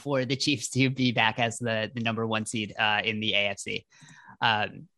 for 0.00 0.24
the 0.24 0.36
Chiefs 0.36 0.68
to 0.70 0.90
be 0.90 1.12
back 1.12 1.38
as 1.38 1.58
the, 1.58 1.90
the 1.94 2.00
number 2.00 2.26
one 2.26 2.46
seed 2.46 2.74
in 3.04 3.20
the 3.20 3.32
AFC. 3.32 3.84
Um, 4.40 4.88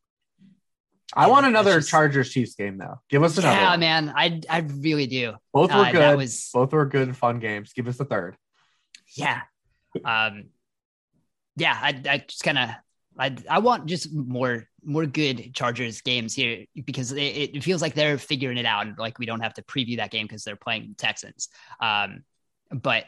I 1.13 1.27
want 1.29 1.47
another 1.47 1.77
just, 1.77 1.91
Chargers 1.91 2.31
Chiefs 2.31 2.55
game 2.55 2.79
though. 2.79 3.01
Give 3.09 3.23
us 3.23 3.37
another. 3.37 3.57
Yeah, 3.57 3.71
one. 3.71 3.81
man. 3.81 4.13
I 4.17 4.41
I 4.49 4.59
really 4.59 5.07
do. 5.07 5.35
Both 5.53 5.71
were 5.71 5.77
uh, 5.77 5.93
good. 5.93 6.17
Was, 6.17 6.51
Both 6.53 6.73
were 6.73 6.87
good, 6.87 7.17
fun 7.17 7.39
games. 7.41 7.73
Give 7.73 7.87
us 7.89 7.99
the 7.99 8.05
third. 8.05 8.37
Yeah. 9.17 9.43
Um. 10.05 10.47
Yeah, 11.57 11.79
I 11.81 12.01
I 12.09 12.19
just 12.27 12.43
kind 12.43 12.59
of 12.59 12.71
I 13.19 13.37
I 13.49 13.59
want 13.61 13.87
just 13.87 14.13
more 14.13 14.69
more 14.83 15.07
good 15.07 15.55
Chargers 15.55 16.01
games 16.01 16.35
here 16.35 16.67
because 16.85 17.13
it, 17.13 17.21
it 17.21 17.65
feels 17.65 17.81
like 17.81 17.95
they're 17.95 18.19
figuring 18.19 18.59
it 18.59 18.67
out. 18.67 18.99
Like 18.99 19.19
we 19.19 19.27
don't 19.27 19.41
have 19.41 19.55
to 19.55 19.63
preview 19.63 19.99
that 19.99 20.11
game 20.11 20.27
because 20.27 20.45
they're 20.45 20.57
playing 20.57 20.95
Texans. 20.99 21.49
Um, 21.81 22.25
but 22.71 23.05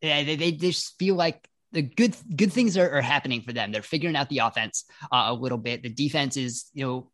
yeah, 0.00 0.24
they, 0.24 0.36
they 0.36 0.52
just 0.52 0.98
feel 0.98 1.14
like 1.14 1.46
the 1.72 1.82
good 1.82 2.14
good 2.36 2.52
things 2.52 2.76
are, 2.76 2.90
are, 2.90 3.00
happening 3.00 3.42
for 3.42 3.52
them. 3.52 3.72
They're 3.72 3.82
figuring 3.82 4.16
out 4.16 4.28
the 4.28 4.38
offense 4.38 4.84
uh, 5.10 5.26
a 5.28 5.34
little 5.34 5.58
bit. 5.58 5.82
The 5.82 5.88
defense 5.88 6.36
is 6.36 6.70
you 6.74 6.84
know 6.84 7.10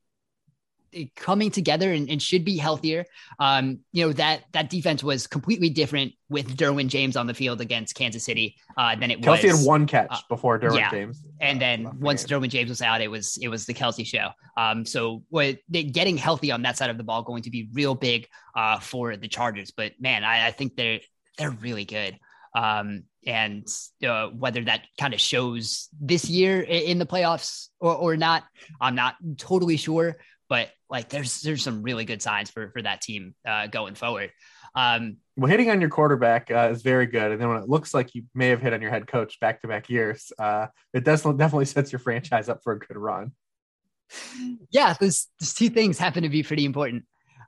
coming 1.16 1.50
together 1.50 1.92
and, 1.92 2.08
and 2.08 2.20
should 2.20 2.44
be 2.44 2.56
healthier. 2.56 3.04
Um, 3.38 3.80
you 3.92 4.06
know 4.06 4.12
that 4.14 4.44
that 4.52 4.70
defense 4.70 5.02
was 5.02 5.26
completely 5.26 5.70
different 5.70 6.12
with 6.28 6.56
Derwin 6.56 6.88
James 6.88 7.16
on 7.16 7.26
the 7.26 7.34
field 7.34 7.60
against 7.60 7.94
Kansas 7.94 8.24
City 8.24 8.56
uh, 8.76 8.96
than 8.96 9.10
it 9.10 9.20
Kelce 9.20 9.30
was. 9.30 9.40
Kelce 9.40 9.58
had 9.58 9.66
one 9.66 9.86
catch 9.86 10.08
uh, 10.10 10.18
before 10.28 10.58
Derwin 10.58 10.78
yeah. 10.78 10.90
James, 10.90 11.24
and 11.40 11.60
then 11.60 11.86
uh, 11.86 11.92
once 11.98 12.24
Derwin 12.24 12.48
James 12.48 12.68
was 12.68 12.82
out, 12.82 13.00
it 13.00 13.08
was 13.08 13.38
it 13.38 13.48
was 13.48 13.66
the 13.66 13.74
Kelce 13.74 14.06
show. 14.06 14.30
Um, 14.56 14.84
so 14.84 15.22
what 15.28 15.58
getting 15.70 16.16
healthy 16.16 16.50
on 16.50 16.62
that 16.62 16.76
side 16.76 16.90
of 16.90 16.98
the 16.98 17.04
ball 17.04 17.22
going 17.22 17.42
to 17.42 17.50
be 17.50 17.68
real 17.72 17.94
big 17.94 18.26
uh, 18.56 18.78
for 18.78 19.16
the 19.16 19.28
Chargers. 19.28 19.70
But 19.70 19.92
man, 20.00 20.24
I, 20.24 20.48
I 20.48 20.50
think 20.50 20.76
they're 20.76 21.00
they're 21.36 21.50
really 21.50 21.84
good. 21.84 22.18
Um, 22.54 23.04
and 23.26 23.66
uh, 24.06 24.28
whether 24.28 24.62
that 24.64 24.82
kind 24.98 25.14
of 25.14 25.20
shows 25.20 25.88
this 26.00 26.28
year 26.28 26.60
in 26.60 26.98
the 26.98 27.06
playoffs 27.06 27.68
or, 27.80 27.94
or 27.94 28.16
not, 28.16 28.44
I'm 28.80 28.94
not 28.94 29.16
totally 29.36 29.76
sure. 29.76 30.16
But 30.48 30.70
like, 30.88 31.10
there's 31.10 31.42
there's 31.42 31.62
some 31.62 31.82
really 31.82 32.04
good 32.04 32.22
signs 32.22 32.50
for 32.50 32.70
for 32.70 32.80
that 32.82 33.02
team 33.02 33.34
uh, 33.46 33.66
going 33.66 33.94
forward. 33.94 34.30
Um, 34.74 35.18
well, 35.36 35.50
hitting 35.50 35.70
on 35.70 35.80
your 35.80 35.90
quarterback 35.90 36.50
uh, 36.50 36.70
is 36.72 36.82
very 36.82 37.06
good, 37.06 37.32
and 37.32 37.40
then 37.40 37.48
when 37.48 37.58
it 37.58 37.68
looks 37.68 37.92
like 37.92 38.14
you 38.14 38.24
may 38.34 38.48
have 38.48 38.60
hit 38.60 38.72
on 38.72 38.80
your 38.80 38.90
head 38.90 39.06
coach 39.06 39.40
back 39.40 39.60
to 39.60 39.68
back 39.68 39.90
years, 39.90 40.32
uh, 40.38 40.68
it 40.92 41.04
does 41.04 41.22
definitely 41.22 41.64
sets 41.66 41.92
your 41.92 41.98
franchise 41.98 42.48
up 42.48 42.60
for 42.62 42.72
a 42.72 42.78
good 42.78 42.96
run. 42.96 43.32
Yeah, 44.70 44.94
those, 44.98 45.26
those 45.38 45.52
two 45.52 45.68
things 45.68 45.98
happen 45.98 46.22
to 46.22 46.28
be 46.28 46.42
pretty 46.42 46.64
important. 46.64 47.04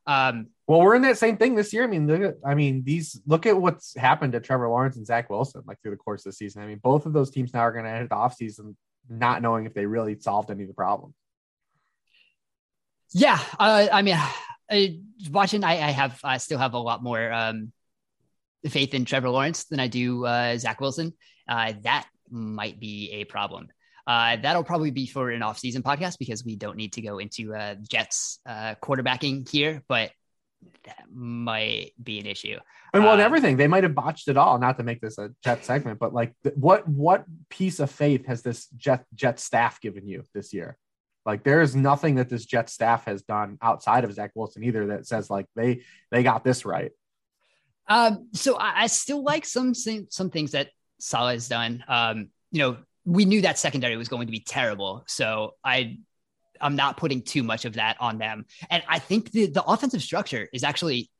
Um, 0.07 0.49
well, 0.71 0.83
we're 0.83 0.95
in 0.95 1.03
that 1.03 1.19
same 1.19 1.37
thing 1.37 1.57
this 1.57 1.73
year. 1.73 1.83
I 1.83 1.89
mean, 1.89 2.07
look 2.07 2.23
at, 2.23 2.37
I 2.47 2.55
mean, 2.55 2.85
these 2.85 3.21
look 3.27 3.45
at 3.45 3.61
what's 3.61 3.93
happened 3.97 4.35
to 4.35 4.41
Trevor 4.41 4.69
Lawrence 4.69 4.97
and 4.97 5.05
Zach 5.05 5.29
Wilson 5.29 5.63
like 5.67 5.83
through 5.83 5.91
the 5.91 5.97
course 5.97 6.25
of 6.25 6.31
the 6.31 6.37
season. 6.37 6.63
I 6.63 6.67
mean, 6.67 6.79
both 6.81 7.07
of 7.07 7.13
those 7.13 7.29
teams 7.33 7.53
now 7.53 7.63
are 7.63 7.73
going 7.73 7.87
to 7.87 7.91
end 7.91 8.09
the 8.09 8.15
offseason 8.15 8.77
not 9.09 9.43
knowing 9.43 9.67
if 9.67 9.75
they 9.75 9.85
really 9.85 10.21
solved 10.21 10.49
any 10.49 10.63
of 10.63 10.69
the 10.69 10.75
problems. 10.75 11.17
Yeah, 13.13 13.41
uh, 13.59 13.89
I 13.91 14.03
mean, 14.03 14.15
uh, 14.71 14.79
watching, 15.33 15.65
I, 15.65 15.73
I, 15.73 15.91
have, 15.91 16.21
I 16.23 16.37
still 16.37 16.59
have 16.59 16.75
a 16.75 16.79
lot 16.79 17.03
more 17.03 17.33
um, 17.33 17.73
faith 18.69 18.95
in 18.95 19.05
Trevor 19.05 19.31
Lawrence 19.31 19.65
than 19.65 19.81
I 19.81 19.89
do 19.89 20.25
uh, 20.25 20.57
Zach 20.57 20.81
Wilson. 20.81 21.15
Uh, 21.49 21.73
that 21.83 22.07
might 22.31 22.79
be 22.79 23.11
a 23.15 23.25
problem. 23.25 23.67
Uh, 24.07 24.37
that'll 24.37 24.63
probably 24.63 24.93
be 24.93 25.09
for 25.09 25.31
an 25.31 25.43
off-season 25.43 25.83
podcast 25.83 26.17
because 26.21 26.45
we 26.45 26.55
don't 26.55 26.77
need 26.77 26.93
to 26.93 27.03
go 27.03 27.19
into 27.19 27.57
uh, 27.57 27.75
Jets 27.89 28.39
uh, 28.47 28.77
quarterbacking 28.81 29.51
here, 29.51 29.83
but 29.89 30.13
that 30.85 31.05
might 31.13 31.93
be 32.03 32.21
an 32.21 32.27
issue. 32.27 32.59
And 32.93 33.05
well, 33.05 33.15
um, 33.15 33.21
everything 33.21 33.57
they 33.57 33.69
might 33.69 33.83
have 33.83 33.95
botched 33.95 34.29
it 34.29 34.37
all. 34.37 34.59
Not 34.59 34.79
to 34.79 34.83
make 34.85 35.01
this 35.01 35.19
a 35.19 35.31
Jet 35.45 35.65
segment, 35.65 35.99
but 35.99 36.13
like, 36.15 36.35
what 36.55 36.89
what 36.89 37.25
piece 37.49 37.81
of 37.81 37.91
faith 37.91 38.27
has 38.27 38.43
this 38.43 38.67
Jet 38.77 39.05
Jet 39.15 39.39
staff 39.41 39.81
given 39.81 40.07
you 40.07 40.25
this 40.35 40.53
year? 40.53 40.77
Like, 41.27 41.45
there 41.45 41.61
is 41.61 41.77
nothing 41.77 42.17
that 42.17 42.29
this 42.29 42.47
Jet 42.47 42.71
staff 42.71 43.05
has 43.05 43.23
done 43.23 43.59
outside 43.61 44.05
of 44.05 44.13
Zach 44.13 44.33
Wilson 44.35 44.65
either 44.65 44.87
that 44.89 45.07
says 45.07 45.31
like 45.31 45.47
they 45.55 45.83
they 46.11 46.23
got 46.23 46.45
this 46.45 46.65
right. 46.65 46.93
Um, 47.89 48.29
so 48.33 48.57
I, 48.57 48.83
I 48.83 48.87
still 48.87 49.23
like 49.23 49.45
some 49.45 49.75
some 49.75 50.31
things 50.31 50.53
that 50.53 50.71
Salah 50.99 51.33
has 51.33 51.49
done. 51.49 51.85
Um, 51.89 52.29
you 52.53 52.61
know, 52.61 52.77
we 53.05 53.25
knew 53.25 53.43
that 53.43 53.59
secondary 53.59 53.97
was 53.97 54.09
going 54.09 54.27
to 54.27 54.33
be 54.33 54.41
terrible. 54.41 55.05
So 55.07 55.55
I 55.65 55.99
I'm 56.61 56.77
not 56.77 56.97
putting 56.97 57.23
too 57.23 57.43
much 57.43 57.65
of 57.65 57.75
that 57.75 57.97
on 58.01 58.19
them. 58.19 58.47
And 58.69 58.83
I 58.89 58.99
think 58.99 59.31
the 59.33 59.47
the 59.47 59.65
offensive 59.65 60.03
structure 60.03 60.49
is 60.53 60.65
actually 60.65 61.11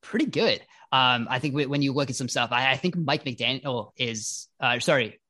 pretty 0.00 0.26
good. 0.26 0.60
Um, 0.90 1.26
I 1.30 1.38
think 1.38 1.54
when 1.54 1.80
you 1.80 1.92
look 1.92 2.10
at 2.10 2.16
some 2.16 2.28
stuff, 2.28 2.50
I, 2.52 2.72
I 2.72 2.76
think 2.76 2.96
Mike 2.96 3.24
McDaniel 3.24 3.92
is 3.96 4.48
uh, 4.60 4.78
sorry, 4.78 5.20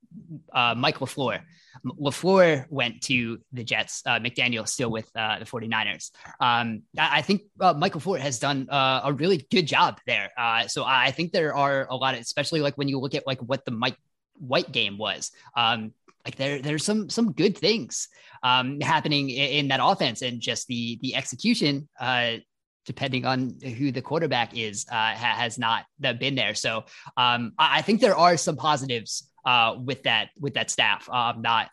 uh, 0.52 0.74
Mike 0.76 0.98
LaFleur. 0.98 1.40
LaFleur 1.84 2.66
went 2.68 3.02
to 3.02 3.38
the 3.52 3.64
Jets. 3.64 4.02
Uh, 4.04 4.18
McDaniel 4.18 4.68
still 4.68 4.90
with 4.90 5.10
uh, 5.16 5.38
the 5.38 5.44
49ers. 5.44 6.10
Um, 6.38 6.82
I, 6.98 7.18
I, 7.18 7.22
think 7.22 7.42
uh, 7.60 7.72
Mike 7.74 7.94
LaFleur 7.94 8.18
has 8.18 8.38
done 8.38 8.68
uh, 8.70 9.02
a 9.04 9.12
really 9.12 9.46
good 9.50 9.66
job 9.66 10.00
there. 10.06 10.30
Uh, 10.36 10.68
so 10.68 10.84
I 10.84 11.10
think 11.10 11.32
there 11.32 11.54
are 11.54 11.86
a 11.88 11.96
lot 11.96 12.14
of, 12.14 12.20
especially 12.20 12.60
like 12.60 12.76
when 12.76 12.88
you 12.88 12.98
look 12.98 13.14
at 13.14 13.26
like 13.26 13.40
what 13.40 13.64
the 13.64 13.70
Mike 13.70 13.96
White 14.34 14.72
game 14.72 14.98
was. 14.98 15.30
Um, 15.56 15.92
like 16.24 16.36
there, 16.36 16.62
there's 16.62 16.84
some 16.84 17.10
some 17.10 17.32
good 17.32 17.58
things 17.58 18.08
um, 18.44 18.80
happening 18.80 19.30
in, 19.30 19.48
in, 19.50 19.68
that 19.68 19.80
offense, 19.82 20.22
and 20.22 20.40
just 20.40 20.68
the 20.68 20.98
the 21.02 21.16
execution 21.16 21.88
uh, 21.98 22.34
depending 22.84 23.24
on 23.24 23.56
who 23.62 23.92
the 23.92 24.02
quarterback 24.02 24.56
is, 24.56 24.86
uh, 24.90 24.94
ha- 24.94 25.36
has 25.36 25.58
not 25.58 25.84
been 26.00 26.34
there. 26.34 26.54
So 26.54 26.84
um, 27.16 27.52
I, 27.58 27.78
I, 27.78 27.82
think 27.82 28.00
there 28.00 28.16
are 28.16 28.36
some 28.36 28.56
positives 28.56 29.30
uh, 29.44 29.76
with 29.82 30.02
that 30.04 30.30
with 30.38 30.54
that 30.54 30.70
staff. 30.70 31.08
Uh, 31.10 31.34
not 31.38 31.70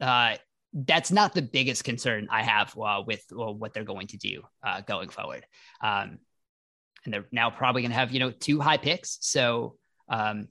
uh, 0.00 0.36
that's 0.72 1.10
not 1.10 1.34
the 1.34 1.42
biggest 1.42 1.84
concern 1.84 2.28
I 2.30 2.42
have 2.42 2.76
uh, 2.78 3.02
with 3.06 3.24
well, 3.30 3.54
what 3.54 3.72
they're 3.72 3.84
going 3.84 4.08
to 4.08 4.16
do 4.16 4.42
uh, 4.62 4.80
going 4.80 5.10
forward. 5.10 5.44
Um, 5.80 6.18
and 7.04 7.12
they're 7.12 7.26
now 7.32 7.50
probably 7.50 7.82
going 7.82 7.92
to 7.92 7.98
have 7.98 8.12
you 8.12 8.20
know 8.20 8.30
two 8.30 8.60
high 8.60 8.78
picks, 8.78 9.18
so 9.20 9.76
um, 10.08 10.48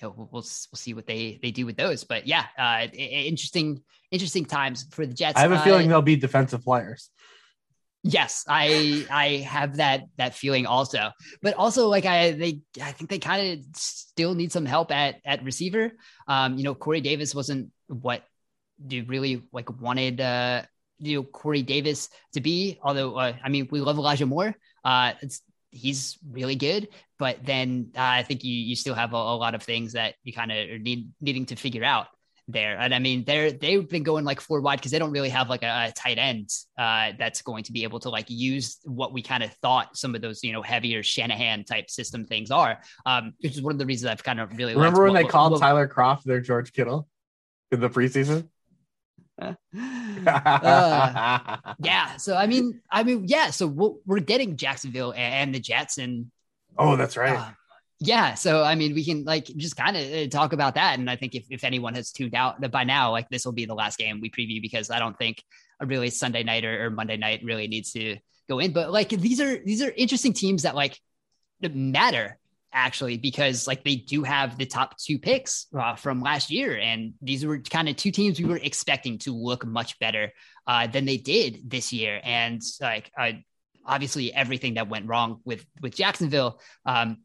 you 0.00 0.08
know, 0.08 0.14
we'll, 0.16 0.28
we'll, 0.32 0.42
we'll 0.42 0.76
see 0.76 0.94
what 0.94 1.06
they 1.06 1.38
they 1.42 1.50
do 1.50 1.66
with 1.66 1.76
those. 1.76 2.04
But 2.04 2.26
yeah, 2.26 2.46
uh, 2.58 2.86
interesting 2.92 3.82
interesting 4.10 4.44
times 4.44 4.86
for 4.90 5.06
the 5.06 5.14
Jets. 5.14 5.38
I 5.38 5.42
have 5.42 5.52
a 5.52 5.60
feeling 5.60 5.88
they'll 5.88 6.02
be 6.02 6.16
defensive 6.16 6.64
players. 6.64 7.10
Yes, 8.02 8.44
I 8.48 9.06
I 9.10 9.28
have 9.46 9.76
that 9.76 10.04
that 10.16 10.34
feeling 10.34 10.66
also. 10.66 11.10
But 11.42 11.54
also 11.54 11.88
like 11.88 12.06
I 12.06 12.32
they 12.32 12.60
I 12.82 12.92
think 12.92 13.10
they 13.10 13.18
kind 13.18 13.58
of 13.58 13.76
still 13.76 14.34
need 14.34 14.52
some 14.52 14.64
help 14.64 14.90
at 14.90 15.16
at 15.24 15.44
receiver. 15.44 15.92
Um, 16.26 16.56
you 16.56 16.64
know, 16.64 16.74
Corey 16.74 17.00
Davis 17.02 17.34
wasn't 17.34 17.70
what 17.88 18.24
you 18.88 19.04
really 19.04 19.42
like 19.52 19.68
wanted 19.78 20.22
uh 20.22 20.62
you 20.98 21.18
know 21.18 21.22
Corey 21.24 21.62
Davis 21.62 22.08
to 22.32 22.40
be. 22.40 22.78
Although 22.82 23.16
uh, 23.16 23.34
I 23.44 23.50
mean 23.50 23.68
we 23.70 23.80
love 23.80 23.98
Elijah 23.98 24.26
Moore. 24.26 24.54
Uh, 24.82 25.12
it's 25.20 25.42
he's 25.70 26.18
really 26.30 26.56
good, 26.56 26.88
but 27.18 27.44
then 27.44 27.90
uh, 27.96 28.00
I 28.00 28.22
think 28.22 28.44
you 28.44 28.54
you 28.54 28.76
still 28.76 28.94
have 28.94 29.12
a, 29.12 29.16
a 29.16 29.36
lot 29.36 29.54
of 29.54 29.62
things 29.62 29.92
that 29.92 30.14
you 30.22 30.32
kind 30.32 30.52
of 30.52 30.80
need 30.80 31.10
needing 31.20 31.46
to 31.46 31.56
figure 31.56 31.84
out 31.84 32.08
there. 32.48 32.78
And 32.78 32.94
I 32.94 32.98
mean, 32.98 33.24
they're 33.24 33.52
they've 33.52 33.88
been 33.88 34.02
going 34.02 34.24
like 34.24 34.40
four 34.40 34.60
wide 34.60 34.76
because 34.76 34.90
they 34.90 34.98
don't 34.98 35.10
really 35.10 35.28
have 35.28 35.48
like 35.48 35.62
a, 35.62 35.88
a 35.88 35.92
tight 35.92 36.18
end 36.18 36.50
uh, 36.78 37.12
that's 37.18 37.42
going 37.42 37.64
to 37.64 37.72
be 37.72 37.82
able 37.84 38.00
to 38.00 38.10
like 38.10 38.26
use 38.28 38.78
what 38.84 39.12
we 39.12 39.22
kind 39.22 39.42
of 39.42 39.52
thought 39.54 39.96
some 39.96 40.14
of 40.14 40.20
those 40.20 40.42
you 40.42 40.52
know 40.52 40.62
heavier 40.62 41.02
Shanahan 41.02 41.64
type 41.64 41.90
system 41.90 42.24
things 42.24 42.50
are. 42.50 42.80
Um, 43.06 43.34
which 43.40 43.56
is 43.56 43.62
one 43.62 43.72
of 43.72 43.78
the 43.78 43.86
reasons 43.86 44.10
I've 44.10 44.24
kind 44.24 44.40
of 44.40 44.56
really 44.56 44.74
remember 44.74 45.04
when 45.04 45.12
what, 45.12 45.22
they 45.22 45.28
called 45.28 45.52
what, 45.52 45.60
Tyler 45.60 45.88
Kroft 45.88 46.24
their 46.24 46.40
George 46.40 46.72
Kittle 46.72 47.08
in 47.70 47.80
the 47.80 47.90
preseason. 47.90 48.48
Uh, 49.40 49.54
yeah. 51.80 52.16
So 52.18 52.36
I 52.36 52.46
mean, 52.46 52.80
I 52.90 53.02
mean, 53.02 53.24
yeah. 53.26 53.50
So 53.50 53.66
we 53.66 54.16
are 54.16 54.20
getting 54.20 54.56
Jacksonville 54.56 55.14
and 55.16 55.54
the 55.54 55.60
Jets, 55.60 55.98
and 55.98 56.30
oh, 56.78 56.96
that's 56.96 57.16
right. 57.16 57.36
Uh, 57.36 57.50
yeah. 58.00 58.32
So, 58.34 58.62
I 58.62 58.76
mean, 58.76 58.94
we 58.94 59.04
can 59.04 59.24
like 59.24 59.44
just 59.44 59.76
kind 59.76 59.96
of 59.96 60.10
uh, 60.10 60.26
talk 60.28 60.54
about 60.54 60.74
that. 60.76 60.98
And 60.98 61.10
I 61.10 61.16
think 61.16 61.34
if, 61.34 61.44
if 61.50 61.64
anyone 61.64 61.94
has 61.94 62.10
tuned 62.10 62.34
out 62.34 62.58
by 62.70 62.84
now, 62.84 63.10
like 63.10 63.28
this 63.28 63.44
will 63.44 63.52
be 63.52 63.66
the 63.66 63.74
last 63.74 63.98
game 63.98 64.20
we 64.20 64.30
preview 64.30 64.62
because 64.62 64.90
I 64.90 64.98
don't 64.98 65.16
think 65.18 65.42
a 65.80 65.86
really 65.86 66.08
Sunday 66.08 66.42
night 66.42 66.64
or, 66.64 66.86
or 66.86 66.90
Monday 66.90 67.18
night 67.18 67.42
really 67.44 67.68
needs 67.68 67.92
to 67.92 68.16
go 68.48 68.58
in. 68.58 68.72
But 68.72 68.90
like 68.90 69.10
these 69.10 69.40
are 69.40 69.58
these 69.58 69.82
are 69.82 69.92
interesting 69.94 70.32
teams 70.32 70.62
that 70.62 70.74
like 70.74 70.98
matter 71.60 72.38
actually 72.72 73.16
because 73.16 73.66
like 73.66 73.84
they 73.84 73.96
do 73.96 74.22
have 74.22 74.56
the 74.56 74.66
top 74.66 74.96
two 74.96 75.18
picks 75.18 75.66
uh, 75.78 75.94
from 75.96 76.20
last 76.20 76.50
year 76.50 76.78
and 76.78 77.14
these 77.20 77.44
were 77.44 77.58
kind 77.58 77.88
of 77.88 77.96
two 77.96 78.10
teams 78.10 78.38
we 78.38 78.46
were 78.46 78.60
expecting 78.62 79.18
to 79.18 79.34
look 79.34 79.66
much 79.66 79.98
better 79.98 80.32
uh, 80.66 80.86
than 80.86 81.04
they 81.04 81.16
did 81.16 81.68
this 81.68 81.92
year. 81.92 82.20
And 82.22 82.62
like 82.80 83.10
uh, 83.18 83.32
obviously 83.84 84.32
everything 84.32 84.74
that 84.74 84.88
went 84.88 85.06
wrong 85.06 85.40
with 85.44 85.64
with 85.80 85.94
Jacksonville 85.94 86.60
um, 86.84 87.18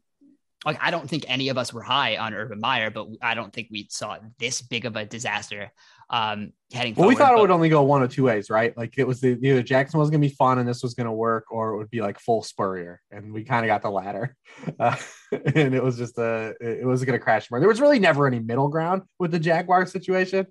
like 0.64 0.78
I 0.80 0.90
don't 0.90 1.08
think 1.08 1.24
any 1.28 1.48
of 1.48 1.58
us 1.58 1.72
were 1.72 1.82
high 1.82 2.16
on 2.16 2.34
Urban 2.34 2.58
Meyer, 2.60 2.90
but 2.90 3.06
I 3.22 3.34
don't 3.34 3.52
think 3.52 3.68
we 3.70 3.86
saw 3.88 4.18
this 4.38 4.62
big 4.62 4.84
of 4.84 4.96
a 4.96 5.06
disaster 5.06 5.70
um, 6.10 6.52
heading. 6.72 6.94
Well, 6.94 7.04
forward, 7.04 7.08
we 7.08 7.14
thought 7.16 7.32
but... 7.32 7.38
it 7.38 7.40
would 7.42 7.50
only 7.50 7.68
go 7.68 7.82
one 7.82 8.02
of 8.02 8.12
two 8.12 8.24
ways, 8.24 8.50
right? 8.50 8.76
Like 8.76 8.94
it 8.98 9.06
was 9.06 9.20
the, 9.20 9.38
either 9.42 9.62
Jackson 9.62 9.98
was 9.98 10.10
going 10.10 10.20
to 10.20 10.28
be 10.28 10.34
fun 10.34 10.58
and 10.58 10.68
this 10.68 10.82
was 10.82 10.94
going 10.94 11.06
to 11.06 11.12
work, 11.12 11.46
or 11.50 11.70
it 11.70 11.78
would 11.78 11.90
be 11.90 12.00
like 12.00 12.20
full 12.20 12.42
Spurrier, 12.42 13.00
and 13.10 13.32
we 13.32 13.44
kind 13.44 13.64
of 13.64 13.68
got 13.68 13.82
the 13.82 13.90
latter. 13.90 14.36
Uh, 14.78 14.96
and 15.32 15.74
it 15.74 15.82
was 15.82 15.96
just 15.96 16.18
a, 16.18 16.54
it 16.60 16.84
was 16.84 17.04
going 17.04 17.18
to 17.18 17.22
crash. 17.22 17.50
More. 17.50 17.60
There 17.60 17.68
was 17.68 17.80
really 17.80 17.98
never 17.98 18.26
any 18.26 18.40
middle 18.40 18.68
ground 18.68 19.02
with 19.18 19.30
the 19.30 19.38
Jaguar 19.38 19.86
situation. 19.86 20.46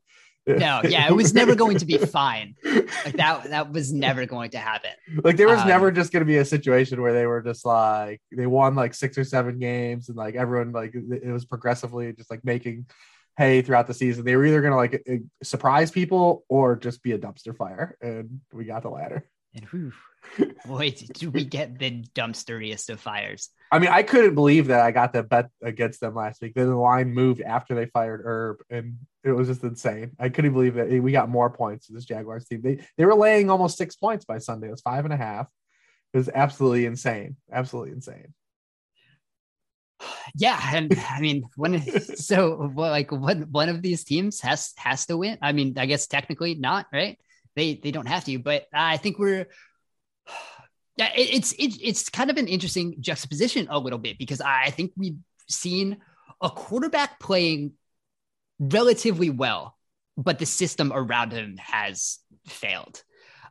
No, 0.47 0.81
yeah, 0.83 1.07
it 1.07 1.13
was 1.13 1.33
never 1.33 1.55
going 1.55 1.77
to 1.79 1.85
be 1.85 1.97
fine. 1.97 2.55
Like 2.63 3.17
that, 3.17 3.49
that 3.49 3.71
was 3.71 3.91
never 3.91 4.25
going 4.25 4.51
to 4.51 4.59
happen. 4.59 4.91
Like 5.23 5.37
there 5.37 5.47
was 5.47 5.59
um, 5.61 5.67
never 5.67 5.91
just 5.91 6.11
going 6.11 6.21
to 6.21 6.27
be 6.27 6.37
a 6.37 6.45
situation 6.45 7.01
where 7.01 7.13
they 7.13 7.25
were 7.25 7.41
just 7.41 7.65
like 7.65 8.21
they 8.31 8.45
won 8.45 8.75
like 8.75 8.93
six 8.93 9.17
or 9.17 9.23
seven 9.23 9.57
games 9.57 10.09
and 10.09 10.17
like 10.17 10.35
everyone 10.35 10.71
like 10.71 10.93
it 10.93 11.31
was 11.31 11.45
progressively 11.45 12.13
just 12.13 12.29
like 12.29 12.45
making 12.45 12.85
hay 13.37 13.61
throughout 13.61 13.87
the 13.87 13.93
season. 13.93 14.25
They 14.25 14.35
were 14.35 14.45
either 14.45 14.61
going 14.61 14.71
to 14.71 14.77
like 14.77 15.23
surprise 15.43 15.91
people 15.91 16.43
or 16.49 16.75
just 16.75 17.03
be 17.03 17.11
a 17.11 17.19
dumpster 17.19 17.55
fire, 17.55 17.97
and 18.01 18.41
we 18.53 18.65
got 18.65 18.83
the 18.83 18.89
latter. 18.89 19.27
And 19.53 19.65
whew, 19.65 19.93
boy, 20.65 20.91
did 20.91 21.33
we 21.33 21.45
get 21.45 21.79
the 21.79 22.03
dumpsteriest 22.13 22.89
of 22.89 22.99
fires. 22.99 23.49
I 23.71 23.79
mean, 23.79 23.89
I 23.89 24.03
couldn't 24.03 24.35
believe 24.35 24.67
that 24.67 24.81
I 24.81 24.91
got 24.91 25.13
the 25.13 25.23
bet 25.23 25.49
against 25.63 26.01
them 26.01 26.13
last 26.13 26.41
week. 26.41 26.53
Then 26.55 26.67
the 26.67 26.75
line 26.75 27.13
moved 27.13 27.41
after 27.41 27.73
they 27.73 27.85
fired 27.85 28.21
Herb, 28.23 28.57
and 28.69 28.97
it 29.23 29.31
was 29.31 29.47
just 29.47 29.63
insane. 29.63 30.11
I 30.19 30.29
couldn't 30.29 30.53
believe 30.53 30.75
that 30.75 30.89
we 30.89 31.11
got 31.11 31.29
more 31.29 31.49
points 31.49 31.87
to 31.87 31.93
this 31.93 32.05
Jaguars 32.05 32.45
team. 32.45 32.61
They 32.61 32.85
they 32.97 33.05
were 33.05 33.15
laying 33.15 33.49
almost 33.49 33.77
six 33.77 33.95
points 33.95 34.25
by 34.25 34.39
Sunday. 34.39 34.67
It 34.67 34.71
was 34.71 34.81
five 34.81 35.05
and 35.05 35.13
a 35.13 35.17
half. 35.17 35.47
It 36.13 36.17
was 36.17 36.29
absolutely 36.29 36.85
insane. 36.85 37.37
Absolutely 37.51 37.91
insane. 37.91 38.33
Yeah, 40.35 40.59
and 40.73 40.93
I 41.09 41.21
mean, 41.21 41.43
when 41.55 41.81
so 42.15 42.71
like 42.75 43.11
one 43.11 43.43
one 43.51 43.69
of 43.69 43.81
these 43.81 44.03
teams 44.03 44.41
has 44.41 44.73
has 44.77 45.05
to 45.07 45.17
win. 45.17 45.37
I 45.41 45.51
mean, 45.51 45.77
I 45.77 45.85
guess 45.85 46.07
technically 46.07 46.55
not, 46.55 46.87
right? 46.91 47.17
They 47.55 47.75
they 47.75 47.91
don't 47.91 48.07
have 48.07 48.25
to, 48.25 48.37
but 48.39 48.67
I 48.73 48.97
think 48.97 49.17
we're 49.19 49.47
yeah, 50.97 51.11
it, 51.15 51.33
it's 51.33 51.51
it, 51.53 51.77
it's 51.81 52.09
kind 52.09 52.29
of 52.29 52.37
an 52.37 52.47
interesting 52.47 52.97
juxtaposition 52.99 53.67
a 53.69 53.79
little 53.79 53.99
bit 53.99 54.17
because 54.17 54.41
I 54.41 54.69
think 54.71 54.91
we've 54.97 55.17
seen 55.49 55.97
a 56.41 56.49
quarterback 56.49 57.19
playing 57.19 57.73
relatively 58.59 59.29
well, 59.29 59.77
but 60.17 60.39
the 60.39 60.45
system 60.45 60.91
around 60.93 61.31
him 61.31 61.57
has 61.57 62.19
failed. 62.47 63.03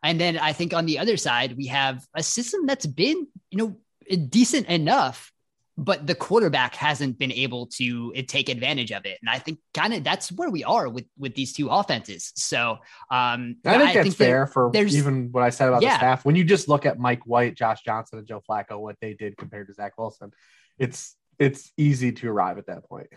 And 0.02 0.20
then 0.20 0.38
I 0.38 0.52
think 0.52 0.74
on 0.74 0.84
the 0.84 0.98
other 0.98 1.16
side, 1.16 1.56
we 1.56 1.68
have 1.68 2.06
a 2.14 2.22
system 2.22 2.66
that's 2.66 2.84
been, 2.84 3.26
you 3.50 3.58
know, 3.58 3.76
decent 4.16 4.66
enough, 4.66 5.32
but 5.76 6.06
the 6.06 6.14
quarterback 6.14 6.74
hasn't 6.74 7.18
been 7.18 7.32
able 7.32 7.66
to 7.66 8.12
uh, 8.16 8.22
take 8.26 8.48
advantage 8.48 8.92
of 8.92 9.06
it. 9.06 9.18
And 9.20 9.28
I 9.28 9.38
think 9.38 9.58
kind 9.72 9.92
of 9.92 10.04
that's 10.04 10.30
where 10.30 10.50
we 10.50 10.62
are 10.62 10.88
with 10.88 11.06
with 11.18 11.34
these 11.34 11.52
two 11.52 11.68
offenses. 11.68 12.32
So 12.36 12.78
um, 13.10 13.56
I 13.64 13.78
think 13.78 13.82
I 13.82 13.94
that's 13.94 14.02
think 14.04 14.16
fair 14.16 14.46
for 14.46 14.70
even 14.74 15.30
what 15.32 15.42
I 15.42 15.50
said 15.50 15.68
about 15.68 15.82
yeah. 15.82 15.94
the 15.94 15.98
staff. 15.98 16.24
When 16.24 16.36
you 16.36 16.44
just 16.44 16.68
look 16.68 16.86
at 16.86 16.98
Mike 16.98 17.26
White, 17.26 17.56
Josh 17.56 17.82
Johnson, 17.82 18.18
and 18.18 18.28
Joe 18.28 18.42
Flacco, 18.48 18.78
what 18.78 18.96
they 19.00 19.14
did 19.14 19.36
compared 19.36 19.66
to 19.68 19.74
Zach 19.74 19.98
Wilson, 19.98 20.32
it's 20.78 21.16
it's 21.38 21.72
easy 21.76 22.12
to 22.12 22.30
arrive 22.30 22.58
at 22.58 22.66
that 22.66 22.88
point. 22.88 23.08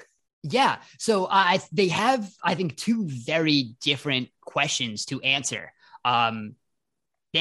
Yeah. 0.44 0.78
So 0.98 1.28
I 1.30 1.60
they 1.72 1.90
have 1.90 2.30
I 2.44 2.56
think 2.56 2.78
two 2.78 3.06
very 3.08 3.76
different 3.82 4.30
questions 4.42 5.06
to 5.06 5.22
answer. 5.22 5.72
Um, 6.04 6.56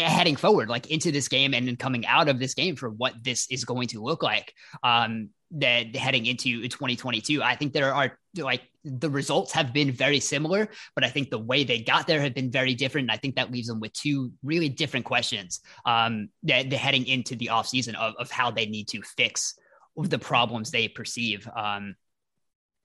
heading 0.04 0.36
forward, 0.36 0.68
like 0.68 0.90
into 0.90 1.10
this 1.10 1.28
game 1.28 1.54
and 1.54 1.66
then 1.66 1.76
coming 1.76 2.06
out 2.06 2.28
of 2.28 2.38
this 2.38 2.54
game 2.54 2.76
for 2.76 2.90
what 2.90 3.14
this 3.22 3.46
is 3.50 3.64
going 3.64 3.88
to 3.88 4.02
look 4.02 4.22
like. 4.22 4.52
Um, 4.82 5.30
that 5.52 5.94
heading 5.94 6.26
into 6.26 6.62
2022, 6.62 7.42
I 7.42 7.54
think 7.54 7.72
there 7.72 7.94
are 7.94 8.18
like 8.36 8.62
the 8.84 9.10
results 9.10 9.52
have 9.52 9.72
been 9.72 9.92
very 9.92 10.20
similar, 10.20 10.68
but 10.94 11.04
I 11.04 11.08
think 11.08 11.30
the 11.30 11.38
way 11.38 11.64
they 11.64 11.80
got 11.80 12.06
there 12.06 12.20
have 12.20 12.34
been 12.34 12.50
very 12.50 12.74
different. 12.74 13.04
And 13.04 13.12
I 13.12 13.16
think 13.16 13.36
that 13.36 13.52
leaves 13.52 13.68
them 13.68 13.80
with 13.80 13.92
two 13.92 14.32
really 14.42 14.68
different 14.68 15.06
questions. 15.06 15.60
Um, 15.84 16.28
that, 16.44 16.70
that 16.70 16.76
heading 16.76 17.06
into 17.06 17.36
the 17.36 17.50
offseason 17.52 17.94
of, 17.94 18.14
of 18.18 18.30
how 18.30 18.50
they 18.50 18.66
need 18.66 18.88
to 18.88 19.02
fix 19.02 19.54
the 19.96 20.18
problems 20.18 20.70
they 20.70 20.88
perceive 20.88 21.48
um, 21.56 21.96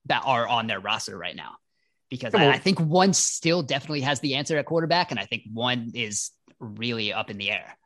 that 0.06 0.22
are 0.24 0.46
on 0.46 0.66
their 0.66 0.80
roster 0.80 1.16
right 1.16 1.36
now. 1.36 1.52
Because 2.10 2.34
I, 2.34 2.50
I 2.50 2.58
think 2.58 2.78
one 2.78 3.14
still 3.14 3.62
definitely 3.62 4.02
has 4.02 4.20
the 4.20 4.34
answer 4.34 4.58
at 4.58 4.66
quarterback, 4.66 5.10
and 5.12 5.18
I 5.20 5.24
think 5.24 5.44
one 5.50 5.92
is 5.94 6.30
really 6.62 7.12
up 7.12 7.30
in 7.30 7.38
the 7.38 7.50
air. 7.50 7.76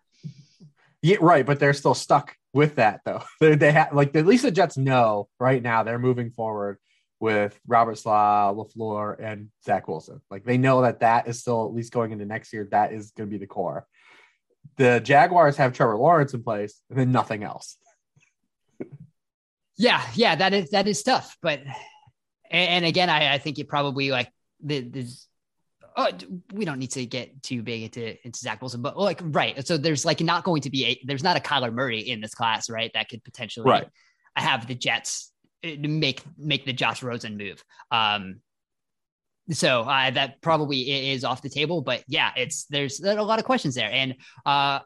Yeah, 1.02 1.16
right. 1.20 1.46
But 1.46 1.60
they're 1.60 1.72
still 1.72 1.94
stuck 1.94 2.36
with 2.52 2.76
that, 2.76 3.00
though. 3.04 3.22
They, 3.40 3.54
they 3.54 3.72
have 3.72 3.92
like 3.92 4.14
at 4.16 4.26
least 4.26 4.44
the 4.44 4.50
Jets 4.50 4.76
know 4.76 5.28
right 5.38 5.62
now 5.62 5.82
they're 5.82 5.98
moving 5.98 6.30
forward 6.30 6.78
with 7.20 7.58
Robert 7.66 7.96
Saleh, 7.98 8.56
LaFleur, 8.56 9.16
and 9.18 9.48
Zach 9.64 9.88
Wilson. 9.88 10.20
Like 10.30 10.44
they 10.44 10.58
know 10.58 10.82
that 10.82 11.00
that 11.00 11.28
is 11.28 11.40
still 11.40 11.66
at 11.66 11.74
least 11.74 11.92
going 11.92 12.12
into 12.12 12.26
next 12.26 12.52
year. 12.52 12.68
That 12.70 12.92
is 12.92 13.12
going 13.12 13.28
to 13.28 13.32
be 13.32 13.38
the 13.38 13.46
core. 13.46 13.86
The 14.76 15.00
Jaguars 15.00 15.56
have 15.56 15.72
Trevor 15.72 15.96
Lawrence 15.96 16.34
in 16.34 16.42
place, 16.42 16.80
and 16.90 16.98
then 16.98 17.12
nothing 17.12 17.42
else. 17.44 17.76
yeah, 19.78 20.04
yeah, 20.14 20.34
that 20.36 20.52
is 20.52 20.70
that 20.70 20.86
is 20.88 21.02
tough. 21.02 21.36
But 21.40 21.60
and, 22.50 22.70
and 22.70 22.84
again, 22.84 23.08
I, 23.08 23.34
I 23.34 23.38
think 23.38 23.58
it 23.58 23.68
probably 23.68 24.10
like 24.10 24.30
the, 24.62 24.80
there's 24.80 25.25
oh, 25.96 26.10
we 26.52 26.64
don't 26.64 26.78
need 26.78 26.92
to 26.92 27.06
get 27.06 27.42
too 27.42 27.62
big 27.62 27.82
into 27.82 28.26
into 28.26 28.38
Zach 28.38 28.60
Wilson, 28.60 28.82
but 28.82 28.98
like 28.98 29.20
right. 29.22 29.66
So 29.66 29.76
there's 29.76 30.04
like 30.04 30.20
not 30.20 30.44
going 30.44 30.62
to 30.62 30.70
be 30.70 30.86
a 30.86 31.00
there's 31.04 31.22
not 31.22 31.36
a 31.36 31.40
Kyler 31.40 31.72
Murray 31.72 32.00
in 32.00 32.20
this 32.20 32.34
class, 32.34 32.68
right? 32.70 32.90
That 32.94 33.08
could 33.08 33.24
potentially 33.24 33.70
right. 33.70 33.88
have 34.36 34.66
the 34.66 34.74
Jets 34.74 35.32
uh, 35.64 35.70
make 35.80 36.22
make 36.36 36.64
the 36.64 36.72
Josh 36.72 37.02
Rosen 37.02 37.36
move. 37.36 37.62
Um, 37.90 38.40
so 39.50 39.82
uh, 39.82 40.10
that 40.10 40.40
probably 40.42 41.10
is 41.12 41.24
off 41.24 41.40
the 41.40 41.48
table, 41.48 41.80
but 41.80 42.02
yeah, 42.08 42.32
it's 42.36 42.64
there's 42.64 43.00
a 43.00 43.14
lot 43.22 43.38
of 43.38 43.44
questions 43.44 43.74
there, 43.74 43.90
and 43.90 44.16
uh, 44.44 44.80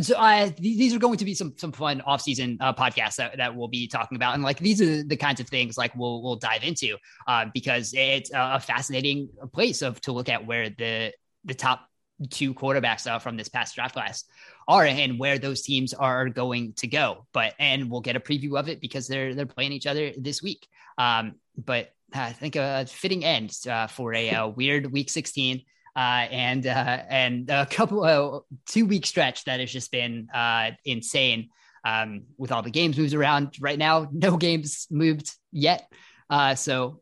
so 0.00 0.16
uh, 0.16 0.50
these 0.58 0.94
are 0.94 0.98
going 0.98 1.18
to 1.18 1.24
be 1.24 1.34
some 1.34 1.54
some 1.56 1.72
fun 1.72 2.00
off-season 2.02 2.58
uh, 2.60 2.72
podcasts 2.72 3.16
that, 3.16 3.36
that 3.36 3.54
we'll 3.54 3.68
be 3.68 3.86
talking 3.86 4.16
about. 4.16 4.34
And 4.34 4.42
like 4.42 4.58
these 4.58 4.80
are 4.80 5.02
the 5.02 5.16
kinds 5.16 5.40
of 5.40 5.48
things 5.48 5.76
like 5.76 5.94
we'll 5.96 6.22
we'll 6.22 6.36
dive 6.36 6.64
into 6.64 6.96
uh, 7.26 7.46
because 7.52 7.94
it's 7.94 8.30
a 8.34 8.60
fascinating 8.60 9.28
place 9.52 9.82
of 9.82 10.00
to 10.02 10.12
look 10.12 10.28
at 10.28 10.46
where 10.46 10.70
the 10.70 11.12
the 11.44 11.54
top 11.54 11.88
two 12.30 12.52
quarterbacks 12.52 13.10
uh, 13.10 13.18
from 13.18 13.36
this 13.36 13.48
past 13.48 13.74
draft 13.74 13.94
class 13.94 14.24
are 14.66 14.84
and 14.84 15.18
where 15.18 15.38
those 15.38 15.62
teams 15.62 15.94
are 15.94 16.28
going 16.28 16.72
to 16.74 16.86
go. 16.86 17.26
But 17.32 17.54
and 17.58 17.90
we'll 17.90 18.00
get 18.00 18.16
a 18.16 18.20
preview 18.20 18.58
of 18.58 18.68
it 18.68 18.80
because 18.80 19.08
they're 19.08 19.34
they're 19.34 19.46
playing 19.46 19.72
each 19.72 19.86
other 19.86 20.12
this 20.16 20.42
week. 20.42 20.68
Um, 20.96 21.36
but 21.56 21.90
I 22.14 22.32
think 22.32 22.56
a 22.56 22.86
fitting 22.86 23.24
end 23.24 23.56
uh, 23.68 23.86
for 23.86 24.14
a, 24.14 24.30
a 24.30 24.48
weird 24.48 24.90
week 24.90 25.10
16 25.10 25.62
uh, 25.98 26.28
and 26.30 26.64
uh, 26.64 27.02
and 27.08 27.50
a 27.50 27.66
couple 27.66 28.04
uh, 28.04 28.38
two 28.66 28.86
week 28.86 29.04
stretch 29.04 29.44
that 29.46 29.58
has 29.58 29.72
just 29.72 29.90
been 29.90 30.28
uh, 30.32 30.70
insane 30.84 31.48
um, 31.84 32.22
with 32.36 32.52
all 32.52 32.62
the 32.62 32.70
games 32.70 32.96
moves 32.96 33.14
around 33.14 33.56
right 33.58 33.78
now. 33.78 34.08
No 34.12 34.36
games 34.36 34.86
moved 34.92 35.34
yet, 35.50 35.92
uh, 36.30 36.54
so 36.54 37.00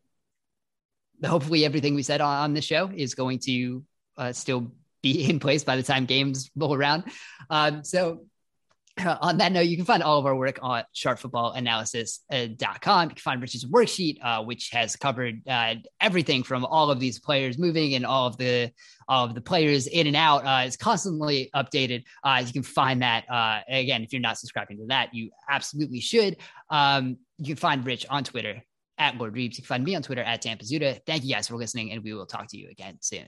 hopefully 1.23 1.63
everything 1.63 1.93
we 1.93 2.01
said 2.01 2.21
on, 2.21 2.37
on 2.37 2.53
this 2.55 2.65
show 2.65 2.89
is 2.91 3.13
going 3.13 3.37
to 3.37 3.83
uh, 4.17 4.33
still 4.33 4.71
be 5.03 5.25
in 5.29 5.39
place 5.39 5.63
by 5.63 5.75
the 5.75 5.83
time 5.83 6.05
games 6.05 6.49
roll 6.55 6.73
around. 6.73 7.03
Um, 7.51 7.83
so 7.83 8.25
on 9.21 9.37
that 9.37 9.51
note, 9.51 9.67
you 9.67 9.75
can 9.75 9.85
find 9.85 10.03
all 10.03 10.19
of 10.19 10.25
our 10.25 10.35
work 10.35 10.59
on 10.61 10.83
sharpfootballanalysis.com. 10.95 13.09
You 13.09 13.15
can 13.15 13.21
find 13.21 13.41
Rich's 13.41 13.65
worksheet, 13.65 14.17
uh, 14.21 14.43
which 14.43 14.69
has 14.71 14.95
covered 14.95 15.41
uh, 15.47 15.75
everything 16.01 16.43
from 16.43 16.65
all 16.65 16.89
of 16.89 16.99
these 16.99 17.19
players 17.19 17.57
moving 17.57 17.95
and 17.95 18.05
all 18.05 18.27
of 18.27 18.37
the 18.37 18.71
all 19.09 19.25
of 19.25 19.35
the 19.35 19.41
players 19.41 19.87
in 19.87 20.07
and 20.07 20.15
out. 20.15 20.45
Uh, 20.45 20.63
it's 20.65 20.77
constantly 20.77 21.49
updated. 21.55 22.03
Uh, 22.23 22.43
you 22.45 22.51
can 22.51 22.63
find 22.63 23.01
that 23.01 23.25
uh, 23.29 23.59
again 23.69 24.03
if 24.03 24.11
you're 24.11 24.21
not 24.21 24.37
subscribing 24.37 24.77
to 24.77 24.85
that, 24.87 25.13
you 25.13 25.29
absolutely 25.49 25.99
should. 25.99 26.37
Um, 26.69 27.17
you 27.37 27.47
can 27.47 27.55
find 27.55 27.85
Rich 27.85 28.05
on 28.09 28.23
Twitter 28.23 28.63
at 28.97 29.17
Lord 29.17 29.35
Reebs. 29.35 29.51
You 29.51 29.57
can 29.57 29.65
find 29.65 29.83
me 29.83 29.95
on 29.95 30.01
Twitter 30.01 30.21
at 30.21 30.43
Tampazuda. 30.43 30.99
Thank 31.05 31.23
you 31.23 31.33
guys 31.33 31.47
for 31.47 31.55
listening, 31.55 31.91
and 31.91 32.03
we 32.03 32.13
will 32.13 32.25
talk 32.25 32.47
to 32.49 32.57
you 32.57 32.69
again 32.69 32.97
soon. 33.01 33.27